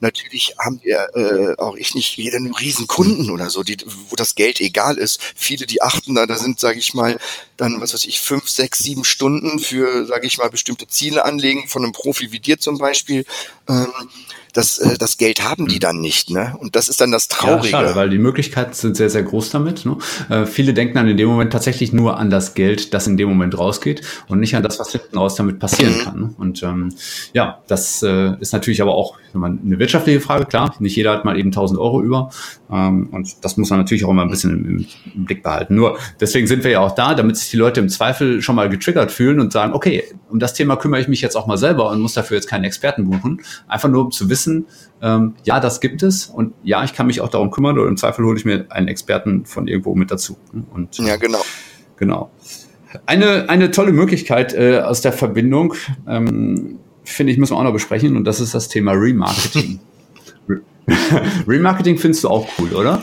natürlich 0.00 0.54
haben 0.58 0.80
wir, 0.82 1.08
äh, 1.14 1.56
auch 1.58 1.76
ich 1.76 1.94
nicht, 1.94 2.16
jeder 2.16 2.36
einen 2.36 2.54
riesen 2.54 2.86
Kunden 2.86 3.30
oder 3.30 3.50
so, 3.50 3.62
die, 3.62 3.76
wo 4.08 4.16
das 4.16 4.34
Geld 4.34 4.60
egal 4.60 4.98
ist. 4.98 5.20
Viele, 5.34 5.66
die 5.66 5.82
achten 5.82 6.14
da, 6.14 6.26
da 6.26 6.36
sind, 6.36 6.60
sage 6.60 6.78
ich 6.78 6.94
mal, 6.94 7.18
dann, 7.56 7.80
was 7.80 7.94
weiß 7.94 8.04
ich, 8.04 8.20
fünf, 8.20 8.48
sechs, 8.48 8.78
sieben 8.78 9.04
Stunden 9.04 9.58
für, 9.58 10.06
sage 10.06 10.26
ich 10.26 10.38
mal, 10.38 10.50
bestimmte 10.50 10.86
Ziele 10.88 11.24
anlegen, 11.24 11.68
von 11.68 11.84
einem 11.84 11.92
Profi 11.92 12.32
wie 12.32 12.40
dir 12.40 12.58
zum 12.58 12.78
Beispiel. 12.78 13.24
Ähm, 13.68 13.92
das, 14.52 14.78
äh, 14.78 14.98
das 14.98 15.16
Geld 15.16 15.42
haben 15.42 15.66
die 15.66 15.74
hm. 15.74 15.80
dann 15.80 16.00
nicht. 16.00 16.30
Ne? 16.30 16.56
Und 16.58 16.76
das 16.76 16.88
ist 16.88 17.00
dann 17.00 17.10
das 17.10 17.28
Traurige. 17.28 17.68
Ja, 17.68 17.80
schade, 17.80 17.94
weil 17.94 18.10
die 18.10 18.18
Möglichkeiten 18.18 18.72
sind 18.72 18.96
sehr, 18.96 19.10
sehr 19.10 19.22
groß 19.22 19.50
damit. 19.50 19.84
Ne? 19.86 19.96
Äh, 20.28 20.46
viele 20.46 20.74
denken 20.74 20.94
dann 20.94 21.08
in 21.08 21.16
dem 21.16 21.28
Moment 21.28 21.52
tatsächlich 21.52 21.92
nur 21.92 22.18
an 22.18 22.30
das 22.30 22.54
Geld, 22.54 22.94
das 22.94 23.06
in 23.06 23.16
dem 23.16 23.28
Moment 23.28 23.58
rausgeht 23.58 24.02
und 24.28 24.40
nicht 24.40 24.56
an 24.56 24.62
das, 24.62 24.78
was 24.78 24.90
hinten 24.92 25.16
raus 25.16 25.34
damit 25.34 25.58
passieren 25.58 25.96
mhm. 25.98 26.02
kann. 26.02 26.20
Ne? 26.20 26.34
Und 26.38 26.62
ähm, 26.62 26.94
ja, 27.32 27.62
das 27.68 28.02
äh, 28.02 28.34
ist 28.40 28.52
natürlich 28.52 28.82
aber 28.82 28.94
auch 28.94 29.16
eine 29.34 29.78
wirtschaftliche 29.78 30.20
Frage, 30.20 30.44
klar. 30.46 30.74
Nicht 30.80 30.96
jeder 30.96 31.12
hat 31.12 31.24
mal 31.24 31.38
eben 31.38 31.48
1000 31.48 31.78
Euro 31.78 32.02
über. 32.02 32.30
Ähm, 32.70 33.08
und 33.12 33.44
das 33.44 33.56
muss 33.56 33.70
man 33.70 33.78
natürlich 33.78 34.04
auch 34.04 34.10
immer 34.10 34.22
ein 34.22 34.30
bisschen 34.30 34.64
im, 34.64 34.86
im 35.14 35.24
Blick 35.24 35.42
behalten. 35.42 35.74
Nur 35.74 35.98
deswegen 36.20 36.46
sind 36.46 36.64
wir 36.64 36.70
ja 36.70 36.80
auch 36.80 36.94
da, 36.94 37.14
damit 37.14 37.36
sich 37.36 37.50
die 37.50 37.56
Leute 37.56 37.80
im 37.80 37.88
Zweifel 37.88 38.42
schon 38.42 38.56
mal 38.56 38.68
getriggert 38.68 39.12
fühlen 39.12 39.40
und 39.40 39.52
sagen, 39.52 39.72
okay, 39.72 40.04
um 40.28 40.38
das 40.38 40.54
Thema 40.54 40.76
kümmere 40.76 41.00
ich 41.00 41.08
mich 41.08 41.20
jetzt 41.20 41.36
auch 41.36 41.46
mal 41.46 41.58
selber 41.58 41.90
und 41.90 42.00
muss 42.00 42.14
dafür 42.14 42.36
jetzt 42.36 42.48
keinen 42.48 42.64
Experten 42.64 43.04
buchen. 43.04 43.42
Einfach 43.68 43.88
nur 43.88 44.04
um 44.06 44.10
zu 44.10 44.28
wissen, 44.28 44.39
ähm, 44.46 45.34
ja, 45.44 45.60
das 45.60 45.80
gibt 45.80 46.02
es 46.02 46.26
und 46.26 46.52
ja, 46.62 46.84
ich 46.84 46.92
kann 46.92 47.06
mich 47.06 47.20
auch 47.20 47.28
darum 47.28 47.50
kümmern 47.50 47.78
oder 47.78 47.88
im 47.88 47.96
Zweifel 47.96 48.24
hole 48.24 48.38
ich 48.38 48.44
mir 48.44 48.66
einen 48.70 48.88
Experten 48.88 49.44
von 49.46 49.68
irgendwo 49.68 49.94
mit 49.94 50.10
dazu. 50.10 50.36
Und, 50.72 50.96
ja, 50.98 51.16
genau. 51.16 51.40
Genau. 51.96 52.30
Eine, 53.06 53.48
eine 53.48 53.70
tolle 53.70 53.92
Möglichkeit 53.92 54.52
äh, 54.54 54.80
aus 54.80 55.00
der 55.00 55.12
Verbindung, 55.12 55.74
ähm, 56.08 56.78
finde 57.04 57.32
ich, 57.32 57.38
müssen 57.38 57.52
wir 57.52 57.58
auch 57.58 57.64
noch 57.64 57.72
besprechen 57.72 58.16
und 58.16 58.24
das 58.24 58.40
ist 58.40 58.54
das 58.54 58.68
Thema 58.68 58.92
Remarketing. 58.92 59.80
Remarketing 61.46 61.98
findest 61.98 62.24
du 62.24 62.28
auch 62.28 62.48
cool, 62.58 62.72
oder? 62.74 63.02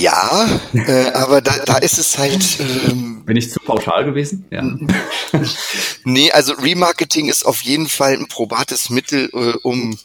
Ja, 0.00 0.48
äh, 0.72 1.10
aber 1.12 1.42
da, 1.42 1.52
da 1.66 1.76
ist 1.78 1.98
es 1.98 2.16
halt. 2.18 2.58
Ähm, 2.88 3.09
Bin 3.24 3.36
ich 3.36 3.50
zu 3.50 3.60
pauschal 3.60 4.04
gewesen? 4.04 4.46
Ja. 4.50 4.62
nee, 6.04 6.30
also 6.32 6.52
Remarketing 6.54 7.28
ist 7.28 7.44
auf 7.44 7.62
jeden 7.62 7.88
Fall 7.88 8.14
ein 8.14 8.28
probates 8.28 8.90
Mittel, 8.90 9.30
äh, 9.32 9.56
um 9.62 9.98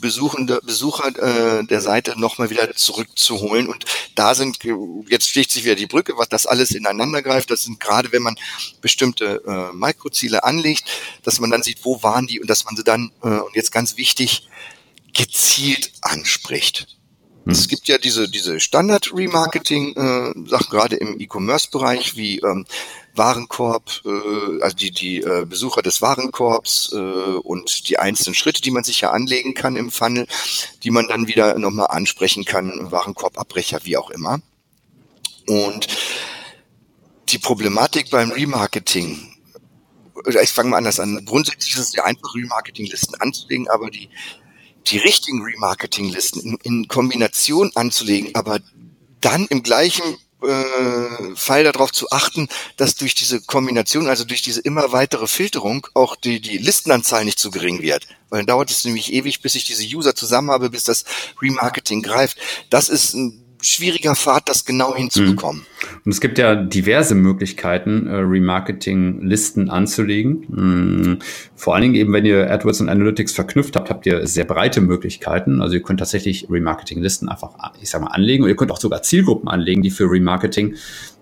Besuchende, 0.00 0.60
Besucher 0.64 1.08
äh, 1.18 1.64
der 1.64 1.80
Seite 1.82 2.18
nochmal 2.18 2.48
wieder 2.48 2.74
zurückzuholen. 2.74 3.68
Und 3.68 3.84
da 4.14 4.34
sind, 4.34 4.58
jetzt 5.08 5.28
schlicht 5.28 5.52
sich 5.52 5.64
wieder 5.64 5.74
die 5.74 5.86
Brücke, 5.86 6.14
was 6.16 6.28
das 6.28 6.46
alles 6.46 6.70
ineinander 6.70 7.22
greift. 7.22 7.50
Das 7.50 7.64
sind 7.64 7.78
gerade, 7.78 8.10
wenn 8.10 8.22
man 8.22 8.36
bestimmte 8.80 9.42
äh, 9.46 9.76
Mikroziele 9.76 10.42
anlegt, 10.42 10.84
dass 11.22 11.38
man 11.38 11.50
dann 11.50 11.62
sieht, 11.62 11.84
wo 11.84 12.02
waren 12.02 12.26
die 12.26 12.40
und 12.40 12.48
dass 12.48 12.64
man 12.64 12.76
sie 12.76 12.84
dann, 12.84 13.12
äh, 13.22 13.28
und 13.28 13.54
jetzt 13.54 13.70
ganz 13.70 13.98
wichtig, 13.98 14.48
gezielt 15.12 15.92
anspricht. 16.00 16.97
Mhm. 17.48 17.54
Es 17.54 17.66
gibt 17.66 17.88
ja 17.88 17.96
diese, 17.96 18.28
diese 18.28 18.60
Standard-Remarketing-Sachen, 18.60 20.66
äh, 20.66 20.70
gerade 20.70 20.96
im 20.96 21.18
E-Commerce-Bereich, 21.18 22.14
wie 22.14 22.40
ähm, 22.40 22.66
Warenkorb, 23.14 24.02
äh, 24.04 24.62
also 24.62 24.76
die, 24.76 24.90
die 24.90 25.22
äh, 25.22 25.46
Besucher 25.46 25.80
des 25.80 26.02
Warenkorbs 26.02 26.92
äh, 26.92 26.96
und 26.96 27.88
die 27.88 27.98
einzelnen 27.98 28.34
Schritte, 28.34 28.60
die 28.60 28.70
man 28.70 28.84
sich 28.84 29.00
ja 29.00 29.12
anlegen 29.12 29.54
kann 29.54 29.76
im 29.76 29.90
Funnel, 29.90 30.26
die 30.82 30.90
man 30.90 31.08
dann 31.08 31.26
wieder 31.26 31.58
nochmal 31.58 31.86
ansprechen 31.86 32.44
kann, 32.44 32.90
Warenkorbabbrecher, 32.90 33.80
wie 33.84 33.96
auch 33.96 34.10
immer. 34.10 34.42
Und 35.46 35.88
die 37.30 37.38
Problematik 37.38 38.10
beim 38.10 38.30
Remarketing, 38.30 39.34
ich 40.26 40.50
fange 40.50 40.68
mal 40.68 40.76
anders 40.76 41.00
an. 41.00 41.24
Grundsätzlich 41.24 41.72
ist 41.72 41.80
es 41.80 41.94
ja 41.94 42.04
einfach, 42.04 42.34
Remarketing-Listen 42.34 43.14
anzulegen, 43.14 43.70
aber 43.70 43.88
die 43.88 44.10
die 44.90 44.98
richtigen 44.98 45.42
Remarketing-Listen 45.42 46.40
in, 46.40 46.58
in, 46.62 46.88
Kombination 46.88 47.70
anzulegen, 47.74 48.34
aber 48.34 48.60
dann 49.20 49.46
im 49.46 49.62
gleichen 49.62 50.16
äh, 50.42 51.34
Fall 51.34 51.64
darauf 51.64 51.92
zu 51.92 52.10
achten, 52.10 52.48
dass 52.76 52.94
durch 52.94 53.14
diese 53.14 53.40
Kombination, 53.40 54.06
also 54.06 54.24
durch 54.24 54.42
diese 54.42 54.60
immer 54.60 54.92
weitere 54.92 55.26
Filterung, 55.26 55.86
auch 55.94 56.16
die, 56.16 56.40
die 56.40 56.58
Listenanzahl 56.58 57.24
nicht 57.24 57.38
zu 57.38 57.50
gering 57.50 57.82
wird. 57.82 58.06
Weil 58.30 58.40
dann 58.40 58.46
dauert 58.46 58.70
es 58.70 58.84
nämlich 58.84 59.12
ewig, 59.12 59.42
bis 59.42 59.54
ich 59.54 59.64
diese 59.64 59.84
User 59.84 60.14
zusammen 60.14 60.50
habe, 60.50 60.70
bis 60.70 60.84
das 60.84 61.04
Remarketing 61.42 62.02
greift. 62.02 62.38
Das 62.70 62.88
ist 62.88 63.14
ein 63.14 63.44
schwieriger 63.60 64.14
Pfad, 64.14 64.48
das 64.48 64.64
genau 64.64 64.94
hinzubekommen. 64.94 65.62
Mhm. 65.62 65.77
Und 66.04 66.12
es 66.12 66.20
gibt 66.20 66.38
ja 66.38 66.54
diverse 66.54 67.14
Möglichkeiten, 67.14 68.06
äh, 68.06 68.16
Remarketing-Listen 68.16 69.70
anzulegen. 69.70 70.46
Mhm. 70.48 71.18
Vor 71.54 71.74
allen 71.74 71.82
Dingen 71.82 71.94
eben, 71.94 72.12
wenn 72.12 72.24
ihr 72.24 72.50
AdWords 72.50 72.80
und 72.80 72.88
Analytics 72.88 73.32
verknüpft 73.32 73.76
habt, 73.76 73.90
habt 73.90 74.06
ihr 74.06 74.26
sehr 74.26 74.44
breite 74.44 74.80
Möglichkeiten. 74.80 75.60
Also 75.60 75.74
ihr 75.74 75.82
könnt 75.82 76.00
tatsächlich 76.00 76.48
Remarketing-Listen 76.50 77.28
einfach, 77.28 77.50
ich 77.80 77.90
sag 77.90 78.00
mal, 78.00 78.08
anlegen 78.08 78.44
und 78.44 78.48
ihr 78.48 78.56
könnt 78.56 78.72
auch 78.72 78.80
sogar 78.80 79.02
Zielgruppen 79.02 79.48
anlegen, 79.48 79.82
die 79.82 79.90
für 79.90 80.10
Remarketing 80.10 80.74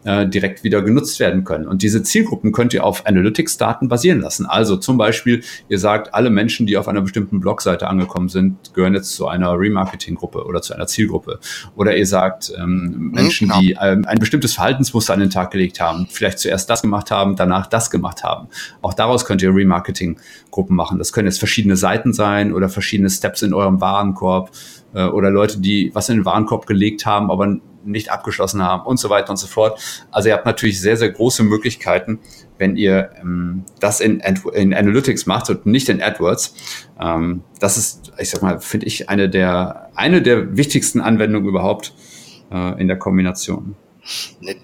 äh, 0.06 0.28
direkt 0.28 0.62
wieder 0.62 0.82
genutzt 0.82 1.18
werden 1.18 1.42
können. 1.42 1.66
Und 1.66 1.82
diese 1.82 2.02
Zielgruppen 2.02 2.52
könnt 2.52 2.72
ihr 2.72 2.84
auf 2.84 3.06
Analytics-Daten 3.06 3.88
basieren 3.88 4.20
lassen. 4.20 4.46
Also 4.46 4.76
zum 4.76 4.96
Beispiel, 4.96 5.42
ihr 5.68 5.80
sagt, 5.80 6.14
alle 6.14 6.30
Menschen, 6.30 6.66
die 6.66 6.76
auf 6.76 6.86
einer 6.86 7.00
bestimmten 7.00 7.40
Blogseite 7.40 7.88
angekommen 7.88 8.28
sind, 8.28 8.72
gehören 8.72 8.94
jetzt 8.94 9.14
zu 9.14 9.26
einer 9.26 9.58
Remarketing-Gruppe 9.58 10.44
oder 10.44 10.62
zu 10.62 10.74
einer 10.74 10.86
Zielgruppe. 10.86 11.40
Oder 11.74 11.96
ihr 11.96 12.06
sagt, 12.06 12.52
ähm, 12.56 12.94
mhm, 12.96 13.10
Menschen, 13.10 13.48
genau. 13.48 13.60
die 13.60 13.76
ähm, 13.80 14.04
ein 14.06 14.18
bestimmtes 14.18 14.45
Verhaltensmuster 14.54 15.12
an 15.12 15.20
den 15.20 15.30
Tag 15.30 15.50
gelegt 15.50 15.80
haben, 15.80 16.06
vielleicht 16.10 16.38
zuerst 16.38 16.68
das 16.70 16.82
gemacht 16.82 17.10
haben, 17.10 17.36
danach 17.36 17.66
das 17.66 17.90
gemacht 17.90 18.24
haben. 18.24 18.48
Auch 18.82 18.94
daraus 18.94 19.24
könnt 19.24 19.42
ihr 19.42 19.54
Remarketing-Gruppen 19.54 20.74
machen. 20.74 20.98
Das 20.98 21.12
können 21.12 21.28
jetzt 21.28 21.38
verschiedene 21.38 21.76
Seiten 21.76 22.12
sein 22.12 22.52
oder 22.52 22.68
verschiedene 22.68 23.10
Steps 23.10 23.42
in 23.42 23.54
eurem 23.54 23.80
Warenkorb 23.80 24.50
äh, 24.94 25.04
oder 25.04 25.30
Leute, 25.30 25.60
die 25.60 25.90
was 25.94 26.08
in 26.08 26.18
den 26.18 26.24
Warenkorb 26.24 26.66
gelegt 26.66 27.06
haben, 27.06 27.30
aber 27.30 27.58
nicht 27.86 28.10
abgeschlossen 28.10 28.62
haben 28.62 28.84
und 28.84 28.98
so 28.98 29.10
weiter 29.10 29.30
und 29.30 29.36
so 29.36 29.46
fort. 29.46 29.80
Also 30.10 30.28
ihr 30.28 30.34
habt 30.34 30.46
natürlich 30.46 30.80
sehr, 30.80 30.96
sehr 30.96 31.10
große 31.10 31.42
Möglichkeiten, 31.44 32.18
wenn 32.58 32.76
ihr 32.76 33.10
ähm, 33.20 33.64
das 33.80 34.00
in, 34.00 34.20
in 34.54 34.74
Analytics 34.74 35.26
macht 35.26 35.48
und 35.50 35.66
nicht 35.66 35.88
in 35.88 36.02
AdWords. 36.02 36.54
Ähm, 37.00 37.42
das 37.60 37.76
ist, 37.76 38.12
ich 38.18 38.30
sag 38.30 38.42
mal, 38.42 38.60
finde 38.60 38.86
ich 38.86 39.08
eine 39.08 39.28
der, 39.28 39.90
eine 39.94 40.22
der 40.22 40.56
wichtigsten 40.56 41.00
Anwendungen 41.00 41.48
überhaupt 41.48 41.94
äh, 42.50 42.80
in 42.80 42.88
der 42.88 42.98
Kombination. 42.98 43.76
Ne, 44.40 44.56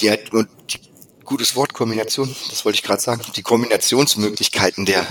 die, 0.00 0.10
und 0.32 0.48
die, 0.70 0.78
gutes 1.24 1.56
Wort 1.56 1.72
Kombination, 1.72 2.34
das 2.50 2.64
wollte 2.64 2.76
ich 2.76 2.82
gerade 2.82 3.00
sagen. 3.00 3.22
Die 3.34 3.42
Kombinationsmöglichkeiten 3.42 4.84
der 4.84 5.06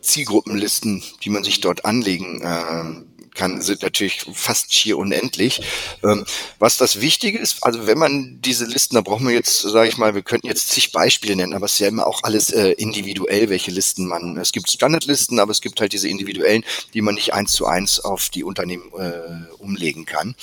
Zielgruppenlisten, 0.00 1.02
die 1.22 1.30
man 1.30 1.44
sich 1.44 1.60
dort 1.60 1.84
anlegen 1.84 2.42
äh, 2.42 3.11
kann, 3.34 3.60
sind 3.62 3.82
natürlich 3.82 4.26
fast 4.32 4.72
schier 4.72 4.98
unendlich. 4.98 5.62
Ähm, 6.04 6.24
was 6.58 6.76
das 6.76 7.00
Wichtige 7.00 7.38
ist, 7.38 7.62
also 7.62 7.86
wenn 7.86 7.98
man 7.98 8.40
diese 8.40 8.64
Listen, 8.64 8.94
da 8.94 9.00
brauchen 9.00 9.26
wir 9.26 9.34
jetzt, 9.34 9.62
sage 9.62 9.88
ich 9.88 9.96
mal, 9.96 10.14
wir 10.14 10.22
könnten 10.22 10.46
jetzt 10.46 10.70
zig 10.70 10.92
Beispiele 10.92 11.36
nennen, 11.36 11.54
aber 11.54 11.66
es 11.66 11.74
ist 11.74 11.78
ja 11.80 11.88
immer 11.88 12.06
auch 12.06 12.22
alles 12.22 12.50
äh, 12.50 12.70
individuell, 12.72 13.48
welche 13.48 13.70
Listen 13.70 14.06
man, 14.06 14.36
es 14.36 14.52
gibt 14.52 14.70
Standardlisten, 14.70 15.38
aber 15.40 15.50
es 15.52 15.60
gibt 15.60 15.80
halt 15.80 15.92
diese 15.92 16.08
individuellen, 16.08 16.64
die 16.94 17.02
man 17.02 17.14
nicht 17.14 17.34
eins 17.34 17.52
zu 17.52 17.66
eins 17.66 18.00
auf 18.00 18.28
die 18.28 18.44
Unternehmen 18.44 18.90
äh, 18.96 19.52
umlegen 19.58 20.04
kann. 20.04 20.34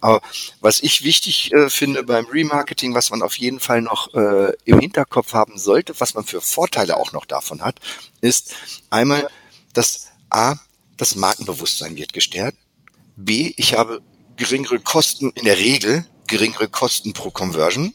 Aber 0.00 0.20
was 0.60 0.82
ich 0.82 1.04
wichtig 1.04 1.52
äh, 1.52 1.70
finde 1.70 2.04
beim 2.04 2.26
Remarketing, 2.26 2.94
was 2.94 3.10
man 3.10 3.22
auf 3.22 3.36
jeden 3.38 3.60
Fall 3.60 3.82
noch 3.82 4.14
äh, 4.14 4.52
im 4.64 4.80
Hinterkopf 4.80 5.32
haben 5.32 5.58
sollte, 5.58 5.98
was 5.98 6.14
man 6.14 6.24
für 6.24 6.40
Vorteile 6.40 6.96
auch 6.96 7.12
noch 7.12 7.24
davon 7.24 7.62
hat, 7.62 7.80
ist 8.20 8.54
einmal, 8.90 9.28
dass 9.72 10.08
A, 10.30 10.56
das 10.96 11.16
Markenbewusstsein 11.16 11.96
wird 11.96 12.12
gestärkt. 12.12 12.58
B, 13.16 13.52
ich 13.56 13.74
habe 13.74 14.02
geringere 14.36 14.78
Kosten, 14.78 15.30
in 15.34 15.44
der 15.44 15.58
Regel 15.58 16.06
geringere 16.26 16.68
Kosten 16.68 17.12
pro 17.12 17.30
Conversion. 17.30 17.94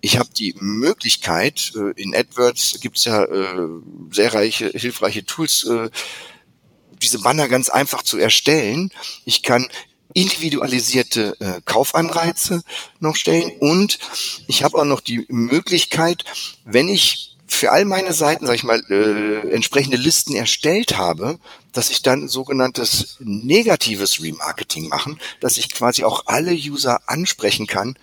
Ich 0.00 0.18
habe 0.18 0.28
die 0.36 0.54
Möglichkeit, 0.58 1.72
äh, 1.76 1.98
in 2.00 2.14
AdWords 2.14 2.78
gibt 2.80 2.98
es 2.98 3.04
ja 3.04 3.24
äh, 3.24 3.68
sehr 4.10 4.34
reiche, 4.34 4.68
hilfreiche 4.68 5.24
Tools, 5.24 5.64
äh, 5.64 5.88
diese 7.02 7.20
Banner 7.20 7.48
ganz 7.48 7.68
einfach 7.70 8.02
zu 8.02 8.18
erstellen. 8.18 8.90
Ich 9.24 9.42
kann 9.42 9.66
individualisierte 10.12 11.36
Kaufanreize 11.64 12.62
noch 13.00 13.16
stellen 13.16 13.50
und 13.58 13.98
ich 14.46 14.62
habe 14.62 14.78
auch 14.78 14.84
noch 14.84 15.00
die 15.00 15.26
Möglichkeit, 15.28 16.24
wenn 16.64 16.88
ich 16.88 17.33
für 17.46 17.72
all 17.72 17.84
meine 17.84 18.12
Seiten, 18.12 18.46
sag 18.46 18.54
ich 18.54 18.64
mal, 18.64 18.82
äh, 18.88 19.50
entsprechende 19.50 19.96
Listen 19.96 20.34
erstellt 20.34 20.96
habe, 20.96 21.38
dass 21.72 21.90
ich 21.90 22.02
dann 22.02 22.28
sogenanntes 22.28 23.16
negatives 23.20 24.22
Remarketing 24.22 24.88
machen, 24.88 25.18
dass 25.40 25.56
ich 25.56 25.70
quasi 25.70 26.04
auch 26.04 26.24
alle 26.26 26.52
User 26.52 27.00
ansprechen 27.06 27.66
kann, 27.66 27.96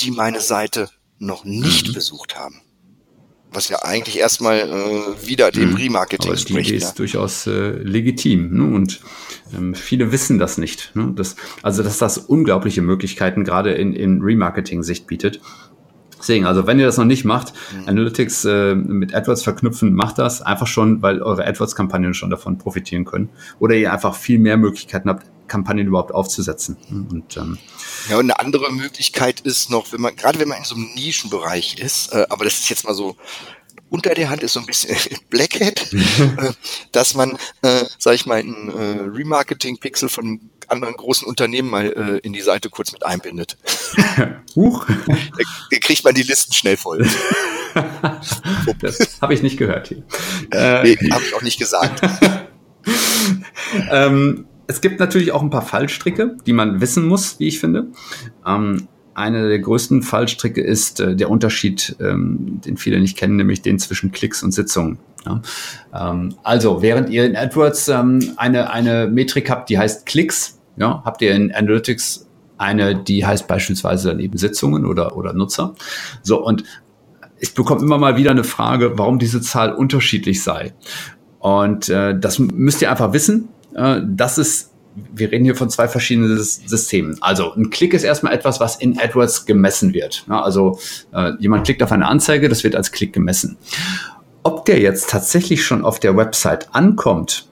die 0.00 0.10
meine 0.10 0.40
Seite 0.40 0.90
noch 1.18 1.44
nicht 1.44 1.88
mhm. 1.88 1.92
besucht 1.94 2.36
haben. 2.36 2.60
Was 3.54 3.68
ja 3.68 3.82
eigentlich 3.82 4.18
erstmal 4.18 4.60
äh, 4.60 5.26
wieder 5.26 5.50
dem 5.50 5.70
mhm. 5.70 5.76
Remarketing 5.76 6.30
Aber 6.30 6.40
die 6.40 6.58
Idee 6.58 6.76
ist 6.76 6.82
ja. 6.82 6.92
durchaus 6.92 7.46
äh, 7.46 7.70
legitim. 7.70 8.50
Ne? 8.54 8.74
Und 8.74 9.00
ähm, 9.54 9.74
viele 9.74 10.10
wissen 10.10 10.38
das 10.38 10.56
nicht. 10.56 10.92
Ne? 10.94 11.12
Das, 11.14 11.36
also, 11.62 11.82
dass 11.82 11.98
das 11.98 12.16
unglaubliche 12.16 12.80
Möglichkeiten 12.80 13.44
gerade 13.44 13.72
in, 13.72 13.92
in 13.92 14.22
Remarketing-Sicht 14.22 15.06
bietet. 15.06 15.40
Deswegen, 16.22 16.46
also 16.46 16.68
wenn 16.68 16.78
ihr 16.78 16.86
das 16.86 16.98
noch 16.98 17.04
nicht 17.04 17.24
macht, 17.24 17.52
mhm. 17.72 17.88
Analytics 17.88 18.44
äh, 18.44 18.74
mit 18.76 19.12
AdWords 19.12 19.42
verknüpfen, 19.42 19.92
macht 19.92 20.18
das 20.18 20.40
einfach 20.40 20.68
schon, 20.68 21.02
weil 21.02 21.20
eure 21.20 21.44
AdWords-Kampagnen 21.44 22.14
schon 22.14 22.30
davon 22.30 22.58
profitieren 22.58 23.04
können. 23.04 23.28
Oder 23.58 23.74
ihr 23.74 23.92
einfach 23.92 24.14
viel 24.14 24.38
mehr 24.38 24.56
Möglichkeiten 24.56 25.08
habt, 25.08 25.26
Kampagnen 25.48 25.88
überhaupt 25.88 26.14
aufzusetzen. 26.14 26.76
Und, 27.10 27.36
ähm, 27.36 27.58
ja, 28.08 28.18
und 28.18 28.30
eine 28.30 28.38
andere 28.38 28.72
Möglichkeit 28.72 29.40
ist 29.40 29.68
noch, 29.68 29.92
wenn 29.92 30.00
man, 30.00 30.14
gerade 30.14 30.38
wenn 30.38 30.48
man 30.48 30.58
in 30.58 30.64
so 30.64 30.76
einem 30.76 30.88
Nischenbereich 30.94 31.78
ist, 31.80 32.12
äh, 32.12 32.24
aber 32.30 32.44
das 32.44 32.54
ist 32.54 32.70
jetzt 32.70 32.84
mal 32.84 32.94
so 32.94 33.16
unter 33.90 34.14
der 34.14 34.30
Hand 34.30 34.42
ist 34.42 34.54
so 34.54 34.60
ein 34.60 34.66
bisschen 34.66 34.96
Blackhead, 35.30 35.92
äh, 35.92 36.52
dass 36.92 37.14
man, 37.14 37.36
äh, 37.60 37.84
sag 37.98 38.14
ich 38.14 38.26
mal, 38.26 38.38
ein 38.38 38.68
äh, 38.70 39.02
Remarketing-Pixel 39.02 40.08
von 40.08 40.40
anderen 40.70 40.94
großen 40.94 41.26
Unternehmen 41.26 41.70
mal 41.70 41.86
äh, 41.86 42.18
in 42.18 42.32
die 42.32 42.40
Seite 42.40 42.70
kurz 42.70 42.92
mit 42.92 43.04
einbindet. 43.04 43.56
Huch. 44.56 44.86
Da, 44.86 45.78
kriegt 45.80 46.04
man 46.04 46.14
die 46.14 46.22
Listen 46.22 46.52
schnell 46.52 46.76
voll. 46.76 47.06
das 48.80 49.20
habe 49.20 49.34
ich 49.34 49.42
nicht 49.42 49.56
gehört 49.56 49.88
hier. 49.88 50.02
Äh, 50.52 50.82
nee, 50.82 51.10
habe 51.10 51.24
ich 51.24 51.34
auch 51.34 51.42
nicht 51.42 51.58
gesagt. 51.58 52.02
ähm, 53.90 54.46
es 54.66 54.80
gibt 54.80 55.00
natürlich 55.00 55.32
auch 55.32 55.42
ein 55.42 55.50
paar 55.50 55.62
Fallstricke, 55.62 56.36
die 56.46 56.52
man 56.52 56.80
wissen 56.80 57.06
muss, 57.06 57.38
wie 57.38 57.48
ich 57.48 57.60
finde. 57.60 57.88
Ähm, 58.46 58.88
einer 59.14 59.48
der 59.48 59.58
größten 59.58 60.02
Fallstricke 60.02 60.60
ist 60.60 61.00
äh, 61.00 61.14
der 61.14 61.30
Unterschied, 61.30 61.96
ähm, 62.00 62.60
den 62.64 62.76
viele 62.76 63.00
nicht 63.00 63.16
kennen, 63.16 63.36
nämlich 63.36 63.62
den 63.62 63.78
zwischen 63.78 64.12
Klicks 64.12 64.42
und 64.42 64.52
Sitzungen. 64.52 64.98
Ja? 65.26 65.42
Ähm, 65.94 66.34
also, 66.42 66.82
während 66.82 67.10
ihr 67.10 67.24
in 67.24 67.36
AdWords 67.36 67.88
ähm, 67.88 68.32
eine, 68.36 68.70
eine 68.70 69.06
Metrik 69.08 69.50
habt, 69.50 69.68
die 69.68 69.78
heißt 69.78 70.06
Klicks, 70.06 70.58
ja, 70.76 71.02
habt 71.04 71.22
ihr 71.22 71.34
in 71.34 71.52
Analytics 71.52 72.26
eine, 72.58 72.96
die 72.96 73.26
heißt 73.26 73.48
beispielsweise 73.48 74.10
dann 74.10 74.20
eben 74.20 74.38
Sitzungen 74.38 74.86
oder, 74.86 75.16
oder 75.16 75.32
Nutzer. 75.32 75.74
So, 76.22 76.44
und 76.44 76.64
ich 77.38 77.54
bekomme 77.54 77.82
immer 77.82 77.98
mal 77.98 78.16
wieder 78.16 78.30
eine 78.30 78.44
Frage, 78.44 78.98
warum 78.98 79.18
diese 79.18 79.40
Zahl 79.40 79.72
unterschiedlich 79.72 80.42
sei. 80.42 80.72
Und 81.40 81.88
äh, 81.88 82.18
das 82.18 82.38
müsst 82.38 82.80
ihr 82.82 82.90
einfach 82.90 83.12
wissen. 83.12 83.48
Äh, 83.74 84.00
das 84.06 84.38
ist 84.38 84.71
wir 84.94 85.32
reden 85.32 85.44
hier 85.44 85.56
von 85.56 85.70
zwei 85.70 85.88
verschiedenen 85.88 86.36
Systemen. 86.38 87.16
Also 87.20 87.52
ein 87.54 87.70
Klick 87.70 87.94
ist 87.94 88.04
erstmal 88.04 88.34
etwas, 88.34 88.60
was 88.60 88.76
in 88.76 88.98
AdWords 88.98 89.46
gemessen 89.46 89.94
wird. 89.94 90.24
Ja, 90.28 90.42
also 90.42 90.78
äh, 91.12 91.32
jemand 91.38 91.64
klickt 91.64 91.82
auf 91.82 91.92
eine 91.92 92.06
Anzeige, 92.06 92.48
das 92.48 92.64
wird 92.64 92.76
als 92.76 92.92
Klick 92.92 93.12
gemessen. 93.12 93.56
Ob 94.42 94.64
der 94.64 94.80
jetzt 94.80 95.10
tatsächlich 95.10 95.64
schon 95.64 95.84
auf 95.84 96.00
der 96.00 96.16
Website 96.16 96.74
ankommt 96.74 97.46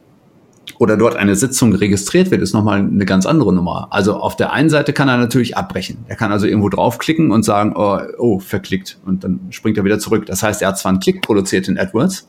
oder 0.79 0.97
dort 0.97 1.17
eine 1.17 1.37
Sitzung 1.37 1.75
registriert 1.75 2.31
wird, 2.31 2.43
ist 2.43 2.53
nochmal 2.53 2.79
eine 2.79 3.05
ganz 3.05 3.27
andere 3.27 3.53
Nummer. 3.55 3.89
Also 3.91 4.17
auf 4.17 4.37
der 4.37 4.53
einen 4.53 4.71
Seite 4.71 4.93
kann 4.93 5.09
er 5.09 5.17
natürlich 5.17 5.57
abbrechen. 5.57 5.99
Er 6.09 6.17
kann 6.17 6.33
also 6.33 6.47
irgendwo 6.47 6.69
draufklicken 6.69 7.31
und 7.31 7.45
sagen, 7.45 7.75
oh, 7.77 7.99
oh, 8.19 8.39
verklickt. 8.41 8.99
Und 9.07 9.25
dann 9.25 9.41
springt 9.51 9.79
er 9.79 9.85
wieder 9.85 9.99
zurück. 9.99 10.27
Das 10.27 10.43
heißt, 10.43 10.63
er 10.63 10.69
hat 10.69 10.79
zwar 10.79 10.91
einen 10.91 11.01
Klick 11.01 11.23
produziert 11.23 11.69
in 11.69 11.79
AdWords, 11.79 12.29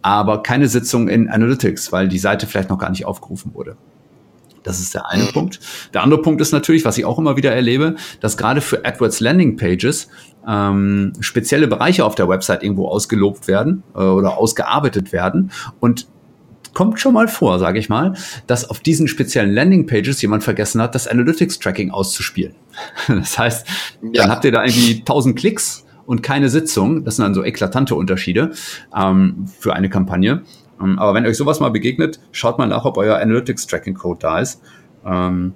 aber 0.00 0.42
keine 0.42 0.68
Sitzung 0.68 1.08
in 1.08 1.28
Analytics, 1.28 1.92
weil 1.92 2.08
die 2.08 2.18
Seite 2.18 2.46
vielleicht 2.46 2.70
noch 2.70 2.78
gar 2.78 2.90
nicht 2.90 3.04
aufgerufen 3.04 3.54
wurde. 3.54 3.76
Das 4.62 4.80
ist 4.80 4.94
der 4.94 5.08
eine 5.08 5.24
Punkt. 5.26 5.60
Der 5.92 6.02
andere 6.02 6.22
Punkt 6.22 6.40
ist 6.40 6.52
natürlich, 6.52 6.84
was 6.84 6.98
ich 6.98 7.04
auch 7.04 7.18
immer 7.18 7.36
wieder 7.36 7.52
erlebe, 7.52 7.96
dass 8.20 8.36
gerade 8.36 8.60
für 8.60 8.84
AdWords 8.84 9.20
Landing 9.20 9.56
Pages 9.56 10.08
ähm, 10.46 11.12
spezielle 11.20 11.68
Bereiche 11.68 12.04
auf 12.04 12.14
der 12.14 12.28
Website 12.28 12.62
irgendwo 12.62 12.88
ausgelobt 12.88 13.48
werden 13.48 13.82
äh, 13.94 13.98
oder 13.98 14.38
ausgearbeitet 14.38 15.12
werden 15.12 15.50
und 15.80 16.06
kommt 16.74 17.00
schon 17.00 17.14
mal 17.14 17.28
vor, 17.28 17.58
sage 17.58 17.78
ich 17.78 17.88
mal, 17.88 18.14
dass 18.46 18.68
auf 18.68 18.80
diesen 18.80 19.08
speziellen 19.08 19.52
Landing 19.52 19.86
Pages 19.86 20.22
jemand 20.22 20.42
vergessen 20.42 20.80
hat, 20.80 20.94
das 20.94 21.06
Analytics 21.06 21.58
Tracking 21.58 21.90
auszuspielen. 21.90 22.54
Das 23.08 23.38
heißt, 23.38 23.66
ja. 24.02 24.22
dann 24.22 24.30
habt 24.30 24.44
ihr 24.44 24.52
da 24.52 24.64
irgendwie 24.64 25.00
1000 25.00 25.36
Klicks 25.38 25.84
und 26.06 26.22
keine 26.22 26.48
Sitzung. 26.48 27.04
Das 27.04 27.16
sind 27.16 27.24
dann 27.24 27.34
so 27.34 27.44
eklatante 27.44 27.94
Unterschiede 27.94 28.52
ähm, 28.96 29.46
für 29.58 29.74
eine 29.74 29.90
Kampagne. 29.90 30.42
Ähm, 30.82 30.98
aber 30.98 31.14
wenn 31.14 31.26
euch 31.26 31.36
sowas 31.36 31.60
mal 31.60 31.70
begegnet, 31.70 32.20
schaut 32.32 32.58
mal 32.58 32.66
nach, 32.66 32.84
ob 32.84 32.96
euer 32.96 33.18
Analytics-Tracking-Code 33.18 34.18
da 34.20 34.40
ist. 34.40 34.60
Ähm, 35.04 35.54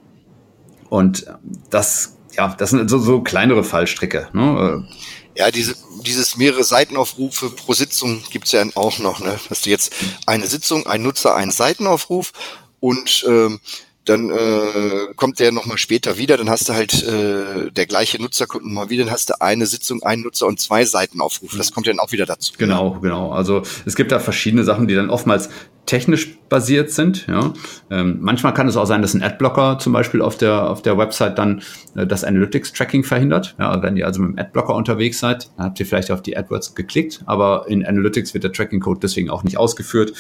und 0.89 1.27
das, 1.71 2.17
ja, 2.33 2.55
das 2.57 2.71
sind 2.71 2.89
so, 2.89 2.99
so 2.99 3.21
kleinere 3.21 3.65
Fallstricke. 3.65 4.29
Ne? 4.33 4.87
Ja, 5.35 5.51
diese, 5.51 5.75
dieses 6.05 6.37
mehrere 6.37 6.65
Seitenaufrufe 6.65 7.51
pro 7.51 7.73
Sitzung 7.75 8.23
gibt's 8.31 8.53
ja 8.53 8.65
auch 8.75 8.99
noch. 8.99 9.21
Ne? 9.21 9.39
Hast 9.51 9.67
du 9.67 9.71
jetzt 9.71 9.93
eine 10.27 10.47
Sitzung, 10.47 10.87
ein 10.87 11.03
Nutzer, 11.03 11.35
einen 11.35 11.51
Seitenaufruf 11.51 12.33
und 12.81 13.25
ähm, 13.29 13.61
dann 14.07 14.31
äh, 14.31 15.15
kommt 15.17 15.41
der 15.41 15.53
nochmal 15.53 15.79
später 15.79 16.17
wieder, 16.17 16.37
dann 16.37 16.49
hast 16.49 16.69
du 16.69 16.73
halt 16.73 17.03
äh, 17.03 17.71
der 17.71 17.87
gleiche 17.87 18.21
Nutzer 18.21 18.47
kommt 18.47 18.65
nochmal 18.65 18.89
wieder, 18.89 19.05
dann 19.05 19.13
hast 19.13 19.31
du 19.31 19.41
eine 19.41 19.67
Sitzung, 19.67 20.03
einen 20.03 20.23
Nutzer 20.23 20.47
und 20.47 20.61
zwei 20.61 20.85
Seitenaufrufe. 20.85 21.59
Das 21.59 21.73
kommt 21.73 21.87
dann 21.87 21.99
auch 21.99 22.13
wieder 22.13 22.27
dazu. 22.27 22.53
Genau, 22.57 22.99
genau. 23.01 23.33
Also 23.33 23.63
es 23.85 23.97
gibt 23.97 24.13
da 24.13 24.19
verschiedene 24.19 24.65
Sachen, 24.65 24.89
die 24.89 24.95
dann 24.95 25.11
oftmals 25.11 25.51
technisch 25.87 26.37
basiert 26.49 26.91
sind. 26.91 27.27
Ja. 27.27 27.53
Ähm, 27.91 28.19
manchmal 28.21 28.53
kann 28.55 28.69
es 28.69 28.77
auch 28.77 28.87
sein, 28.87 29.03
dass 29.03 29.15
ein 29.15 29.23
Adblocker 29.23 29.79
zum 29.79 29.93
Beispiel 29.93 30.21
auf 30.21 30.37
der, 30.37 30.69
auf 30.69 30.83
der 30.83 30.99
Website 30.99 31.39
dann 31.39 31.63
äh, 31.97 32.07
das 32.07 32.25
Analytics-Tracking 32.25 33.05
verhindert. 33.05 33.57
Ja, 33.59 33.83
wenn 33.83 33.97
ihr 33.97 34.07
also 34.07 34.21
mit 34.21 34.33
dem 34.33 34.39
Adblocker 34.39 34.75
unterwegs 34.75 35.19
seid, 35.19 35.51
dann 35.57 35.67
habt 35.67 35.81
ihr 35.81 35.87
vielleicht 35.87 36.11
auf 36.11 36.23
die 36.23 36.37
AdWords 36.37 36.75
geklickt, 36.75 37.23
aber 37.27 37.67
in 37.69 37.85
Analytics 37.85 38.35
wird 38.35 38.45
der 38.45 38.53
Tracking-Code 38.53 39.01
deswegen 39.03 39.31
auch 39.31 39.45
nicht 39.45 39.59
ausgeführt 39.59 40.13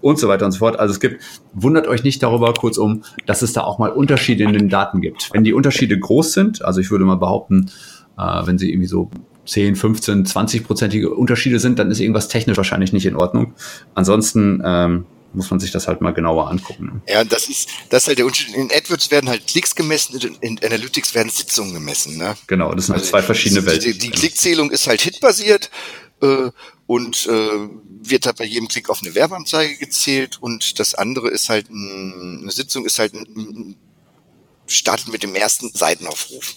und 0.00 0.18
so 0.18 0.28
weiter 0.28 0.46
und 0.46 0.52
so 0.52 0.58
fort. 0.58 0.78
Also 0.78 0.92
es 0.92 1.00
gibt, 1.00 1.22
wundert 1.52 1.86
euch 1.86 2.04
nicht 2.04 2.22
darüber, 2.22 2.52
kurzum, 2.54 3.02
dass 3.26 3.33
es 3.42 3.52
da 3.52 3.62
auch 3.62 3.78
mal 3.78 3.90
Unterschiede 3.90 4.44
in 4.44 4.52
den 4.52 4.68
Daten 4.68 5.00
gibt. 5.00 5.30
Wenn 5.32 5.44
die 5.44 5.52
Unterschiede 5.52 5.98
groß 5.98 6.32
sind, 6.32 6.64
also 6.64 6.80
ich 6.80 6.90
würde 6.90 7.04
mal 7.04 7.16
behaupten, 7.16 7.70
äh, 8.18 8.46
wenn 8.46 8.58
sie 8.58 8.70
irgendwie 8.70 8.88
so 8.88 9.10
10, 9.46 9.76
15, 9.76 10.26
20-prozentige 10.26 11.06
Unterschiede 11.06 11.58
sind, 11.58 11.78
dann 11.78 11.90
ist 11.90 12.00
irgendwas 12.00 12.28
technisch 12.28 12.56
wahrscheinlich 12.56 12.92
nicht 12.92 13.06
in 13.06 13.16
Ordnung. 13.16 13.54
Ansonsten 13.94 14.62
ähm, 14.64 15.06
muss 15.34 15.50
man 15.50 15.60
sich 15.60 15.70
das 15.70 15.88
halt 15.88 16.00
mal 16.00 16.12
genauer 16.12 16.50
angucken. 16.50 17.02
Ne? 17.06 17.12
Ja, 17.12 17.24
das 17.24 17.48
ist, 17.48 17.68
das 17.90 18.04
ist 18.04 18.08
halt 18.08 18.18
der 18.18 18.26
Unterschied. 18.26 18.54
In 18.54 18.70
AdWords 18.70 19.10
werden 19.10 19.28
halt 19.28 19.46
Klicks 19.46 19.74
gemessen, 19.74 20.18
in 20.40 20.58
Analytics 20.64 21.14
werden 21.14 21.28
Sitzungen 21.30 21.74
gemessen. 21.74 22.16
Ne? 22.16 22.36
Genau, 22.46 22.74
das 22.74 22.86
sind 22.86 22.94
halt 22.94 23.02
also 23.02 23.10
zwei 23.10 23.22
verschiedene 23.22 23.66
Welten. 23.66 23.92
Die, 23.92 23.98
die 23.98 24.10
Klickzählung 24.10 24.70
ist 24.70 24.86
halt 24.86 25.02
hitbasiert 25.02 25.70
äh, 26.22 26.50
und 26.86 27.26
äh, 27.26 27.68
wird 28.02 28.26
halt 28.26 28.36
bei 28.36 28.44
jedem 28.44 28.68
Klick 28.68 28.90
auf 28.90 29.00
eine 29.02 29.14
Werbeanzeige 29.14 29.76
gezählt 29.76 30.38
und 30.40 30.78
das 30.78 30.94
andere 30.94 31.30
ist 31.30 31.48
halt 31.48 31.70
ein, 31.70 32.40
eine 32.42 32.50
Sitzung 32.50 32.84
ist 32.84 32.98
halt 32.98 33.14
ein, 33.14 33.76
startet 34.66 35.08
mit 35.12 35.22
dem 35.22 35.34
ersten 35.34 35.70
Seitenaufruf. 35.70 36.54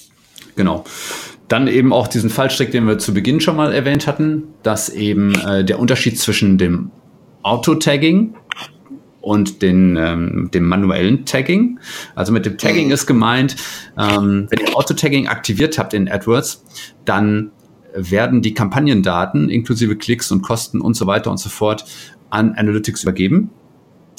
Genau. 0.55 0.84
Dann 1.47 1.68
eben 1.68 1.93
auch 1.93 2.08
diesen 2.08 2.30
Fallstrick, 2.30 2.72
den 2.72 2.88
wir 2.88 2.97
zu 2.97 3.14
Beginn 3.14 3.39
schon 3.39 3.55
mal 3.55 3.74
erwähnt 3.74 4.08
hatten, 4.08 4.53
dass 4.64 4.89
eben 4.89 5.36
äh, 5.36 5.64
der 5.64 5.80
Unterschied 5.80 6.20
zwischen 6.20 6.58
dem 6.58 6.91
Auto-Tagging 7.43 8.36
und 9.22 9.62
den, 9.62 9.95
ähm, 9.97 10.49
dem 10.53 10.68
manuellen 10.68 11.26
Tagging. 11.26 11.80
Also 12.16 12.32
mit 12.32 12.45
dem 12.45 12.58
Tagging 12.58 12.91
ist 12.91 13.05
gemeint, 13.08 13.55
ähm, 13.97 14.47
wenn 14.49 14.60
ihr 14.60 14.76
Auto-Tagging 14.76 15.28
aktiviert 15.28 15.78
habt 15.78 15.93
in 15.93 16.10
AdWords, 16.10 16.64
dann 17.05 17.51
werden 17.98 18.41
die 18.41 18.54
Kampagnendaten 18.54 19.50
inklusive 19.50 19.95
Klicks 19.95 20.32
und 20.32 20.41
Kosten 20.41 20.82
und 20.82 20.95
so 20.95 21.08
weiter 21.08 21.32
und 21.32 21.38
so 21.38 21.50
fort 21.50 21.86
an 22.30 22.54
Analytics 22.54 23.04
übergeben. 23.04 23.50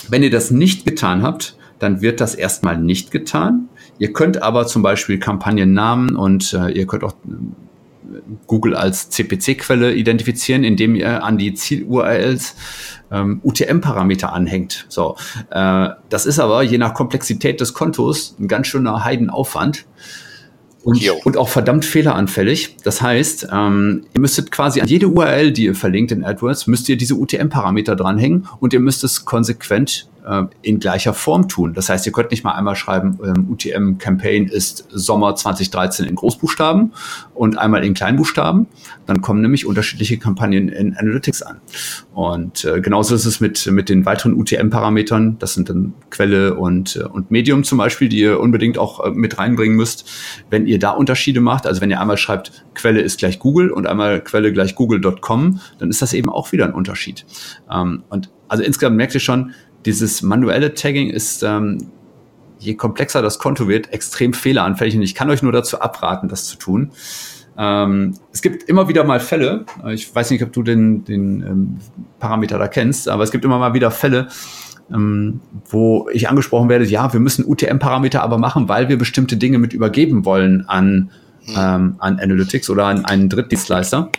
Wenn 0.09 0.22
ihr 0.22 0.31
das 0.31 0.51
nicht 0.51 0.85
getan 0.85 1.22
habt, 1.22 1.57
dann 1.79 2.01
wird 2.01 2.20
das 2.20 2.35
erstmal 2.35 2.79
nicht 2.79 3.11
getan. 3.11 3.68
Ihr 3.99 4.12
könnt 4.12 4.43
aber 4.43 4.66
zum 4.66 4.83
Beispiel 4.83 5.18
Kampagnennamen 5.18 6.16
und 6.16 6.53
äh, 6.53 6.70
ihr 6.70 6.87
könnt 6.87 7.05
auch 7.05 7.12
äh, 7.12 8.18
Google 8.47 8.74
als 8.74 9.11
CPC-Quelle 9.11 9.95
identifizieren, 9.95 10.64
indem 10.64 10.95
ihr 10.95 11.22
an 11.22 11.39
die 11.39 11.55
Ziel-URLs 11.55 12.57
ähm, 13.11 13.41
UTM-Parameter 13.45 14.33
anhängt. 14.33 14.87
So, 14.89 15.16
äh, 15.51 15.89
das 16.09 16.26
ist 16.26 16.39
aber 16.39 16.62
je 16.62 16.79
nach 16.79 16.95
Komplexität 16.95 17.61
des 17.61 17.74
Kontos 17.74 18.35
ein 18.41 18.49
ganz 18.49 18.66
schöner 18.66 19.05
Heidenaufwand 19.05 19.87
und, 20.89 21.26
und 21.26 21.36
auch 21.36 21.51
verdammt 21.51 21.84
fehleranfällig. 21.84 22.76
Das 22.82 23.03
heißt, 23.03 23.49
ähm, 23.53 24.07
ihr 24.14 24.20
müsstet 24.22 24.51
quasi 24.51 24.80
an 24.80 24.89
jede 24.89 25.09
URL, 25.09 25.53
die 25.53 25.64
ihr 25.64 25.74
verlinkt 25.74 26.12
in 26.12 26.24
AdWords, 26.24 26.66
müsst 26.66 26.89
ihr 26.89 26.97
diese 26.97 27.14
UTM-Parameter 27.14 27.95
dranhängen 27.95 28.49
und 28.61 28.72
ihr 28.72 28.80
müsst 28.80 29.05
es 29.05 29.26
konsequent 29.26 30.09
in 30.62 30.79
gleicher 30.79 31.14
Form 31.14 31.49
tun. 31.49 31.74
Das 31.74 31.89
heißt, 31.89 32.05
ihr 32.07 32.12
könnt 32.12 32.31
nicht 32.31 32.45
mal 32.45 32.53
einmal 32.53 32.76
schreiben, 32.76 33.18
ähm, 33.24 33.49
UTM-Campaign 33.51 34.47
ist 34.47 34.87
Sommer 34.91 35.35
2013 35.35 36.07
in 36.07 36.14
Großbuchstaben 36.14 36.93
und 37.35 37.57
einmal 37.57 37.85
in 37.85 37.95
Kleinbuchstaben. 37.95 38.66
Dann 39.07 39.22
kommen 39.22 39.41
nämlich 39.41 39.64
unterschiedliche 39.64 40.18
Kampagnen 40.18 40.68
in 40.68 40.95
Analytics 40.97 41.43
an. 41.43 41.61
Und 42.12 42.64
äh, 42.64 42.81
genauso 42.81 43.14
ist 43.14 43.24
es 43.24 43.41
mit, 43.41 43.66
mit 43.70 43.89
den 43.89 44.05
weiteren 44.05 44.35
UTM-Parametern. 44.35 45.39
Das 45.39 45.55
sind 45.55 45.70
dann 45.70 45.95
Quelle 46.11 46.55
und, 46.57 46.97
äh, 46.97 47.05
und 47.05 47.31
Medium 47.31 47.64
zum 47.64 47.79
Beispiel, 47.79 48.09
die 48.09 48.18
ihr 48.18 48.41
unbedingt 48.41 48.76
auch 48.76 49.05
äh, 49.05 49.11
mit 49.11 49.39
reinbringen 49.39 49.76
müsst. 49.76 50.11
Wenn 50.51 50.66
ihr 50.66 50.79
da 50.79 50.91
Unterschiede 50.91 51.41
macht, 51.41 51.66
also 51.66 51.81
wenn 51.81 51.91
ihr 51.91 52.01
einmal 52.01 52.18
schreibt, 52.18 52.66
Quelle 52.74 53.01
ist 53.01 53.18
gleich 53.18 53.39
Google 53.39 53.70
und 53.70 53.87
einmal 53.87 54.20
Quelle 54.20 54.53
gleich 54.53 54.74
google.com, 54.74 55.61
dann 55.79 55.91
ist 55.91 56.03
das 56.03 56.12
eben 56.12 56.29
auch 56.29 56.53
wieder 56.53 56.66
ein 56.66 56.74
Unterschied. 56.74 57.24
Ähm, 57.72 58.03
und 58.11 58.31
also 58.49 58.64
insgesamt 58.64 58.97
merkt 58.97 59.14
ihr 59.14 59.20
schon, 59.20 59.53
dieses 59.85 60.22
manuelle 60.22 60.74
Tagging 60.74 61.11
ist, 61.11 61.43
ähm, 61.43 61.89
je 62.59 62.74
komplexer 62.74 63.22
das 63.22 63.39
Konto 63.39 63.68
wird, 63.68 63.93
extrem 63.93 64.33
fehleranfällig. 64.33 64.97
Und 64.97 65.03
ich 65.03 65.14
kann 65.14 65.31
euch 65.31 65.43
nur 65.43 65.53
dazu 65.53 65.81
abraten, 65.81 66.29
das 66.29 66.47
zu 66.47 66.57
tun. 66.57 66.91
Ähm, 67.57 68.14
es 68.33 68.41
gibt 68.41 68.64
immer 68.64 68.89
wieder 68.89 69.03
mal 69.03 69.18
Fälle, 69.18 69.66
äh, 69.85 69.93
ich 69.93 70.14
weiß 70.14 70.31
nicht, 70.31 70.43
ob 70.45 70.53
du 70.53 70.62
den, 70.62 71.05
den 71.05 71.43
ähm, 71.43 71.79
Parameter 72.20 72.57
da 72.57 72.68
kennst, 72.68 73.09
aber 73.09 73.24
es 73.24 73.33
gibt 73.33 73.45
immer 73.45 73.59
mal 73.59 73.74
wieder 73.74 73.91
Fälle, 73.91 74.29
ähm, 74.95 75.41
wo 75.68 76.09
ich 76.12 76.29
angesprochen 76.29 76.68
werde, 76.68 76.85
ja, 76.85 77.12
wir 77.12 77.18
müssen 77.18 77.45
UTM-Parameter 77.45 78.22
aber 78.22 78.39
machen, 78.39 78.68
weil 78.68 78.89
wir 78.89 78.97
bestimmte 78.97 79.37
Dinge 79.37 79.59
mit 79.59 79.72
übergeben 79.72 80.24
wollen 80.24 80.68
an, 80.68 81.11
ähm, 81.49 81.97
an 81.99 82.20
Analytics 82.20 82.70
oder 82.70 82.87
an 82.87 83.05
einen 83.05 83.29
Drittdienstleister. 83.29 84.11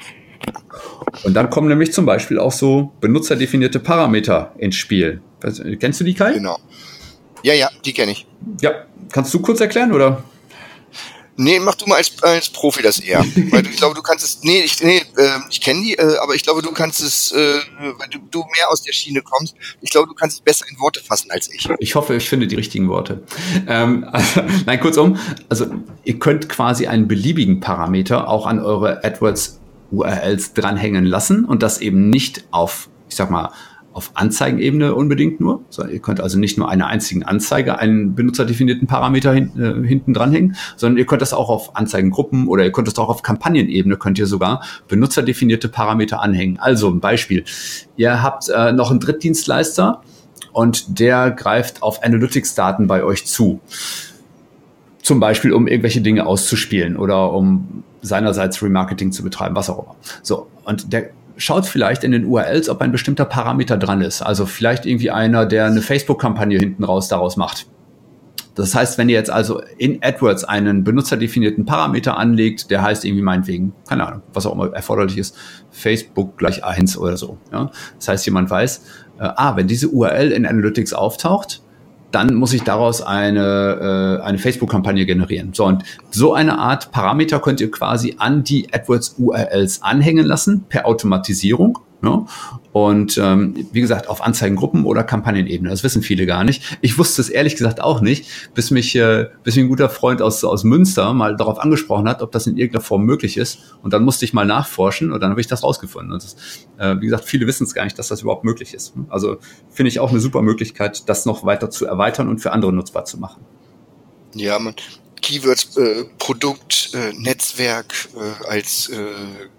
Und 1.24 1.34
dann 1.34 1.50
kommen 1.50 1.68
nämlich 1.68 1.94
zum 1.94 2.06
Beispiel 2.06 2.40
auch 2.40 2.52
so 2.52 2.92
benutzerdefinierte 3.02 3.80
Parameter 3.80 4.54
ins 4.58 4.76
Spiel. 4.76 5.22
Kennst 5.80 6.00
du 6.00 6.04
die, 6.04 6.14
Kai? 6.14 6.34
Genau. 6.34 6.58
Ja, 7.44 7.54
ja, 7.54 7.70
die 7.86 7.94
kenne 7.94 8.12
ich. 8.12 8.26
Ja, 8.62 8.72
kannst 9.12 9.34
du 9.34 9.40
kurz 9.40 9.60
erklären, 9.60 9.94
oder? 9.94 10.24
Nee, 11.42 11.58
mach 11.58 11.76
du 11.76 11.86
mal 11.86 11.96
als, 11.96 12.22
als 12.22 12.50
Profi 12.50 12.84
das 12.84 13.00
eher. 13.00 13.20
weil 13.52 13.64
du, 13.64 13.70
ich 13.70 13.78
glaube, 13.78 13.96
du 13.96 14.02
kannst 14.02 14.26
es, 14.26 14.40
nee, 14.44 14.60
ich, 14.60 14.84
nee, 14.84 14.98
äh, 15.16 15.40
ich 15.50 15.62
kenne 15.62 15.82
die, 15.82 15.94
äh, 15.94 16.18
aber 16.18 16.36
ich 16.36 16.44
glaube, 16.44 16.62
du 16.62 16.74
kannst 16.74 17.00
es, 17.00 17.32
äh, 17.32 17.60
weil 17.98 18.10
du, 18.10 18.20
du 18.30 18.40
mehr 18.40 18.70
aus 18.70 18.82
der 18.82 18.92
Schiene 18.92 19.22
kommst, 19.22 19.56
ich 19.80 19.90
glaube, 19.90 20.10
du 20.10 20.14
kannst 20.14 20.36
es 20.36 20.42
besser 20.42 20.66
in 20.70 20.78
Worte 20.82 21.02
fassen 21.02 21.32
als 21.32 21.50
ich. 21.50 21.70
Ich 21.80 21.96
hoffe, 21.96 22.16
ich 22.16 22.28
finde 22.28 22.48
die 22.48 22.56
richtigen 22.56 22.90
Worte. 22.90 23.24
Ähm, 23.68 24.06
also, 24.12 24.42
nein, 24.66 24.82
kurzum, 24.82 25.18
also 25.48 25.68
ihr 26.04 26.20
könnt 26.20 26.50
quasi 26.50 26.88
einen 26.88 27.08
beliebigen 27.08 27.62
Parameter 27.62 28.28
auch 28.28 28.46
an 28.46 28.60
eure 28.60 29.06
AdWords 29.06 29.60
URLs 29.92 30.54
dranhängen 30.54 31.06
lassen 31.06 31.46
und 31.46 31.64
das 31.64 31.82
eben 31.82 32.10
nicht 32.10 32.46
auf, 32.52 32.90
ich 33.10 33.16
sag 33.16 33.30
mal, 33.30 33.52
auf 33.92 34.12
Anzeigenebene 34.14 34.94
unbedingt 34.96 35.40
nur. 35.40 35.64
So, 35.70 35.86
ihr 35.86 36.00
könnt 36.00 36.22
also 36.22 36.38
nicht 36.38 36.58
nur 36.58 36.70
eine 36.70 36.88
einzigen 36.88 37.24
Anzeige 37.24 37.80
einen 37.80 38.16
benutzerdefinierten 38.16 38.88
Parameter 38.88 39.34
hin, 39.34 39.52
äh, 39.60 39.86
hinten 39.86 40.14
dranhängen, 40.14 40.56
sondern 40.78 40.98
ihr 40.98 41.06
könnt 41.06 41.22
das 41.22 41.34
auch 41.34 41.50
auf 41.50 41.76
Anzeigengruppen 41.76 42.48
oder 42.48 42.64
ihr 42.64 42.72
könnt 42.72 42.88
das 42.88 42.98
auch 42.98 43.10
auf 43.10 43.24
Kampagnenebene, 43.24 43.98
könnt 43.98 44.20
ihr 44.20 44.28
sogar 44.28 44.64
benutzerdefinierte 44.88 45.70
Parameter 45.70 46.22
anhängen. 46.22 46.60
Also 46.60 46.90
ein 46.90 47.00
Beispiel. 47.00 47.44
Ihr 47.98 48.22
habt 48.22 48.48
äh, 48.50 48.72
noch 48.72 48.92
einen 48.92 49.00
Drittdienstleister 49.00 50.02
und 50.54 51.00
der 51.00 51.32
greift 51.32 51.82
auf 51.84 52.04
Analytics-Daten 52.04 52.88
bei 52.88 53.04
euch 53.04 53.26
zu. 53.26 53.60
Zum 55.02 55.20
Beispiel, 55.20 55.54
um 55.54 55.68
irgendwelche 55.68 56.02
Dinge 56.02 56.26
auszuspielen 56.26 56.98
oder 56.98 57.34
um 57.34 57.84
seinerseits 58.02 58.62
Remarketing 58.62 59.12
zu 59.12 59.24
betreiben, 59.24 59.56
was 59.56 59.70
auch 59.70 59.84
immer. 59.84 59.96
So, 60.22 60.48
und 60.66 60.92
der 60.94 61.10
schaut 61.38 61.66
vielleicht 61.66 62.04
in 62.04 62.12
den 62.12 62.26
URLs, 62.26 62.70
ob 62.70 62.82
ein 62.82 62.92
bestimmter 62.92 63.26
Parameter 63.26 63.78
dran 63.78 64.02
ist. 64.02 64.22
Also 64.22 64.46
vielleicht 64.46 64.86
irgendwie 64.86 65.10
einer, 65.10 65.46
der 65.46 65.66
eine 65.66 65.82
Facebook-Kampagne 65.82 66.60
hinten 66.60 66.84
raus 66.84 67.08
daraus 67.08 67.38
macht. 67.38 67.66
Das 68.56 68.76
heißt, 68.76 68.98
wenn 68.98 69.08
ihr 69.08 69.16
jetzt 69.16 69.30
also 69.30 69.62
in 69.78 70.04
AdWords 70.04 70.44
einen 70.44 70.84
benutzerdefinierten 70.84 71.66
Parameter 71.66 72.18
anlegt, 72.18 72.70
der 72.70 72.82
heißt 72.82 73.06
irgendwie 73.06 73.22
meinetwegen, 73.22 73.72
keine 73.88 74.06
Ahnung, 74.06 74.22
was 74.34 74.46
auch 74.46 74.54
immer 74.54 74.74
erforderlich 74.74 75.18
ist, 75.18 75.38
Facebook 75.72 76.38
gleich 76.38 76.62
eins 76.66 76.98
oder 76.98 77.16
so. 77.16 77.38
Ja? 77.54 77.72
Das 77.98 78.10
heißt, 78.10 78.26
jemand 78.26 78.50
weiß, 78.50 78.82
äh, 79.20 79.30
ah, 79.34 79.56
wenn 79.56 79.68
diese 79.68 79.88
URL 79.88 80.34
in 80.34 80.46
Analytics 80.46 80.92
auftaucht, 80.92 81.62
dann 82.12 82.34
muss 82.34 82.54
ich 82.54 82.64
daraus 82.64 83.02
eine, 83.02 84.20
äh, 84.22 84.24
eine 84.24 84.38
Facebook-Kampagne 84.38 85.06
generieren. 85.06 85.54
So, 85.54 85.66
und 85.66 85.84
so 86.10 86.34
eine 86.34 86.58
Art 86.58 86.92
Parameter 86.92 87.40
könnt 87.40 87.62
ihr 87.62 87.72
quasi 87.72 88.16
an 88.18 88.44
die 88.44 88.74
AdWords-URLs 88.74 89.82
anhängen 89.82 90.26
lassen 90.26 90.66
per 90.70 90.86
Automatisierung. 90.86 91.80
Ne? 92.02 92.26
Und 92.72 93.18
ähm, 93.18 93.68
wie 93.74 93.82
gesagt, 93.82 94.08
auf 94.08 94.22
Anzeigengruppen 94.22 94.86
oder 94.86 95.04
Kampagnenebene. 95.04 95.70
Das 95.70 95.84
wissen 95.84 96.02
viele 96.02 96.26
gar 96.26 96.46
nicht. 96.46 96.78
Ich 96.82 96.98
wusste 96.98 97.22
es 97.22 97.30
ehrlich 97.30 97.58
gesagt 97.58 97.82
auch 97.82 98.00
nicht, 98.00 98.54
bis 98.54 98.72
mich, 98.72 98.96
äh, 98.96 99.28
bis 99.44 99.56
mich 99.56 99.66
ein 99.66 99.70
guter 99.70 99.90
Freund 99.90 100.22
aus, 100.22 100.44
aus 100.44 100.64
Münster 100.64 101.14
mal 101.14 101.36
darauf 101.36 101.60
angesprochen 101.60 102.08
hat, 102.08 102.22
ob 102.22 102.32
das 102.32 102.48
in 102.48 102.58
irgendeiner 102.58 102.84
Form 102.84 103.04
möglich 103.04 103.36
ist. 103.36 103.76
Und 103.82 103.92
dann 103.92 104.04
musste 104.04 104.24
ich 104.24 104.34
mal 104.34 104.46
nachforschen 104.46 105.12
und 105.12 105.20
dann 105.22 105.32
habe 105.32 105.42
ich 105.42 105.48
das 105.48 105.64
rausgefunden. 105.64 106.14
Und 106.14 106.24
das, 106.24 106.36
äh, 106.78 106.96
wie 107.02 107.06
gesagt, 107.06 107.26
viele 107.26 107.48
wissen 107.48 107.66
es 107.66 107.74
gar 107.74 107.84
nicht, 107.84 108.00
dass 108.00 108.08
das 108.08 108.22
überhaupt 108.22 108.46
möglich 108.46 108.74
ist. 108.74 108.94
Also 109.10 109.38
finde 109.70 109.90
ich 109.90 110.00
auch 110.00 110.12
eine 110.12 110.22
super 110.22 110.42
Möglichkeit, 110.42 111.10
das 111.10 111.26
noch 111.26 111.44
weiter 111.44 111.70
zu 111.70 111.86
erweitern 111.86 112.30
und 112.30 112.40
für 112.40 112.54
andere 112.54 112.72
nutzbar 112.72 113.04
zu 113.04 113.18
machen. 113.18 113.44
Ja, 114.36 114.58
man, 114.60 114.76
Keywords, 115.22 115.76
äh, 115.76 116.06
Produkt, 116.18 116.92
äh, 116.94 117.12
Netzwerk, 117.14 117.94
äh, 118.16 118.46
als 118.48 118.90
äh, 118.90 118.96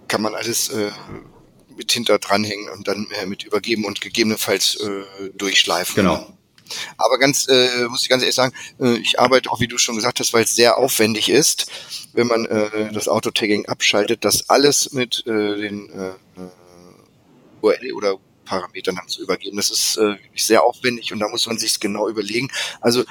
kann 0.08 0.22
man 0.22 0.34
alles 0.34 0.70
äh, 0.70 0.90
mit 1.80 1.90
hinter 1.92 2.18
dranhängen 2.18 2.68
und 2.68 2.86
dann 2.88 3.06
äh, 3.18 3.24
mit 3.24 3.42
übergeben 3.42 3.86
und 3.86 4.02
gegebenenfalls 4.02 4.76
äh, 4.76 5.30
durchschleifen. 5.34 5.94
Genau. 5.96 6.26
Aber 6.98 7.18
ganz, 7.18 7.48
äh, 7.48 7.88
muss 7.88 8.02
ich 8.02 8.10
ganz 8.10 8.22
ehrlich 8.22 8.34
sagen, 8.34 8.54
äh, 8.78 8.98
ich 8.98 9.18
arbeite 9.18 9.50
auch, 9.50 9.60
wie 9.60 9.66
du 9.66 9.78
schon 9.78 9.96
gesagt 9.96 10.20
hast, 10.20 10.34
weil 10.34 10.44
es 10.44 10.54
sehr 10.54 10.76
aufwendig 10.76 11.30
ist, 11.30 11.70
wenn 12.12 12.26
man 12.26 12.44
äh, 12.44 12.92
das 12.92 13.08
Auto-Tagging 13.08 13.64
abschaltet, 13.64 14.26
das 14.26 14.50
alles 14.50 14.92
mit 14.92 15.24
äh, 15.26 15.56
den 15.56 15.90
äh, 15.90 16.08
äh 16.40 16.50
URL 17.62 17.92
oder 17.92 18.16
Parametern 18.44 18.96
dann 18.96 19.08
zu 19.08 19.22
übergeben. 19.22 19.56
Das 19.56 19.70
ist 19.70 19.96
äh, 19.96 20.16
sehr 20.36 20.62
aufwendig 20.62 21.14
und 21.14 21.18
da 21.20 21.28
muss 21.28 21.46
man 21.46 21.56
sich 21.56 21.80
genau 21.80 22.08
überlegen. 22.10 22.50
Also 22.82 23.04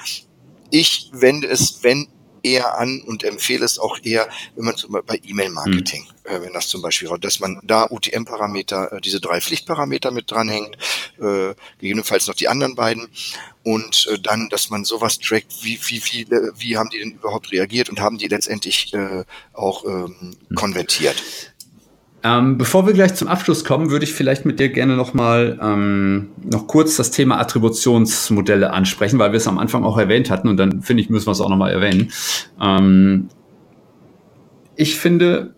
ich 0.70 1.10
wende 1.12 1.48
es, 1.48 1.82
wenn 1.82 2.06
eher 2.42 2.78
an 2.78 3.02
und 3.06 3.24
empfehle 3.24 3.64
es 3.64 3.78
auch 3.78 3.98
eher, 4.02 4.28
wenn 4.56 4.64
man 4.64 4.76
zum 4.76 4.92
Beispiel 4.92 5.06
bei 5.06 5.28
E-Mail-Marketing, 5.28 6.06
mhm. 6.24 6.30
äh, 6.30 6.42
wenn 6.42 6.52
das 6.52 6.68
zum 6.68 6.82
Beispiel, 6.82 7.08
dass 7.20 7.40
man 7.40 7.60
da 7.62 7.86
UTM-Parameter, 7.90 8.92
äh, 8.92 9.00
diese 9.00 9.20
drei 9.20 9.40
Pflichtparameter 9.40 10.10
mit 10.10 10.30
dranhängt, 10.30 10.76
äh, 11.20 11.54
gegebenenfalls 11.78 12.26
noch 12.26 12.34
die 12.34 12.48
anderen 12.48 12.74
beiden 12.74 13.08
und 13.62 14.08
äh, 14.10 14.18
dann, 14.18 14.48
dass 14.48 14.70
man 14.70 14.84
sowas 14.84 15.18
trackt, 15.18 15.62
wie, 15.62 15.78
wie 15.86 16.00
viele, 16.00 16.52
wie 16.56 16.76
haben 16.76 16.90
die 16.90 16.98
denn 16.98 17.12
überhaupt 17.12 17.52
reagiert 17.52 17.88
und 17.88 18.00
haben 18.00 18.18
die 18.18 18.28
letztendlich 18.28 18.92
äh, 18.94 19.24
auch 19.52 19.84
ähm, 19.84 20.36
mhm. 20.48 20.54
konvertiert. 20.54 21.22
Ähm, 22.22 22.58
bevor 22.58 22.86
wir 22.86 22.92
gleich 22.92 23.14
zum 23.14 23.28
Abschluss 23.28 23.64
kommen, 23.64 23.90
würde 23.90 24.04
ich 24.04 24.12
vielleicht 24.12 24.44
mit 24.44 24.60
dir 24.60 24.68
gerne 24.68 24.94
noch 24.94 25.14
mal 25.14 25.58
ähm, 25.62 26.28
noch 26.44 26.66
kurz 26.66 26.96
das 26.96 27.10
Thema 27.10 27.38
Attributionsmodelle 27.38 28.72
ansprechen, 28.72 29.18
weil 29.18 29.32
wir 29.32 29.38
es 29.38 29.46
am 29.46 29.58
Anfang 29.58 29.84
auch 29.84 29.96
erwähnt 29.96 30.30
hatten 30.30 30.48
und 30.48 30.58
dann 30.58 30.82
finde 30.82 31.02
ich, 31.02 31.08
müssen 31.08 31.26
wir 31.26 31.32
es 31.32 31.40
auch 31.40 31.48
noch 31.48 31.56
mal 31.56 31.70
erwähnen. 31.70 32.12
Ähm, 32.60 33.28
ich 34.76 34.96
finde, 34.96 35.54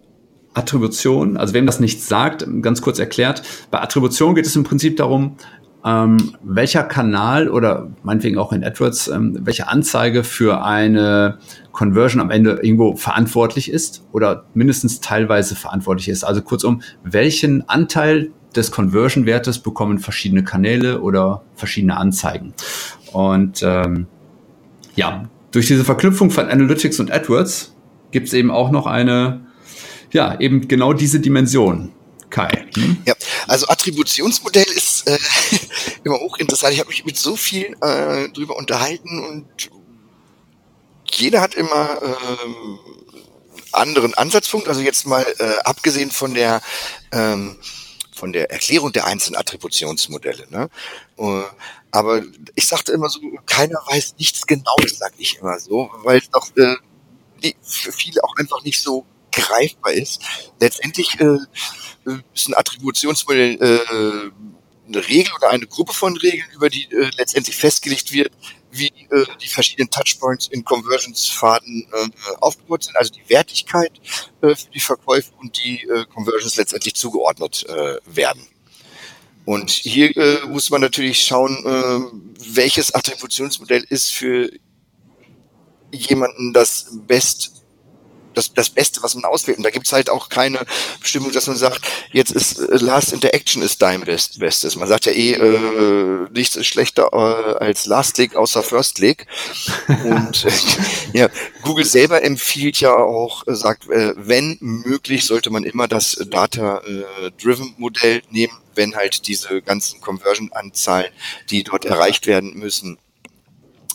Attribution, 0.54 1.36
also 1.36 1.54
wem 1.54 1.66
das 1.66 1.80
nichts 1.80 2.08
sagt, 2.08 2.46
ganz 2.60 2.82
kurz 2.82 2.98
erklärt, 2.98 3.42
bei 3.70 3.80
Attribution 3.80 4.34
geht 4.34 4.46
es 4.46 4.54
im 4.54 4.64
Prinzip 4.64 4.96
darum, 4.98 5.36
ähm, 5.85 6.35
welcher 6.43 6.85
Kanal 6.85 7.49
oder 7.49 7.91
meinetwegen 8.03 8.39
auch 8.39 8.53
in 8.53 8.62
AdWords, 8.64 9.09
ähm, 9.09 9.39
welche 9.43 9.68
Anzeige 9.68 10.22
für 10.22 10.64
eine 10.64 11.39
Conversion 11.72 12.20
am 12.20 12.30
Ende 12.30 12.61
irgendwo 12.62 12.97
verantwortlich 12.97 13.70
ist 13.70 14.05
oder 14.12 14.45
mindestens 14.55 15.01
teilweise 15.01 15.57
verantwortlich 15.57 16.09
ist. 16.09 16.24
Also 16.24 16.43
kurzum, 16.43 16.83
welchen 17.03 17.68
Anteil 17.68 18.30
des 18.55 18.70
Conversion-Wertes 18.70 19.61
bekommen 19.61 19.99
verschiedene 19.99 20.45
Kanäle 20.45 21.01
oder 21.01 21.43
verschiedene 21.55 21.97
Anzeigen. 21.97 22.55
Und 23.12 23.62
ähm, 23.62 24.07
ja, 24.95 25.24
durch 25.51 25.66
diese 25.66 25.85
Verknüpfung 25.85 26.30
von 26.30 26.49
Analytics 26.49 27.01
und 27.01 27.11
AdWords 27.11 27.74
gibt 28.11 28.28
es 28.28 28.35
eben 28.35 28.51
auch 28.51 28.70
noch 28.70 28.87
eine, 28.87 29.41
ja, 30.12 30.39
eben 30.39 30.68
genau 30.68 30.93
diese 30.93 31.20
Dimension. 31.20 31.91
Kai. 32.33 32.66
Hm? 32.74 33.03
Ja, 33.07 33.14
also 33.47 33.68
Attributionsmodell 33.68 34.64
ist 34.64 35.07
äh, 35.07 35.18
immer 36.05 36.18
hochinteressant. 36.18 36.72
Ich 36.72 36.80
habe 36.80 36.89
mich 36.89 37.05
mit 37.05 37.18
so 37.18 37.37
vielen 37.37 37.80
äh, 37.83 38.30
drüber 38.30 38.57
unterhalten 38.57 39.22
und 39.22 39.70
jeder 41.05 41.43
hat 41.43 41.55
immer 41.55 42.01
ähm, 42.03 42.78
anderen 43.70 44.14
Ansatzpunkt. 44.14 44.66
Also 44.66 44.80
jetzt 44.80 45.07
mal 45.07 45.26
äh, 45.39 45.59
abgesehen 45.64 46.11
von 46.11 46.33
der 46.33 46.62
ähm, 47.12 47.59
von 48.14 48.33
der 48.33 48.51
Erklärung 48.51 48.93
der 48.93 49.05
einzelnen 49.05 49.37
Attributionsmodelle. 49.37 50.47
Ne? 50.49 50.70
Uh, 51.18 51.43
aber 51.91 52.22
ich 52.55 52.66
sagte 52.66 52.93
immer 52.93 53.09
so, 53.09 53.20
keiner 53.47 53.78
weiß 53.87 54.14
nichts 54.18 54.47
Genaues, 54.47 54.99
sage 54.99 55.14
ich 55.18 55.39
immer 55.39 55.59
so, 55.59 55.91
weil 56.05 56.18
es 56.18 56.30
doch 56.30 56.49
äh, 56.57 56.76
für 57.62 57.91
viele 57.91 58.22
auch 58.22 58.37
einfach 58.37 58.62
nicht 58.62 58.80
so 58.80 59.05
greifbar 59.33 59.93
ist. 59.93 60.22
Letztendlich 60.61 61.18
äh, 61.20 61.39
ist 62.35 62.49
ein 62.49 62.55
Attributionsmodell 62.55 63.59
äh, 63.61 64.30
eine 64.89 65.09
Regel 65.09 65.33
oder 65.35 65.51
eine 65.51 65.66
Gruppe 65.66 65.93
von 65.93 66.16
Regeln, 66.16 66.49
über 66.55 66.68
die 66.68 66.85
äh, 66.91 67.11
letztendlich 67.16 67.57
festgelegt 67.57 68.12
wird, 68.12 68.33
wie 68.70 68.89
äh, 69.11 69.24
die 69.41 69.49
verschiedenen 69.49 69.91
Touchpoints 69.91 70.49
in 70.49 70.64
Conversions-Faden 70.64 71.87
äh, 71.93 72.09
aufgebaut 72.41 72.85
sind, 72.85 72.97
also 72.97 73.12
die 73.12 73.28
Wertigkeit 73.28 73.93
äh, 74.41 74.55
für 74.55 74.70
die 74.70 74.80
Verkäufe 74.80 75.33
und 75.41 75.62
die 75.62 75.83
äh, 75.85 76.05
Conversions 76.07 76.57
letztendlich 76.57 76.95
zugeordnet 76.95 77.66
äh, 77.68 77.99
werden. 78.07 78.47
Und 79.45 79.70
hier 79.70 80.16
äh, 80.16 80.47
muss 80.47 80.70
man 80.70 80.80
natürlich 80.80 81.20
schauen, 81.24 81.57
äh, 81.66 82.55
welches 82.55 82.95
Attributionsmodell 82.95 83.85
ist 83.89 84.12
für 84.12 84.51
jemanden 85.91 86.53
das 86.53 86.87
best 87.07 87.61
das, 88.35 88.53
das 88.55 88.70
Beste, 88.70 89.03
was 89.03 89.14
man 89.14 89.24
auswählt. 89.24 89.59
Und 89.59 89.64
da 89.64 89.70
gibt's 89.70 89.93
halt 89.93 90.11
auch 90.11 90.28
keine 90.28 90.61
Bestimmung, 91.01 91.33
dass 91.33 91.47
man 91.47 91.57
sagt, 91.57 91.83
jetzt 92.12 92.33
ist 92.33 92.59
äh, 92.59 92.76
Last 92.76 93.12
Interaction 93.12 93.62
ist 93.62 93.83
dein 93.83 94.03
Best, 94.03 94.39
Bestes. 94.39 94.76
Man 94.76 94.89
sagt 94.89 95.07
ja 95.07 95.12
eh, 95.12 95.33
äh, 95.33 96.28
nichts 96.33 96.57
ist 96.57 96.66
schlechter 96.66 97.09
äh, 97.12 97.64
als 97.64 97.87
Last 97.87 98.14
Click 98.14 98.37
außer 98.37 98.62
First 98.62 98.97
Click. 98.97 99.26
Und 100.05 100.45
äh, 100.45 101.18
ja, 101.18 101.28
Google 101.62 101.85
selber 101.85 102.22
empfiehlt 102.22 102.80
ja 102.80 102.95
auch, 102.95 103.47
äh, 103.47 103.55
sagt, 103.55 103.89
äh, 103.91 104.14
wenn 104.16 104.59
möglich, 104.61 105.24
sollte 105.24 105.51
man 105.51 105.64
immer 105.64 105.89
das 105.89 106.16
Data-Driven 106.28 107.68
äh, 107.68 107.74
Modell 107.76 108.22
nehmen, 108.30 108.53
wenn 108.74 108.97
halt 108.97 109.26
diese 109.26 109.62
ganzen 109.62 110.01
Conversion-Anzahlen, 110.01 111.12
die 111.51 111.62
dort 111.62 111.85
erreicht 111.85 112.26
werden 112.26 112.59
müssen, 112.59 112.99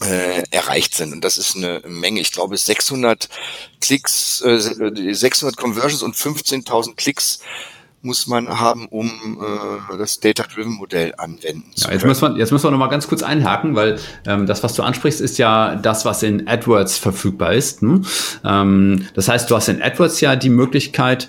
äh, 0.03 0.43
erreicht 0.51 0.95
sind. 0.95 1.13
Und 1.13 1.23
das 1.23 1.37
ist 1.37 1.55
eine 1.55 1.81
Menge. 1.87 2.19
Ich 2.19 2.31
glaube, 2.31 2.57
600 2.57 3.29
Klicks, 3.81 4.41
äh, 4.41 4.59
600 4.59 5.57
Conversions 5.57 6.03
und 6.03 6.15
15.000 6.15 6.95
Klicks 6.95 7.39
muss 8.01 8.27
man 8.27 8.47
haben, 8.59 8.87
um 8.87 9.39
äh, 9.41 9.97
das 9.97 10.19
Data-Driven-Modell 10.19 11.15
anwenden 11.17 11.71
zu 11.75 11.87
ja, 11.87 11.93
jetzt 11.93 12.01
können. 12.01 12.09
Müssen 12.11 12.33
wir, 12.33 12.37
jetzt 12.37 12.51
müssen 12.51 12.65
wir 12.65 12.71
noch 12.71 12.77
mal 12.77 12.87
ganz 12.87 13.07
kurz 13.07 13.23
einhaken, 13.23 13.75
weil 13.75 13.99
ähm, 14.25 14.45
das, 14.45 14.63
was 14.63 14.75
du 14.75 14.83
ansprichst, 14.83 15.19
ist 15.19 15.37
ja 15.37 15.75
das, 15.75 16.05
was 16.05 16.23
in 16.23 16.47
AdWords 16.47 16.97
verfügbar 16.97 17.53
ist. 17.53 17.81
Hm? 17.81 18.05
Ähm, 18.45 19.07
das 19.15 19.27
heißt, 19.27 19.49
du 19.49 19.55
hast 19.55 19.67
in 19.67 19.81
AdWords 19.81 20.21
ja 20.21 20.35
die 20.35 20.49
Möglichkeit, 20.49 21.27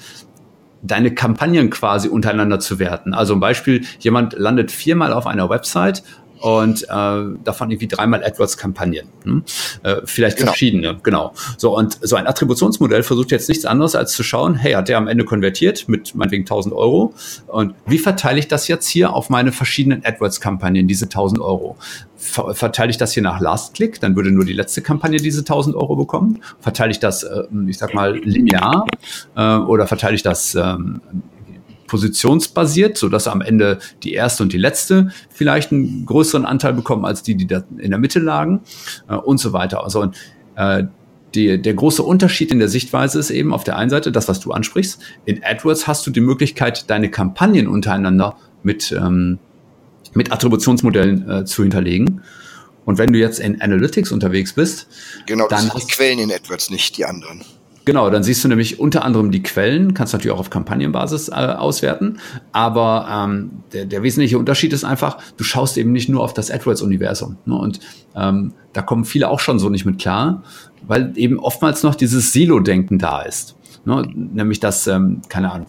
deine 0.82 1.12
Kampagnen 1.12 1.70
quasi 1.70 2.08
untereinander 2.08 2.60
zu 2.60 2.78
werten. 2.78 3.14
Also 3.14 3.34
ein 3.34 3.40
Beispiel, 3.40 3.84
jemand 3.98 4.34
landet 4.34 4.70
viermal 4.70 5.12
auf 5.12 5.26
einer 5.26 5.50
Website 5.50 6.02
und 6.40 6.84
äh, 6.84 6.86
davon 6.88 7.70
irgendwie 7.70 7.88
dreimal 7.88 8.24
AdWords-Kampagnen. 8.24 9.08
Hm? 9.24 9.44
Äh, 9.82 9.96
vielleicht 10.04 10.38
genau. 10.38 10.50
verschiedene, 10.50 10.98
genau. 11.02 11.32
So, 11.56 11.76
und 11.76 11.98
so 12.00 12.16
ein 12.16 12.26
Attributionsmodell 12.26 13.02
versucht 13.02 13.30
jetzt 13.30 13.48
nichts 13.48 13.64
anderes, 13.64 13.94
als 13.94 14.12
zu 14.12 14.22
schauen, 14.22 14.54
hey, 14.54 14.72
hat 14.72 14.88
der 14.88 14.98
am 14.98 15.08
Ende 15.08 15.24
konvertiert 15.24 15.88
mit 15.88 16.14
meinetwegen 16.14 16.42
1000 16.42 16.74
Euro? 16.74 17.14
Und 17.46 17.74
wie 17.86 17.98
verteile 17.98 18.38
ich 18.38 18.48
das 18.48 18.68
jetzt 18.68 18.88
hier 18.88 19.12
auf 19.12 19.30
meine 19.30 19.52
verschiedenen 19.52 20.04
AdWords-Kampagnen, 20.04 20.88
diese 20.88 21.06
1000 21.06 21.40
Euro? 21.40 21.76
Ver 22.16 22.54
verteile 22.54 22.90
ich 22.90 22.96
das 22.96 23.12
hier 23.12 23.22
nach 23.22 23.40
Last 23.40 23.74
Click, 23.74 24.00
dann 24.00 24.16
würde 24.16 24.32
nur 24.32 24.44
die 24.44 24.52
letzte 24.52 24.82
Kampagne 24.82 25.18
diese 25.18 25.40
1000 25.40 25.76
Euro 25.76 25.94
bekommen. 25.94 26.42
Verteile 26.60 26.90
ich 26.90 26.98
das, 26.98 27.22
äh, 27.22 27.44
ich 27.68 27.78
sag 27.78 27.94
mal, 27.94 28.16
linear 28.16 28.86
äh, 29.36 29.56
oder 29.56 29.86
verteile 29.86 30.16
ich 30.16 30.22
das 30.22 30.54
ähm, 30.54 31.00
positionsbasiert, 31.88 32.96
so 32.96 33.08
dass 33.08 33.26
am 33.26 33.40
Ende 33.40 33.80
die 34.04 34.12
erste 34.12 34.44
und 34.44 34.52
die 34.52 34.58
letzte 34.58 35.10
vielleicht 35.30 35.72
einen 35.72 36.06
größeren 36.06 36.44
Anteil 36.44 36.74
bekommen 36.74 37.04
als 37.04 37.24
die, 37.24 37.34
die 37.34 37.48
da 37.48 37.64
in 37.78 37.90
der 37.90 37.98
Mitte 37.98 38.20
lagen 38.20 38.60
äh, 39.08 39.16
und 39.16 39.38
so 39.38 39.52
weiter. 39.52 39.82
Also 39.82 40.02
und, 40.02 40.16
äh, 40.54 40.84
die, 41.34 41.60
der 41.60 41.74
große 41.74 42.02
Unterschied 42.02 42.50
in 42.50 42.58
der 42.58 42.68
Sichtweise 42.68 43.18
ist 43.18 43.30
eben 43.30 43.52
auf 43.52 43.64
der 43.64 43.76
einen 43.76 43.90
Seite 43.90 44.12
das, 44.12 44.28
was 44.28 44.40
du 44.40 44.52
ansprichst. 44.52 45.00
In 45.24 45.42
AdWords 45.44 45.86
hast 45.86 46.06
du 46.06 46.10
die 46.10 46.20
Möglichkeit, 46.20 46.88
deine 46.88 47.10
Kampagnen 47.10 47.68
untereinander 47.68 48.36
mit, 48.62 48.92
ähm, 48.92 49.38
mit 50.14 50.32
Attributionsmodellen 50.32 51.30
äh, 51.30 51.44
zu 51.44 51.62
hinterlegen. 51.62 52.22
Und 52.84 52.96
wenn 52.96 53.12
du 53.12 53.18
jetzt 53.18 53.40
in 53.40 53.60
Analytics 53.60 54.12
unterwegs 54.12 54.54
bist, 54.54 54.86
genau, 55.26 55.46
dann 55.48 55.66
das 55.66 55.74
sind 55.74 55.90
die 55.90 55.92
Quellen 55.92 56.18
in 56.18 56.32
AdWords, 56.32 56.70
nicht 56.70 56.96
die 56.96 57.04
anderen. 57.04 57.42
Genau, 57.88 58.10
dann 58.10 58.22
siehst 58.22 58.44
du 58.44 58.48
nämlich 58.48 58.80
unter 58.80 59.02
anderem 59.02 59.30
die 59.30 59.42
Quellen, 59.42 59.94
kannst 59.94 60.12
natürlich 60.12 60.34
auch 60.34 60.40
auf 60.40 60.50
Kampagnenbasis 60.50 61.30
äh, 61.30 61.32
auswerten, 61.32 62.18
aber 62.52 63.08
ähm, 63.10 63.62
der, 63.72 63.86
der 63.86 64.02
wesentliche 64.02 64.38
Unterschied 64.38 64.74
ist 64.74 64.84
einfach, 64.84 65.16
du 65.38 65.42
schaust 65.42 65.78
eben 65.78 65.92
nicht 65.92 66.10
nur 66.10 66.22
auf 66.22 66.34
das 66.34 66.50
AdWords-Universum. 66.50 67.38
Ne? 67.46 67.54
Und 67.54 67.80
ähm, 68.14 68.52
da 68.74 68.82
kommen 68.82 69.06
viele 69.06 69.30
auch 69.30 69.40
schon 69.40 69.58
so 69.58 69.70
nicht 69.70 69.86
mit 69.86 69.98
klar, 69.98 70.42
weil 70.86 71.14
eben 71.16 71.38
oftmals 71.38 71.82
noch 71.82 71.94
dieses 71.94 72.30
Silo-Denken 72.34 72.98
da 72.98 73.22
ist. 73.22 73.56
Ne? 73.86 74.06
Nämlich, 74.14 74.60
dass, 74.60 74.86
ähm, 74.86 75.22
keine 75.30 75.50
Ahnung, 75.50 75.68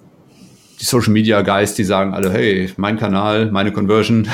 die 0.79 0.85
Social 0.85 1.11
Media 1.11 1.41
Guys, 1.41 1.73
die 1.73 1.83
sagen 1.83 2.13
alle, 2.13 2.31
hey, 2.31 2.71
mein 2.77 2.97
Kanal, 2.97 3.51
meine 3.51 3.71
Conversion. 3.73 4.29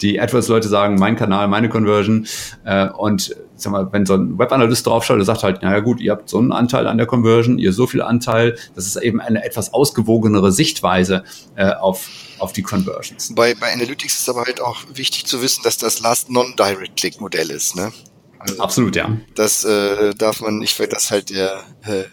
Die 0.00 0.20
AdWords-Leute 0.20 0.68
sagen, 0.68 0.96
mein 0.96 1.16
Kanal, 1.16 1.48
meine 1.48 1.68
Conversion. 1.68 2.26
Äh, 2.64 2.88
und 2.90 3.34
sag 3.56 3.72
mal, 3.72 3.88
wenn 3.92 4.06
so 4.06 4.14
ein 4.14 4.38
Webanalyst 4.38 4.86
draufschaut, 4.86 5.18
der 5.18 5.24
sagt 5.24 5.42
halt, 5.42 5.62
naja 5.62 5.80
gut, 5.80 6.00
ihr 6.00 6.12
habt 6.12 6.28
so 6.28 6.38
einen 6.38 6.52
Anteil 6.52 6.86
an 6.86 6.98
der 6.98 7.06
Conversion, 7.06 7.58
ihr 7.58 7.72
so 7.72 7.86
viel 7.86 8.02
Anteil. 8.02 8.56
Das 8.74 8.86
ist 8.86 8.96
eben 8.96 9.20
eine 9.20 9.44
etwas 9.44 9.72
ausgewogenere 9.72 10.52
Sichtweise 10.52 11.24
äh, 11.56 11.72
auf, 11.72 12.08
auf 12.38 12.52
die 12.52 12.62
Conversions. 12.62 13.34
Bei, 13.34 13.54
bei 13.54 13.72
Analytics 13.72 14.20
ist 14.20 14.28
aber 14.28 14.44
halt 14.44 14.60
auch 14.60 14.76
wichtig 14.94 15.26
zu 15.26 15.42
wissen, 15.42 15.62
dass 15.64 15.78
das 15.78 16.00
Last 16.00 16.30
Non-Direct-Click-Modell 16.30 17.50
ist, 17.50 17.76
ne? 17.76 17.92
Also, 18.38 18.62
Absolut, 18.62 18.94
ja. 18.94 19.16
Das 19.34 19.64
äh, 19.64 20.14
darf 20.14 20.40
man 20.40 20.58
nicht, 20.58 20.78
weil 20.78 20.86
das 20.86 21.10
halt 21.10 21.30
der 21.30 21.64
äh, 21.84 22.04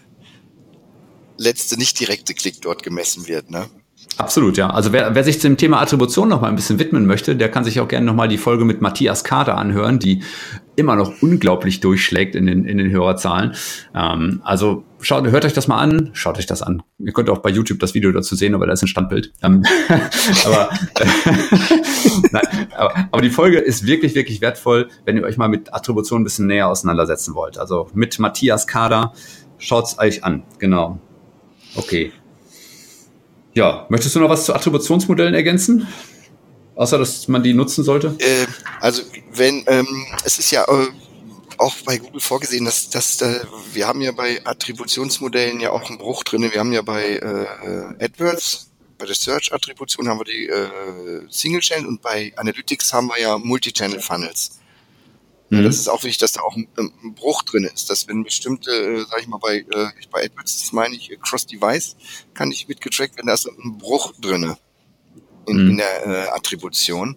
letzte 1.38 1.78
nicht 1.78 1.98
direkte 2.00 2.34
Klick 2.34 2.62
dort 2.62 2.82
gemessen 2.82 3.26
wird, 3.28 3.50
ne? 3.50 3.66
Absolut, 4.18 4.56
ja. 4.56 4.70
Also 4.70 4.92
wer, 4.92 5.14
wer 5.14 5.24
sich 5.24 5.38
dem 5.40 5.58
Thema 5.58 5.80
Attribution 5.80 6.28
noch 6.28 6.40
mal 6.40 6.48
ein 6.48 6.56
bisschen 6.56 6.78
widmen 6.78 7.06
möchte, 7.06 7.36
der 7.36 7.50
kann 7.50 7.64
sich 7.64 7.80
auch 7.80 7.88
gerne 7.88 8.06
noch 8.06 8.14
mal 8.14 8.28
die 8.28 8.38
Folge 8.38 8.64
mit 8.64 8.80
Matthias 8.80 9.24
Kader 9.24 9.58
anhören, 9.58 9.98
die 9.98 10.22
immer 10.74 10.96
noch 10.96 11.22
unglaublich 11.22 11.80
durchschlägt 11.80 12.34
in 12.34 12.46
den, 12.46 12.64
in 12.64 12.78
den 12.78 12.90
Hörerzahlen. 12.90 13.54
Ähm, 13.94 14.40
also 14.42 14.84
schaut, 15.00 15.26
hört 15.26 15.44
euch 15.44 15.52
das 15.52 15.68
mal 15.68 15.78
an, 15.78 16.10
schaut 16.14 16.38
euch 16.38 16.46
das 16.46 16.62
an. 16.62 16.82
Ihr 16.98 17.12
könnt 17.12 17.28
auch 17.28 17.38
bei 17.38 17.50
YouTube 17.50 17.78
das 17.78 17.92
Video 17.94 18.10
dazu 18.10 18.36
sehen, 18.36 18.54
aber 18.54 18.66
da 18.66 18.72
ist 18.72 18.82
ein 18.82 18.88
Standbild. 18.88 19.32
Ähm, 19.42 19.62
aber, 20.44 20.70
nein, 22.30 22.68
aber, 22.74 23.08
aber 23.10 23.22
die 23.22 23.30
Folge 23.30 23.58
ist 23.58 23.86
wirklich, 23.86 24.14
wirklich 24.14 24.40
wertvoll, 24.40 24.88
wenn 25.04 25.16
ihr 25.18 25.24
euch 25.24 25.36
mal 25.36 25.48
mit 25.48 25.74
Attribution 25.74 26.22
ein 26.22 26.24
bisschen 26.24 26.46
näher 26.46 26.68
auseinandersetzen 26.68 27.34
wollt. 27.34 27.58
Also 27.58 27.90
mit 27.92 28.18
Matthias 28.18 28.66
Kader, 28.66 29.12
schaut's 29.58 29.98
euch 29.98 30.24
an, 30.24 30.44
genau. 30.58 31.00
Okay. 31.76 32.12
Ja, 33.54 33.86
möchtest 33.88 34.14
du 34.14 34.20
noch 34.20 34.28
was 34.28 34.44
zu 34.44 34.54
Attributionsmodellen 34.54 35.34
ergänzen? 35.34 35.86
Außer, 36.74 36.98
dass 36.98 37.26
man 37.28 37.42
die 37.42 37.54
nutzen 37.54 37.84
sollte? 37.84 38.14
Äh, 38.18 38.46
also, 38.80 39.02
wenn, 39.32 39.64
ähm, 39.66 40.06
es 40.24 40.38
ist 40.38 40.50
ja 40.50 40.64
äh, 40.64 40.88
auch 41.56 41.74
bei 41.86 41.96
Google 41.96 42.20
vorgesehen, 42.20 42.66
dass, 42.66 42.90
dass 42.90 43.20
äh, 43.22 43.40
wir 43.72 43.86
haben 43.86 44.02
ja 44.02 44.12
bei 44.12 44.44
Attributionsmodellen 44.44 45.60
ja 45.60 45.70
auch 45.70 45.88
einen 45.88 45.98
Bruch 45.98 46.22
drin. 46.24 46.42
Wir 46.52 46.60
haben 46.60 46.72
ja 46.72 46.82
bei 46.82 47.16
äh, 47.16 48.04
AdWords, 48.04 48.70
bei 48.98 49.06
der 49.06 49.14
Search-Attribution 49.14 50.08
haben 50.08 50.20
wir 50.20 50.24
die 50.24 50.48
äh, 50.48 51.22
Single-Channel 51.30 51.86
und 51.86 52.02
bei 52.02 52.32
Analytics 52.36 52.92
haben 52.92 53.08
wir 53.08 53.20
ja 53.20 53.38
Multi-Channel-Funnels. 53.38 54.55
Mhm. 55.50 55.64
Das 55.64 55.76
ist 55.76 55.88
auch 55.88 56.02
wichtig, 56.02 56.18
dass 56.18 56.32
da 56.32 56.42
auch 56.42 56.56
ein, 56.56 56.68
ein 56.76 57.14
Bruch 57.14 57.42
drin 57.42 57.64
ist, 57.64 57.88
dass 57.88 58.08
wenn 58.08 58.24
bestimmte, 58.24 58.70
äh, 58.70 59.04
sag 59.08 59.20
ich 59.20 59.28
mal, 59.28 59.38
bei, 59.38 59.58
äh, 59.58 59.88
bei 60.10 60.24
AdWords, 60.24 60.60
das 60.60 60.72
meine 60.72 60.94
ich, 60.94 61.16
Cross-Device, 61.20 61.96
kann 62.34 62.48
nicht 62.48 62.68
mitgetrackt 62.68 63.16
werden, 63.16 63.28
da 63.28 63.34
ist 63.34 63.46
ein 63.46 63.78
Bruch 63.78 64.12
drinne 64.20 64.58
in, 65.46 65.64
mhm. 65.64 65.70
in 65.70 65.76
der 65.76 66.06
äh, 66.06 66.28
Attribution. 66.28 67.16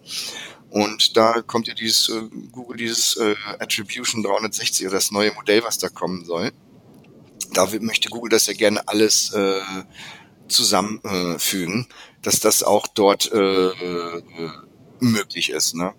Und 0.69 1.17
da 1.17 1.41
kommt 1.41 1.67
ja 1.67 1.73
dieses 1.73 2.09
äh, 2.09 2.21
Google, 2.51 2.77
dieses 2.77 3.17
äh, 3.17 3.35
Attribution 3.59 4.21
360 4.21 4.85
oder 4.85 4.95
das 4.95 5.11
neue 5.11 5.33
Modell, 5.33 5.63
was 5.63 5.79
da 5.79 5.89
kommen 5.89 6.25
soll. 6.25 6.51
Da 7.53 7.67
möchte 7.79 8.09
Google 8.09 8.29
das 8.29 8.45
ja 8.45 8.53
gerne 8.53 8.87
alles 8.87 9.33
äh, 9.33 9.61
zusammenfügen, 10.47 11.87
äh, 11.89 11.93
dass 12.21 12.39
das 12.39 12.61
auch 12.61 12.85
dort 12.87 13.31
äh, 13.31 13.69
äh, 13.69 14.21
möglich 14.99 15.49
ist. 15.49 15.73
Ne? 15.73 15.93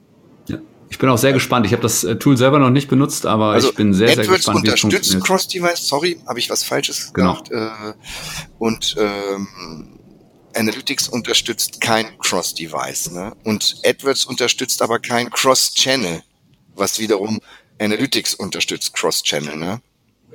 Ich 0.91 0.99
bin 0.99 1.09
auch 1.09 1.18
sehr 1.18 1.32
gespannt. 1.32 1.64
Ich 1.66 1.72
habe 1.72 1.82
das 1.82 2.05
äh, 2.05 2.16
Tool 2.16 2.36
selber 2.36 2.59
noch 2.59 2.70
nicht 2.70 2.88
benutzt, 2.88 3.24
aber 3.24 3.53
also 3.53 3.70
ich 3.70 3.76
bin 3.76 3.95
sehr, 3.95 4.09
AdWords 4.09 4.26
sehr 4.26 4.36
gespannt, 4.36 4.68
es 4.68 4.84
unterstützt 4.84 5.24
Cross-Device. 5.24 5.86
Sorry, 5.86 6.20
habe 6.26 6.38
ich 6.41 6.51
was 6.51 6.64
Falsches 6.64 7.12
genau. 7.12 7.41
gemacht. 7.43 7.51
Äh, 7.53 7.93
und 8.59 8.97
ähm, 8.99 9.99
Analytics 10.55 11.09
unterstützt 11.09 11.80
kein 11.80 12.07
Cross-Device. 12.18 13.12
Ne? 13.12 13.32
Und 13.45 13.76
AdWords 13.84 14.24
unterstützt 14.24 14.82
aber 14.82 14.99
kein 14.99 15.30
Cross-Channel, 15.30 16.22
was 16.74 16.99
wiederum 16.99 17.41
Analytics 17.78 18.34
unterstützt 18.34 18.93
Cross-Channel. 18.93 19.57
Ne? 19.57 19.80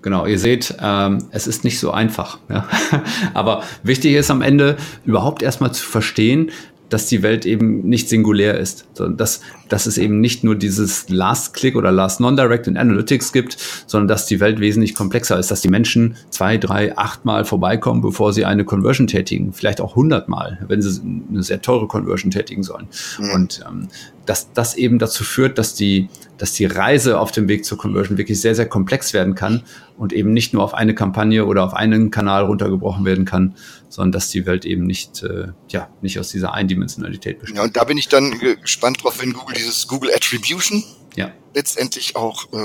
Genau, 0.02 0.26
ihr 0.26 0.40
seht, 0.40 0.76
ähm, 0.82 1.28
es 1.32 1.48
ist 1.48 1.64
nicht 1.66 1.80
so 1.80 1.92
einfach. 1.92 2.40
Ja? 2.50 2.68
aber 3.34 3.64
wichtig 3.84 4.14
ist 4.14 4.32
am 4.32 4.42
Ende 4.42 4.78
überhaupt 5.04 5.42
erstmal 5.42 5.74
zu 5.74 5.86
verstehen, 5.86 6.52
dass 6.90 7.08
die 7.08 7.24
Welt 7.24 7.46
eben 7.46 7.88
nicht 7.88 8.10
singulär 8.10 8.60
ist, 8.60 8.86
sondern 8.94 9.18
dass, 9.18 9.42
dass 9.70 9.86
es 9.86 9.98
eben 9.98 10.22
nicht 10.22 10.44
nur 10.44 10.56
dieses 10.56 11.10
Last-Click 11.10 11.76
oder 11.76 11.92
Last 11.92 12.20
Non-Direct 12.20 12.68
in 12.68 12.78
Analytics 12.78 13.32
gibt, 13.32 13.58
sondern 13.88 14.08
dass 14.08 14.26
die 14.28 14.40
Welt 14.40 14.60
wesentlich 14.60 14.94
komplexer 14.94 15.40
ist, 15.40 15.50
dass 15.52 15.62
die 15.62 15.70
Menschen 15.70 16.16
zwei, 16.30 16.58
drei, 16.58 16.96
achtmal 16.98 17.46
vorbeikommen, 17.46 18.02
bevor 18.02 18.34
sie 18.34 18.46
eine 18.46 18.66
Conversion 18.66 19.08
tätigen, 19.08 19.52
vielleicht 19.54 19.82
auch 19.82 19.96
hundertmal, 19.96 20.60
wenn 20.68 20.82
sie 20.82 21.02
eine 21.30 21.44
sehr 21.44 21.62
teure 21.62 21.88
Conversion 21.88 22.32
tätigen 22.32 22.64
sollen. 22.64 22.88
Mhm. 23.20 23.32
Und 23.34 23.66
ähm, 23.68 23.88
dass 24.26 24.52
das 24.54 24.76
eben 24.76 25.00
dazu 25.00 25.24
führt, 25.24 25.58
dass 25.58 25.76
die, 25.76 26.10
dass 26.38 26.54
die 26.54 26.66
Reise 26.66 27.20
auf 27.20 27.32
dem 27.32 27.48
Weg 27.48 27.66
zur 27.66 27.78
Conversion 27.78 28.18
wirklich 28.18 28.42
sehr, 28.42 28.56
sehr 28.56 28.68
komplex 28.68 29.14
werden 29.14 29.36
kann 29.36 29.64
und 29.98 30.14
eben 30.14 30.34
nicht 30.34 30.54
nur 30.54 30.64
auf 30.64 30.74
eine 30.74 30.96
Kampagne 30.96 31.46
oder 31.46 31.64
auf 31.64 31.74
einen 31.74 32.12
Kanal 32.12 32.46
runtergebrochen 32.46 33.06
werden 33.06 33.26
kann, 33.26 33.56
sondern 33.96 34.12
dass 34.12 34.30
die 34.30 34.46
Welt 34.46 34.66
eben 34.66 34.86
nicht, 34.86 35.24
äh, 35.24 35.48
ja, 35.70 35.90
nicht 36.02 36.20
aus 36.20 36.30
dieser 36.30 36.54
Eindimensionalität 36.54 37.40
besteht. 37.40 37.56
Ja, 37.56 37.64
und 37.64 37.78
da 37.78 37.86
bin 37.86 37.98
ich 37.98 38.10
dann 38.10 38.38
gespannt 38.62 39.02
drauf, 39.02 39.22
wenn 39.22 39.32
Google 39.32 39.56
dieses 39.56 39.88
Google 39.88 40.12
Attribution 40.14 40.84
ja. 41.16 41.32
letztendlich 41.54 42.18
auch, 42.18 42.52
äh, 42.52 42.58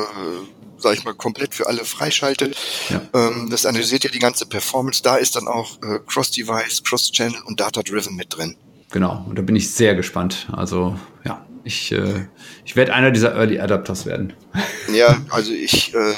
sage 0.78 0.96
ich 0.96 1.04
mal, 1.04 1.14
komplett 1.14 1.54
für 1.54 1.68
alle 1.68 1.84
freischaltet. 1.84 2.56
Ja. 2.88 3.02
Ähm, 3.14 3.46
das 3.48 3.64
analysiert 3.64 4.02
ja 4.02 4.10
die 4.10 4.18
ganze 4.18 4.44
Performance. 4.44 5.04
Da 5.04 5.16
ist 5.16 5.36
dann 5.36 5.46
auch 5.46 5.80
äh, 5.82 6.00
Cross-Device, 6.04 6.82
Cross-Channel 6.82 7.42
und 7.44 7.60
Data-Driven 7.60 8.16
mit 8.16 8.36
drin. 8.36 8.56
Genau, 8.90 9.24
und 9.28 9.38
da 9.38 9.42
bin 9.42 9.54
ich 9.54 9.70
sehr 9.70 9.94
gespannt. 9.94 10.48
Also 10.50 10.98
ja, 11.24 11.46
ich, 11.62 11.92
äh, 11.92 12.26
ich 12.64 12.74
werde 12.74 12.92
einer 12.92 13.12
dieser 13.12 13.36
Early 13.36 13.60
Adapters 13.60 14.04
werden. 14.04 14.32
Ja, 14.92 15.20
also 15.30 15.52
ich 15.52 15.94
äh, 15.94 16.14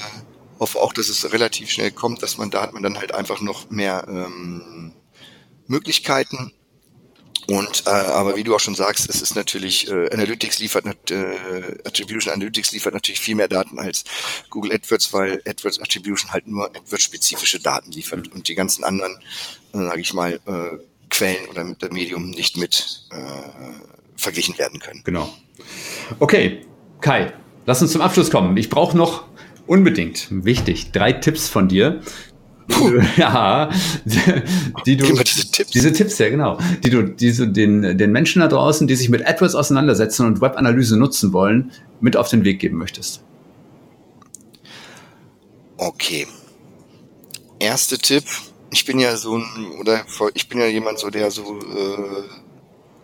hoffe 0.59 0.79
auch, 0.79 0.95
dass 0.95 1.11
es 1.11 1.31
relativ 1.31 1.69
schnell 1.69 1.91
kommt, 1.91 2.23
dass 2.23 2.39
man 2.39 2.51
da 2.51 2.63
hat 2.63 2.73
man 2.73 2.83
dann 2.83 2.97
halt 2.97 3.13
einfach 3.15 3.43
noch 3.43 3.69
mehr 3.69 4.07
ähm, 4.09 4.93
Möglichkeiten. 5.67 6.53
Und 7.49 7.85
äh, 7.87 7.91
aber 7.91 8.37
wie 8.37 8.45
du 8.45 8.55
auch 8.55 8.61
schon 8.61 8.77
sagst, 8.77 9.09
es 9.11 9.21
ist 9.21 9.35
natürlich 9.35 9.91
äh, 9.91 10.13
Analytics 10.13 10.61
liefert 10.61 10.85
äh, 11.11 11.79
Attribution 11.85 12.33
Analytics 12.33 12.71
liefert 12.71 12.95
natürlich 12.95 13.21
viel 13.21 13.35
mehr 13.35 13.49
Daten 13.49 13.81
als 13.81 14.05
Google 14.49 14.73
AdWords, 14.73 15.13
weil 15.13 15.43
AdWords 15.47 15.81
Attribution 15.81 16.33
halt 16.33 16.47
nur 16.47 16.67
AdWords 16.67 17.03
spezifische 17.03 17.59
Daten 17.59 17.91
liefert 17.91 18.29
und 18.33 18.47
die 18.47 18.55
ganzen 18.55 18.85
anderen, 18.85 19.17
äh, 19.75 19.79
sage 19.79 20.01
ich 20.01 20.15
mal, 20.15 20.35
äh, 20.47 20.79
Quellen 21.11 21.49
oder 21.51 21.65
mit 21.65 21.83
dem 21.83 21.93
Medium 21.93 22.31
nicht 22.31 22.57
mit 22.57 23.09
äh, 23.11 23.17
verglichen 24.17 24.57
werden 24.57 24.79
können. 24.79 25.03
Genau. 25.05 25.33
Okay, 26.21 26.65
Kai, 27.01 27.33
lass 27.67 27.83
uns 27.83 27.93
zum 27.93 28.01
Abschluss 28.03 28.31
kommen. 28.31 28.57
Ich 28.57 28.71
brauche 28.71 28.97
noch 28.97 29.25
unbedingt, 29.67 30.29
wichtig, 30.31 30.93
drei 30.93 31.13
Tipps 31.13 31.49
von 31.49 31.69
dir. 31.69 32.03
Puh. 32.73 33.01
Ja, 33.17 33.71
die 34.87 34.97
du, 34.97 35.07
diese 35.23 35.51
Tipps. 35.51 35.71
diese 35.71 35.93
Tipps, 35.93 36.19
ja 36.19 36.29
genau, 36.31 36.59
die 36.83 36.91
du 36.91 37.03
diese, 37.03 37.47
den, 37.49 37.97
den 37.97 38.13
Menschen 38.13 38.41
da 38.41 38.49
draußen, 38.49 38.87
die 38.87 38.97
sich 38.97 39.09
mit 39.09 39.27
AdWords 39.27 39.55
auseinandersetzen 39.55 40.27
und 40.27 40.41
Webanalyse 40.41 40.97
nutzen 40.97 41.33
wollen, 41.33 41.73
mit 42.01 42.17
auf 42.17 42.29
den 42.29 42.45
Weg 42.45 42.59
geben 42.59 42.79
möchtest. 42.79 43.23
Okay. 45.77 46.27
Erster 47.59 47.99
Tipp, 47.99 48.25
ich 48.71 48.85
bin 48.85 48.99
ja 48.99 49.17
so 49.17 49.37
ein, 49.39 49.73
oder 49.79 50.05
ich 50.35 50.49
bin 50.49 50.59
ja 50.59 50.67
jemand 50.67 50.99
so, 50.99 51.11
der 51.11 51.31
so 51.31 51.59
äh, 51.61 52.23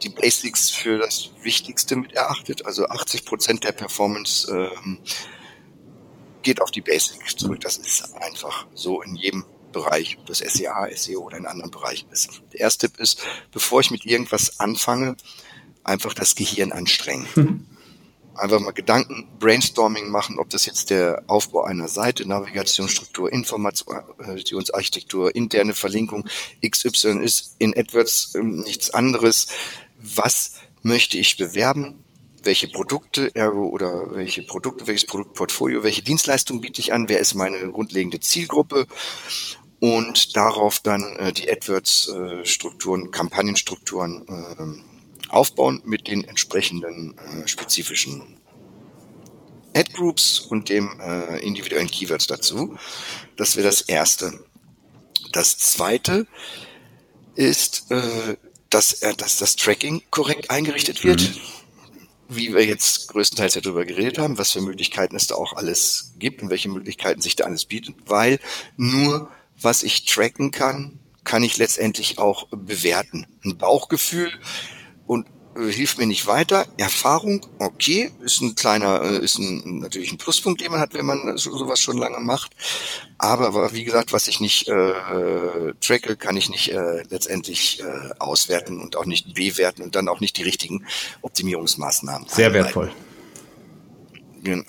die 0.02 0.08
Basics 0.08 0.70
für 0.70 0.98
das 0.98 1.30
Wichtigste 1.42 1.96
mit 1.96 2.12
erachtet. 2.12 2.66
Also 2.66 2.86
80 2.86 3.24
Prozent 3.24 3.64
der 3.64 3.72
Performance 3.72 4.50
ähm, 4.50 4.98
geht 6.42 6.60
auf 6.62 6.70
die 6.70 6.80
Basics 6.80 7.36
zurück. 7.36 7.60
Das 7.60 7.76
ist 7.76 8.14
einfach 8.16 8.66
so 8.74 9.02
in 9.02 9.16
jedem 9.16 9.44
Bereich, 9.72 10.18
ob 10.18 10.26
das 10.26 10.38
SEA, 10.38 10.88
SEO 10.94 11.20
oder 11.20 11.36
in 11.36 11.46
anderen 11.46 11.70
Bereichen 11.70 12.10
ist. 12.10 12.42
Der 12.52 12.60
erste 12.60 12.88
Tipp 12.88 13.00
ist, 13.00 13.20
bevor 13.52 13.80
ich 13.80 13.90
mit 13.90 14.04
irgendwas 14.04 14.60
anfange, 14.60 15.16
einfach 15.84 16.14
das 16.14 16.34
Gehirn 16.34 16.72
anstrengen. 16.72 17.26
Mhm 17.34 17.66
einfach 18.38 18.60
mal 18.60 18.72
Gedanken, 18.72 19.28
Brainstorming 19.38 20.10
machen, 20.10 20.38
ob 20.38 20.50
das 20.50 20.66
jetzt 20.66 20.90
der 20.90 21.22
Aufbau 21.26 21.64
einer 21.64 21.88
Seite, 21.88 22.26
Navigationsstruktur, 22.26 23.32
Informationsarchitektur, 23.32 25.34
interne 25.34 25.74
Verlinkung 25.74 26.28
XY 26.66 27.22
ist, 27.22 27.56
in 27.58 27.76
AdWords 27.76 28.34
ähm, 28.36 28.60
nichts 28.60 28.90
anderes. 28.90 29.48
Was 30.00 30.52
möchte 30.82 31.18
ich 31.18 31.36
bewerben? 31.36 32.04
Welche 32.48 32.68
Produkte, 32.68 33.30
ergo 33.34 33.68
oder 33.68 34.14
welche 34.14 34.42
Produkte, 34.42 34.86
welches 34.86 35.04
Produktportfolio, 35.04 35.82
welche 35.82 36.00
Dienstleistung 36.00 36.62
biete 36.62 36.80
ich 36.80 36.94
an? 36.94 37.10
Wer 37.10 37.20
ist 37.20 37.34
meine 37.34 37.58
grundlegende 37.70 38.20
Zielgruppe? 38.20 38.86
Und 39.80 40.34
darauf 40.34 40.80
dann 40.80 41.02
äh, 41.18 41.34
die 41.34 41.46
AdWords-Strukturen, 41.50 43.10
Kampagnenstrukturen 43.10 44.26
äh, 44.26 45.28
aufbauen 45.28 45.82
mit 45.84 46.08
den 46.08 46.24
entsprechenden 46.24 47.18
äh, 47.18 47.46
spezifischen 47.46 48.40
Ad-Groups 49.76 50.40
und 50.40 50.70
dem 50.70 50.98
äh, 51.00 51.40
individuellen 51.40 51.90
Keywords 51.90 52.28
dazu. 52.28 52.78
Das 53.36 53.56
wäre 53.56 53.68
das 53.68 53.82
Erste. 53.82 54.42
Das 55.32 55.58
Zweite 55.58 56.26
ist, 57.34 57.90
äh, 57.90 58.38
dass, 58.70 59.02
äh, 59.02 59.14
dass 59.14 59.36
das 59.36 59.56
Tracking 59.56 60.00
korrekt 60.10 60.50
eingerichtet 60.50 61.04
wird. 61.04 61.20
Mhm. 61.20 61.57
Wie 62.28 62.52
wir 62.54 62.64
jetzt 62.64 63.08
größtenteils 63.08 63.54
ja 63.54 63.60
darüber 63.60 63.84
geredet 63.84 64.18
haben, 64.18 64.38
was 64.38 64.52
für 64.52 64.60
Möglichkeiten 64.60 65.16
es 65.16 65.26
da 65.26 65.34
auch 65.34 65.54
alles 65.54 66.12
gibt 66.18 66.42
und 66.42 66.50
welche 66.50 66.68
Möglichkeiten 66.68 67.22
sich 67.22 67.36
da 67.36 67.44
alles 67.44 67.64
bieten, 67.64 67.94
weil 68.06 68.38
nur 68.76 69.30
was 69.60 69.82
ich 69.82 70.04
tracken 70.04 70.50
kann, 70.50 71.00
kann 71.24 71.42
ich 71.42 71.56
letztendlich 71.56 72.18
auch 72.18 72.48
bewerten. 72.48 73.26
Ein 73.44 73.58
Bauchgefühl 73.58 74.30
und 75.06 75.26
äh, 75.58 75.72
hilft 75.72 75.98
mir 75.98 76.06
nicht 76.06 76.26
weiter. 76.26 76.66
Erfahrung, 76.76 77.46
okay, 77.58 78.10
ist 78.20 78.40
ein 78.40 78.54
kleiner, 78.54 79.02
äh, 79.02 79.24
ist 79.24 79.38
ein, 79.38 79.80
natürlich 79.80 80.12
ein 80.12 80.18
Pluspunkt, 80.18 80.60
den 80.60 80.70
man 80.70 80.80
hat, 80.80 80.94
wenn 80.94 81.06
man 81.06 81.36
so, 81.36 81.56
sowas 81.56 81.80
schon 81.80 81.98
lange 81.98 82.20
macht. 82.20 82.52
Aber 83.18 83.72
wie 83.72 83.84
gesagt, 83.84 84.12
was 84.12 84.28
ich 84.28 84.40
nicht 84.40 84.68
äh, 84.68 85.74
tracke, 85.80 86.16
kann 86.16 86.36
ich 86.36 86.48
nicht 86.48 86.72
äh, 86.72 87.02
letztendlich 87.10 87.80
äh, 87.80 88.10
auswerten 88.18 88.80
und 88.80 88.96
auch 88.96 89.06
nicht 89.06 89.34
bewerten 89.34 89.82
und 89.82 89.96
dann 89.96 90.08
auch 90.08 90.20
nicht 90.20 90.36
die 90.36 90.44
richtigen 90.44 90.86
Optimierungsmaßnahmen. 91.22 92.28
Sehr 92.28 92.52
wertvoll. 92.52 92.92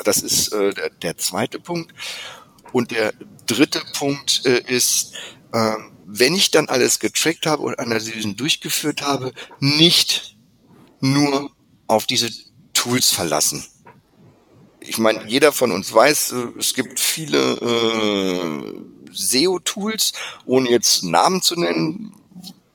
Das 0.03 0.17
ist 0.17 0.51
äh, 0.51 0.73
der, 0.73 0.89
der 0.89 1.17
zweite 1.17 1.59
Punkt. 1.59 1.93
Und 2.71 2.91
der 2.91 3.13
dritte 3.45 3.81
Punkt 3.97 4.45
äh, 4.45 4.61
ist, 4.67 5.13
äh, 5.53 5.75
wenn 6.05 6.35
ich 6.35 6.49
dann 6.49 6.69
alles 6.69 6.99
getrackt 6.99 7.45
habe 7.45 7.63
und 7.63 7.77
Analysen 7.77 8.35
durchgeführt 8.35 9.03
habe, 9.03 9.31
nicht 9.59 10.38
nur 11.01 11.51
auf 11.87 12.05
diese 12.05 12.29
Tools 12.73 13.11
verlassen. 13.11 13.65
Ich 14.81 14.97
meine, 14.97 15.27
jeder 15.27 15.51
von 15.51 15.71
uns 15.71 15.93
weiß, 15.93 16.31
äh, 16.31 16.47
es 16.57 16.73
gibt 16.73 16.99
viele 16.99 17.53
äh, 17.61 19.11
SEO-Tools, 19.11 20.13
ohne 20.45 20.69
jetzt 20.69 21.03
Namen 21.03 21.41
zu 21.41 21.59
nennen, 21.59 22.13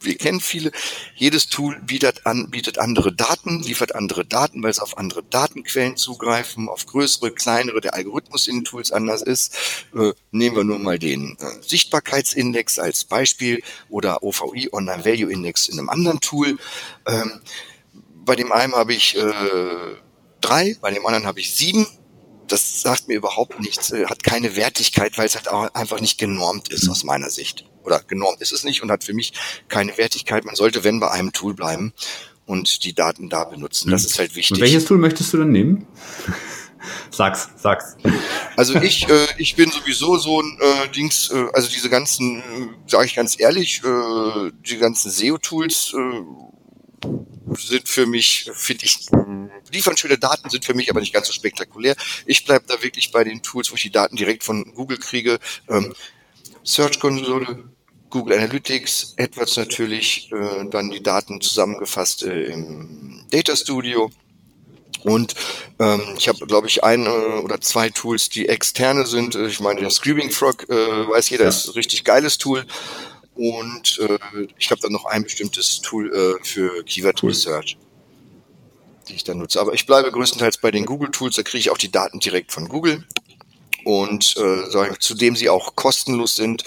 wir 0.05 0.17
kennen 0.17 0.41
viele. 0.41 0.71
Jedes 1.15 1.49
Tool 1.49 1.81
bietet 1.81 2.27
an, 2.27 2.51
bietet 2.51 2.79
andere 2.79 3.13
Daten, 3.13 3.63
liefert 3.63 3.95
andere 3.95 4.25
Daten, 4.25 4.63
weil 4.63 4.71
es 4.71 4.81
auf 4.81 4.99
andere 4.99 5.23
Datenquellen 5.23 5.97
zugreifen, 5.97 6.69
auf 6.69 6.87
größere, 6.87 7.31
kleinere, 7.33 7.81
der 7.81 7.95
Algorithmus 7.95 8.47
in 8.47 8.59
den 8.59 8.65
Tools 8.65 8.93
anders 8.93 9.23
ist. 9.23 9.57
Äh, 9.95 10.13
nehmen 10.31 10.57
wir 10.57 10.65
nur 10.65 10.79
mal 10.79 10.99
den 10.99 11.37
äh, 11.41 11.63
Sichtbarkeitsindex 11.67 12.79
als 12.79 13.05
Beispiel 13.05 13.63
oder 13.89 14.23
OVI, 14.23 14.69
Online 14.73 15.05
Value 15.05 15.33
Index 15.33 15.69
in 15.69 15.79
einem 15.79 15.89
anderen 15.89 16.21
Tool. 16.21 16.59
Ähm, 17.07 17.41
bei 18.25 18.37
dem 18.37 18.53
einen 18.53 18.75
habe 18.75 18.95
ich 18.95 19.17
äh, 19.17 19.33
drei, 20.41 20.77
bei 20.81 20.91
dem 20.91 21.07
anderen 21.07 21.27
habe 21.27 21.41
ich 21.41 21.55
sieben 21.55 21.87
das 22.49 22.83
sagt 22.83 23.09
mir 23.09 23.15
überhaupt 23.15 23.61
nichts, 23.61 23.91
äh, 23.91 24.07
hat 24.07 24.23
keine 24.23 24.57
Wertigkeit, 24.57 25.17
weil 25.19 25.27
es 25.27 25.35
halt 25.35 25.49
auch 25.49 25.73
einfach 25.75 26.01
nicht 26.01 26.19
genormt 26.19 26.69
ist 26.69 26.89
aus 26.89 27.05
meiner 27.05 27.31
Sicht. 27.31 27.65
Oder 27.83 28.01
genormt 28.01 28.41
ist 28.41 28.53
es 28.53 28.65
nicht 28.65 28.83
und 28.83 28.91
hat 28.91 29.05
für 29.05 29.15
mich 29.15 29.33
keine 29.69 29.97
Wertigkeit. 29.99 30.45
Man 30.45 30.55
sollte, 30.55 30.85
wenn, 30.85 31.01
bei 31.01 31.11
einem 31.11 31.33
Tool 31.33 31.55
bleiben 31.55 31.93
und 32.47 32.85
die 32.85 32.95
Daten 32.95 33.29
da 33.29 33.45
benutzen. 33.45 33.91
Das 33.91 34.03
mhm. 34.03 34.09
ist 34.09 34.19
halt 34.19 34.37
wichtig. 34.37 34.57
Und 34.57 34.61
welches 34.61 34.85
Tool 34.85 34.99
möchtest 34.99 35.33
du 35.33 35.39
dann 35.39 35.51
nehmen? 35.51 35.87
sag's, 37.11 37.49
sag's. 37.57 37.97
Also 38.57 38.75
ich, 38.77 39.09
äh, 39.09 39.27
ich 39.39 39.57
bin 39.57 39.71
sowieso 39.71 40.17
so 40.17 40.41
ein 40.41 40.59
äh, 40.61 40.89
Dings, 40.89 41.31
äh, 41.31 41.47
also 41.53 41.69
diese 41.69 41.91
ganzen, 41.91 42.39
äh, 42.39 42.43
sage 42.87 43.07
ich 43.07 43.15
ganz 43.15 43.39
ehrlich, 43.39 43.83
äh, 43.85 44.51
die 44.67 44.79
ganzen 44.79 45.11
SEO-Tools 45.11 45.95
äh, 45.95 46.23
sind 47.57 47.89
für 47.89 48.07
mich, 48.07 48.51
finde 48.55 48.85
ich, 48.85 49.07
liefern 49.73 49.97
schöne 49.97 50.19
Daten, 50.19 50.51
sind 50.51 50.65
für 50.65 50.75
mich 50.75 50.91
aber 50.91 51.01
nicht 51.01 51.13
ganz 51.13 51.27
so 51.27 51.33
spektakulär. 51.33 51.97
Ich 52.27 52.45
bleibe 52.45 52.65
da 52.67 52.83
wirklich 52.83 53.13
bei 53.13 53.25
den 53.25 53.43
Tools, 53.43 53.71
wo 53.71 53.77
ich 53.77 53.83
die 53.83 53.91
Daten 53.91 54.17
direkt 54.17 54.45
von 54.45 54.75
Google 54.75 54.99
kriege. 54.99 55.39
Ähm, 55.69 55.95
Search-Konsole, 56.63 57.65
Google 58.11 58.39
Analytics, 58.39 59.15
AdWords 59.19 59.57
natürlich, 59.57 60.31
äh, 60.33 60.69
dann 60.71 60.91
die 60.91 61.03
Daten 61.03 61.41
zusammengefasst 61.41 62.23
äh, 62.23 62.45
im 62.45 63.25
Data 63.31 63.57
Studio. 63.57 64.11
Und 65.03 65.35
ähm, 65.79 66.01
ich 66.17 66.29
habe, 66.29 66.47
glaube 66.47 66.67
ich, 66.67 66.83
ein 66.83 67.05
äh, 67.05 67.09
oder 67.09 67.61
zwei 67.61 67.91
Tools, 67.91 68.31
die 68.31 68.49
externe 68.49 69.07
sind. 69.07 69.35
Ich 69.35 69.61
meine, 69.61 69.81
der 69.81 69.91
Screaming 69.91 70.31
Frog, 70.31 70.69
äh, 70.71 70.75
weiß 71.09 71.29
jeder, 71.29 71.47
ist 71.47 71.67
ein 71.67 71.73
richtig 71.73 72.05
geiles 72.05 72.39
Tool. 72.39 72.65
Und 73.35 73.99
äh, 73.99 74.19
ich 74.59 74.71
habe 74.71 74.81
dann 74.81 74.93
noch 74.93 75.07
ein 75.07 75.25
bestimmtes 75.25 75.81
Tool 75.81 76.13
äh, 76.13 76.45
für 76.45 76.85
Keyword 76.85 77.23
cool. 77.23 77.31
Research, 77.31 77.77
die 79.09 79.15
ich 79.15 79.25
dann 79.25 79.39
nutze. 79.39 79.61
Aber 79.61 79.75
ich 79.75 79.87
bleibe 79.87 80.13
größtenteils 80.13 80.59
bei 80.59 80.71
den 80.71 80.87
Google 80.87 81.11
Tools, 81.11 81.37
da 81.37 81.43
kriege 81.43 81.59
ich 81.59 81.71
auch 81.71 81.79
die 81.79 81.91
Daten 81.91 82.21
direkt 82.21 82.53
von 82.53 82.69
Google. 82.69 83.05
Und 83.85 84.37
äh, 84.37 84.99
zudem 84.99 85.37
sie 85.37 85.51
auch 85.51 85.77
kostenlos 85.77 86.37
sind 86.37 86.65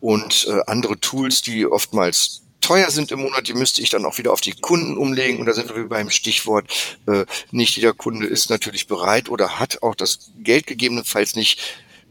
und 0.00 0.46
äh, 0.48 0.60
andere 0.66 0.98
Tools, 1.00 1.42
die 1.42 1.66
oftmals 1.66 2.42
teuer 2.60 2.90
sind 2.90 3.10
im 3.10 3.20
Monat, 3.20 3.48
die 3.48 3.54
müsste 3.54 3.82
ich 3.82 3.90
dann 3.90 4.04
auch 4.04 4.18
wieder 4.18 4.32
auf 4.32 4.40
die 4.40 4.52
Kunden 4.52 4.96
umlegen. 4.96 5.40
Und 5.40 5.46
da 5.46 5.52
sind 5.52 5.74
wir 5.74 5.88
beim 5.88 6.10
Stichwort, 6.10 6.70
äh, 7.06 7.26
nicht 7.50 7.76
jeder 7.76 7.92
Kunde 7.92 8.26
ist 8.26 8.48
natürlich 8.48 8.86
bereit 8.86 9.28
oder 9.28 9.58
hat 9.58 9.82
auch 9.82 9.94
das 9.94 10.30
Geld 10.38 10.66
gegebenenfalls 10.66 11.34
nicht, 11.34 11.60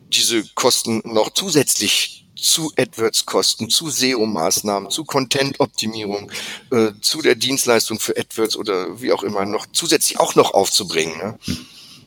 diese 0.09 0.43
Kosten 0.55 1.01
noch 1.05 1.31
zusätzlich 1.31 2.20
zu 2.41 2.71
AdWords-Kosten, 2.77 3.69
zu 3.69 3.89
SEO-Maßnahmen, 3.89 4.89
zu 4.89 5.05
Content-Optimierung, 5.05 6.31
äh, 6.71 6.91
zu 7.01 7.21
der 7.21 7.35
Dienstleistung 7.35 7.99
für 7.99 8.17
AdWords 8.17 8.57
oder 8.57 9.01
wie 9.01 9.11
auch 9.11 9.23
immer 9.23 9.45
noch 9.45 9.65
zusätzlich 9.71 10.19
auch 10.19 10.35
noch 10.35 10.53
aufzubringen. 10.53 11.17
Ne? 11.17 11.37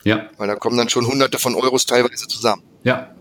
Ja. 0.05 0.29
Weil 0.37 0.49
da 0.49 0.57
kommen 0.57 0.77
dann 0.77 0.89
schon 0.89 1.07
hunderte 1.07 1.39
von 1.39 1.55
Euros 1.55 1.87
teilweise 1.87 2.27
zusammen. 2.27 2.63
Ja. 2.83 3.15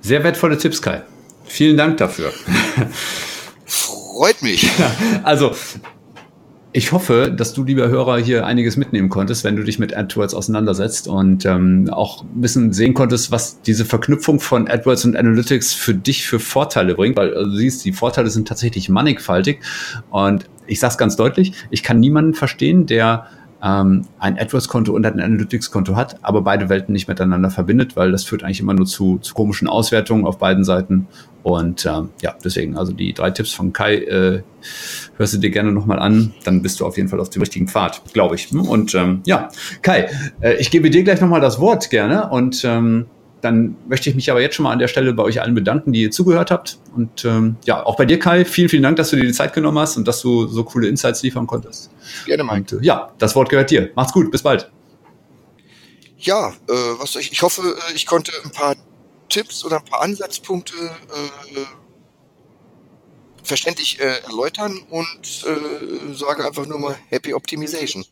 Sehr 0.00 0.22
wertvolle 0.22 0.58
Tipps, 0.58 0.82
Kai. 0.82 1.02
Vielen 1.44 1.76
Dank 1.76 1.98
dafür. 1.98 2.32
Freut 3.64 4.42
mich. 4.42 4.68
Also 5.22 5.54
ich 6.76 6.90
hoffe, 6.90 7.30
dass 7.30 7.54
du, 7.54 7.62
lieber 7.62 7.86
Hörer, 7.86 8.18
hier 8.18 8.46
einiges 8.46 8.76
mitnehmen 8.76 9.08
konntest, 9.08 9.44
wenn 9.44 9.54
du 9.54 9.62
dich 9.62 9.78
mit 9.78 9.96
AdWords 9.96 10.34
auseinandersetzt 10.34 11.06
und 11.06 11.46
ähm, 11.46 11.88
auch 11.88 12.24
ein 12.24 12.40
bisschen 12.40 12.72
sehen 12.72 12.94
konntest, 12.94 13.30
was 13.30 13.60
diese 13.60 13.84
Verknüpfung 13.84 14.40
von 14.40 14.66
AdWords 14.66 15.04
und 15.04 15.16
Analytics 15.16 15.72
für 15.72 15.94
dich 15.94 16.26
für 16.26 16.40
Vorteile 16.40 16.96
bringt, 16.96 17.16
weil 17.16 17.32
also, 17.32 17.48
du 17.48 17.56
siehst, 17.56 17.84
die 17.84 17.92
Vorteile 17.92 18.28
sind 18.28 18.48
tatsächlich 18.48 18.88
mannigfaltig. 18.88 19.60
Und 20.10 20.46
ich 20.66 20.80
sage 20.80 20.90
es 20.90 20.98
ganz 20.98 21.14
deutlich, 21.14 21.52
ich 21.70 21.84
kann 21.84 22.00
niemanden 22.00 22.34
verstehen, 22.34 22.86
der 22.86 23.28
ähm, 23.62 24.06
ein 24.18 24.36
AdWords-Konto 24.36 24.92
und 24.92 25.06
ein 25.06 25.20
Analytics-Konto 25.20 25.94
hat, 25.94 26.18
aber 26.22 26.42
beide 26.42 26.68
Welten 26.70 26.92
nicht 26.92 27.06
miteinander 27.06 27.50
verbindet, 27.50 27.94
weil 27.94 28.10
das 28.10 28.24
führt 28.24 28.42
eigentlich 28.42 28.58
immer 28.58 28.74
nur 28.74 28.86
zu, 28.86 29.18
zu 29.18 29.32
komischen 29.32 29.68
Auswertungen 29.68 30.26
auf 30.26 30.38
beiden 30.38 30.64
Seiten. 30.64 31.06
Und 31.44 31.84
ähm, 31.84 32.08
ja, 32.22 32.34
deswegen, 32.42 32.76
also 32.76 32.92
die 32.92 33.12
drei 33.12 33.30
Tipps 33.30 33.52
von 33.52 33.74
Kai 33.74 33.96
äh, 33.96 34.42
hörst 35.18 35.34
du 35.34 35.38
dir 35.38 35.50
gerne 35.50 35.72
nochmal 35.72 35.98
an, 35.98 36.32
dann 36.42 36.62
bist 36.62 36.80
du 36.80 36.86
auf 36.86 36.96
jeden 36.96 37.10
Fall 37.10 37.20
auf 37.20 37.28
dem 37.28 37.42
richtigen 37.42 37.68
Pfad, 37.68 38.00
glaube 38.14 38.34
ich. 38.34 38.50
Und 38.50 38.94
ähm, 38.94 39.20
ja, 39.26 39.50
Kai, 39.82 40.08
äh, 40.40 40.54
ich 40.54 40.70
gebe 40.70 40.88
dir 40.88 41.04
gleich 41.04 41.20
nochmal 41.20 41.42
das 41.42 41.60
Wort 41.60 41.90
gerne 41.90 42.30
und 42.30 42.64
ähm, 42.64 43.04
dann 43.42 43.76
möchte 43.86 44.08
ich 44.08 44.16
mich 44.16 44.30
aber 44.30 44.40
jetzt 44.40 44.54
schon 44.54 44.62
mal 44.62 44.72
an 44.72 44.78
der 44.78 44.88
Stelle 44.88 45.12
bei 45.12 45.22
euch 45.22 45.42
allen 45.42 45.54
bedanken, 45.54 45.92
die 45.92 46.00
ihr 46.00 46.10
zugehört 46.10 46.50
habt. 46.50 46.78
Und 46.96 47.26
ähm, 47.26 47.56
ja, 47.66 47.84
auch 47.84 47.96
bei 47.96 48.06
dir, 48.06 48.18
Kai, 48.18 48.46
vielen, 48.46 48.70
vielen 48.70 48.82
Dank, 48.82 48.96
dass 48.96 49.10
du 49.10 49.16
dir 49.16 49.24
die 49.26 49.32
Zeit 49.32 49.52
genommen 49.52 49.78
hast 49.78 49.98
und 49.98 50.08
dass 50.08 50.22
du 50.22 50.46
so 50.46 50.64
coole 50.64 50.88
Insights 50.88 51.22
liefern 51.22 51.46
konntest. 51.46 51.90
Gerne, 52.24 52.42
Mike. 52.42 52.74
Und, 52.76 52.82
äh, 52.82 52.86
ja, 52.86 53.12
das 53.18 53.36
Wort 53.36 53.50
gehört 53.50 53.70
dir. 53.70 53.90
Macht's 53.94 54.14
gut, 54.14 54.30
bis 54.30 54.42
bald. 54.42 54.70
Ja, 56.16 56.48
äh, 56.48 56.72
was 56.98 57.12
soll 57.12 57.20
ich, 57.20 57.32
ich 57.32 57.42
hoffe, 57.42 57.60
äh, 57.90 57.94
ich 57.94 58.06
konnte 58.06 58.32
ein 58.46 58.50
paar 58.50 58.76
Tipps 59.28 59.64
oder 59.64 59.78
ein 59.78 59.84
paar 59.84 60.02
Ansatzpunkte 60.02 60.74
äh, 60.76 61.64
verständlich 63.42 64.00
äh, 64.00 64.20
erläutern 64.20 64.78
und 64.90 65.44
äh, 65.46 66.14
sage 66.14 66.46
einfach 66.46 66.66
nur 66.66 66.78
mal 66.78 66.96
Happy 67.08 67.34
Optimization. 67.34 68.04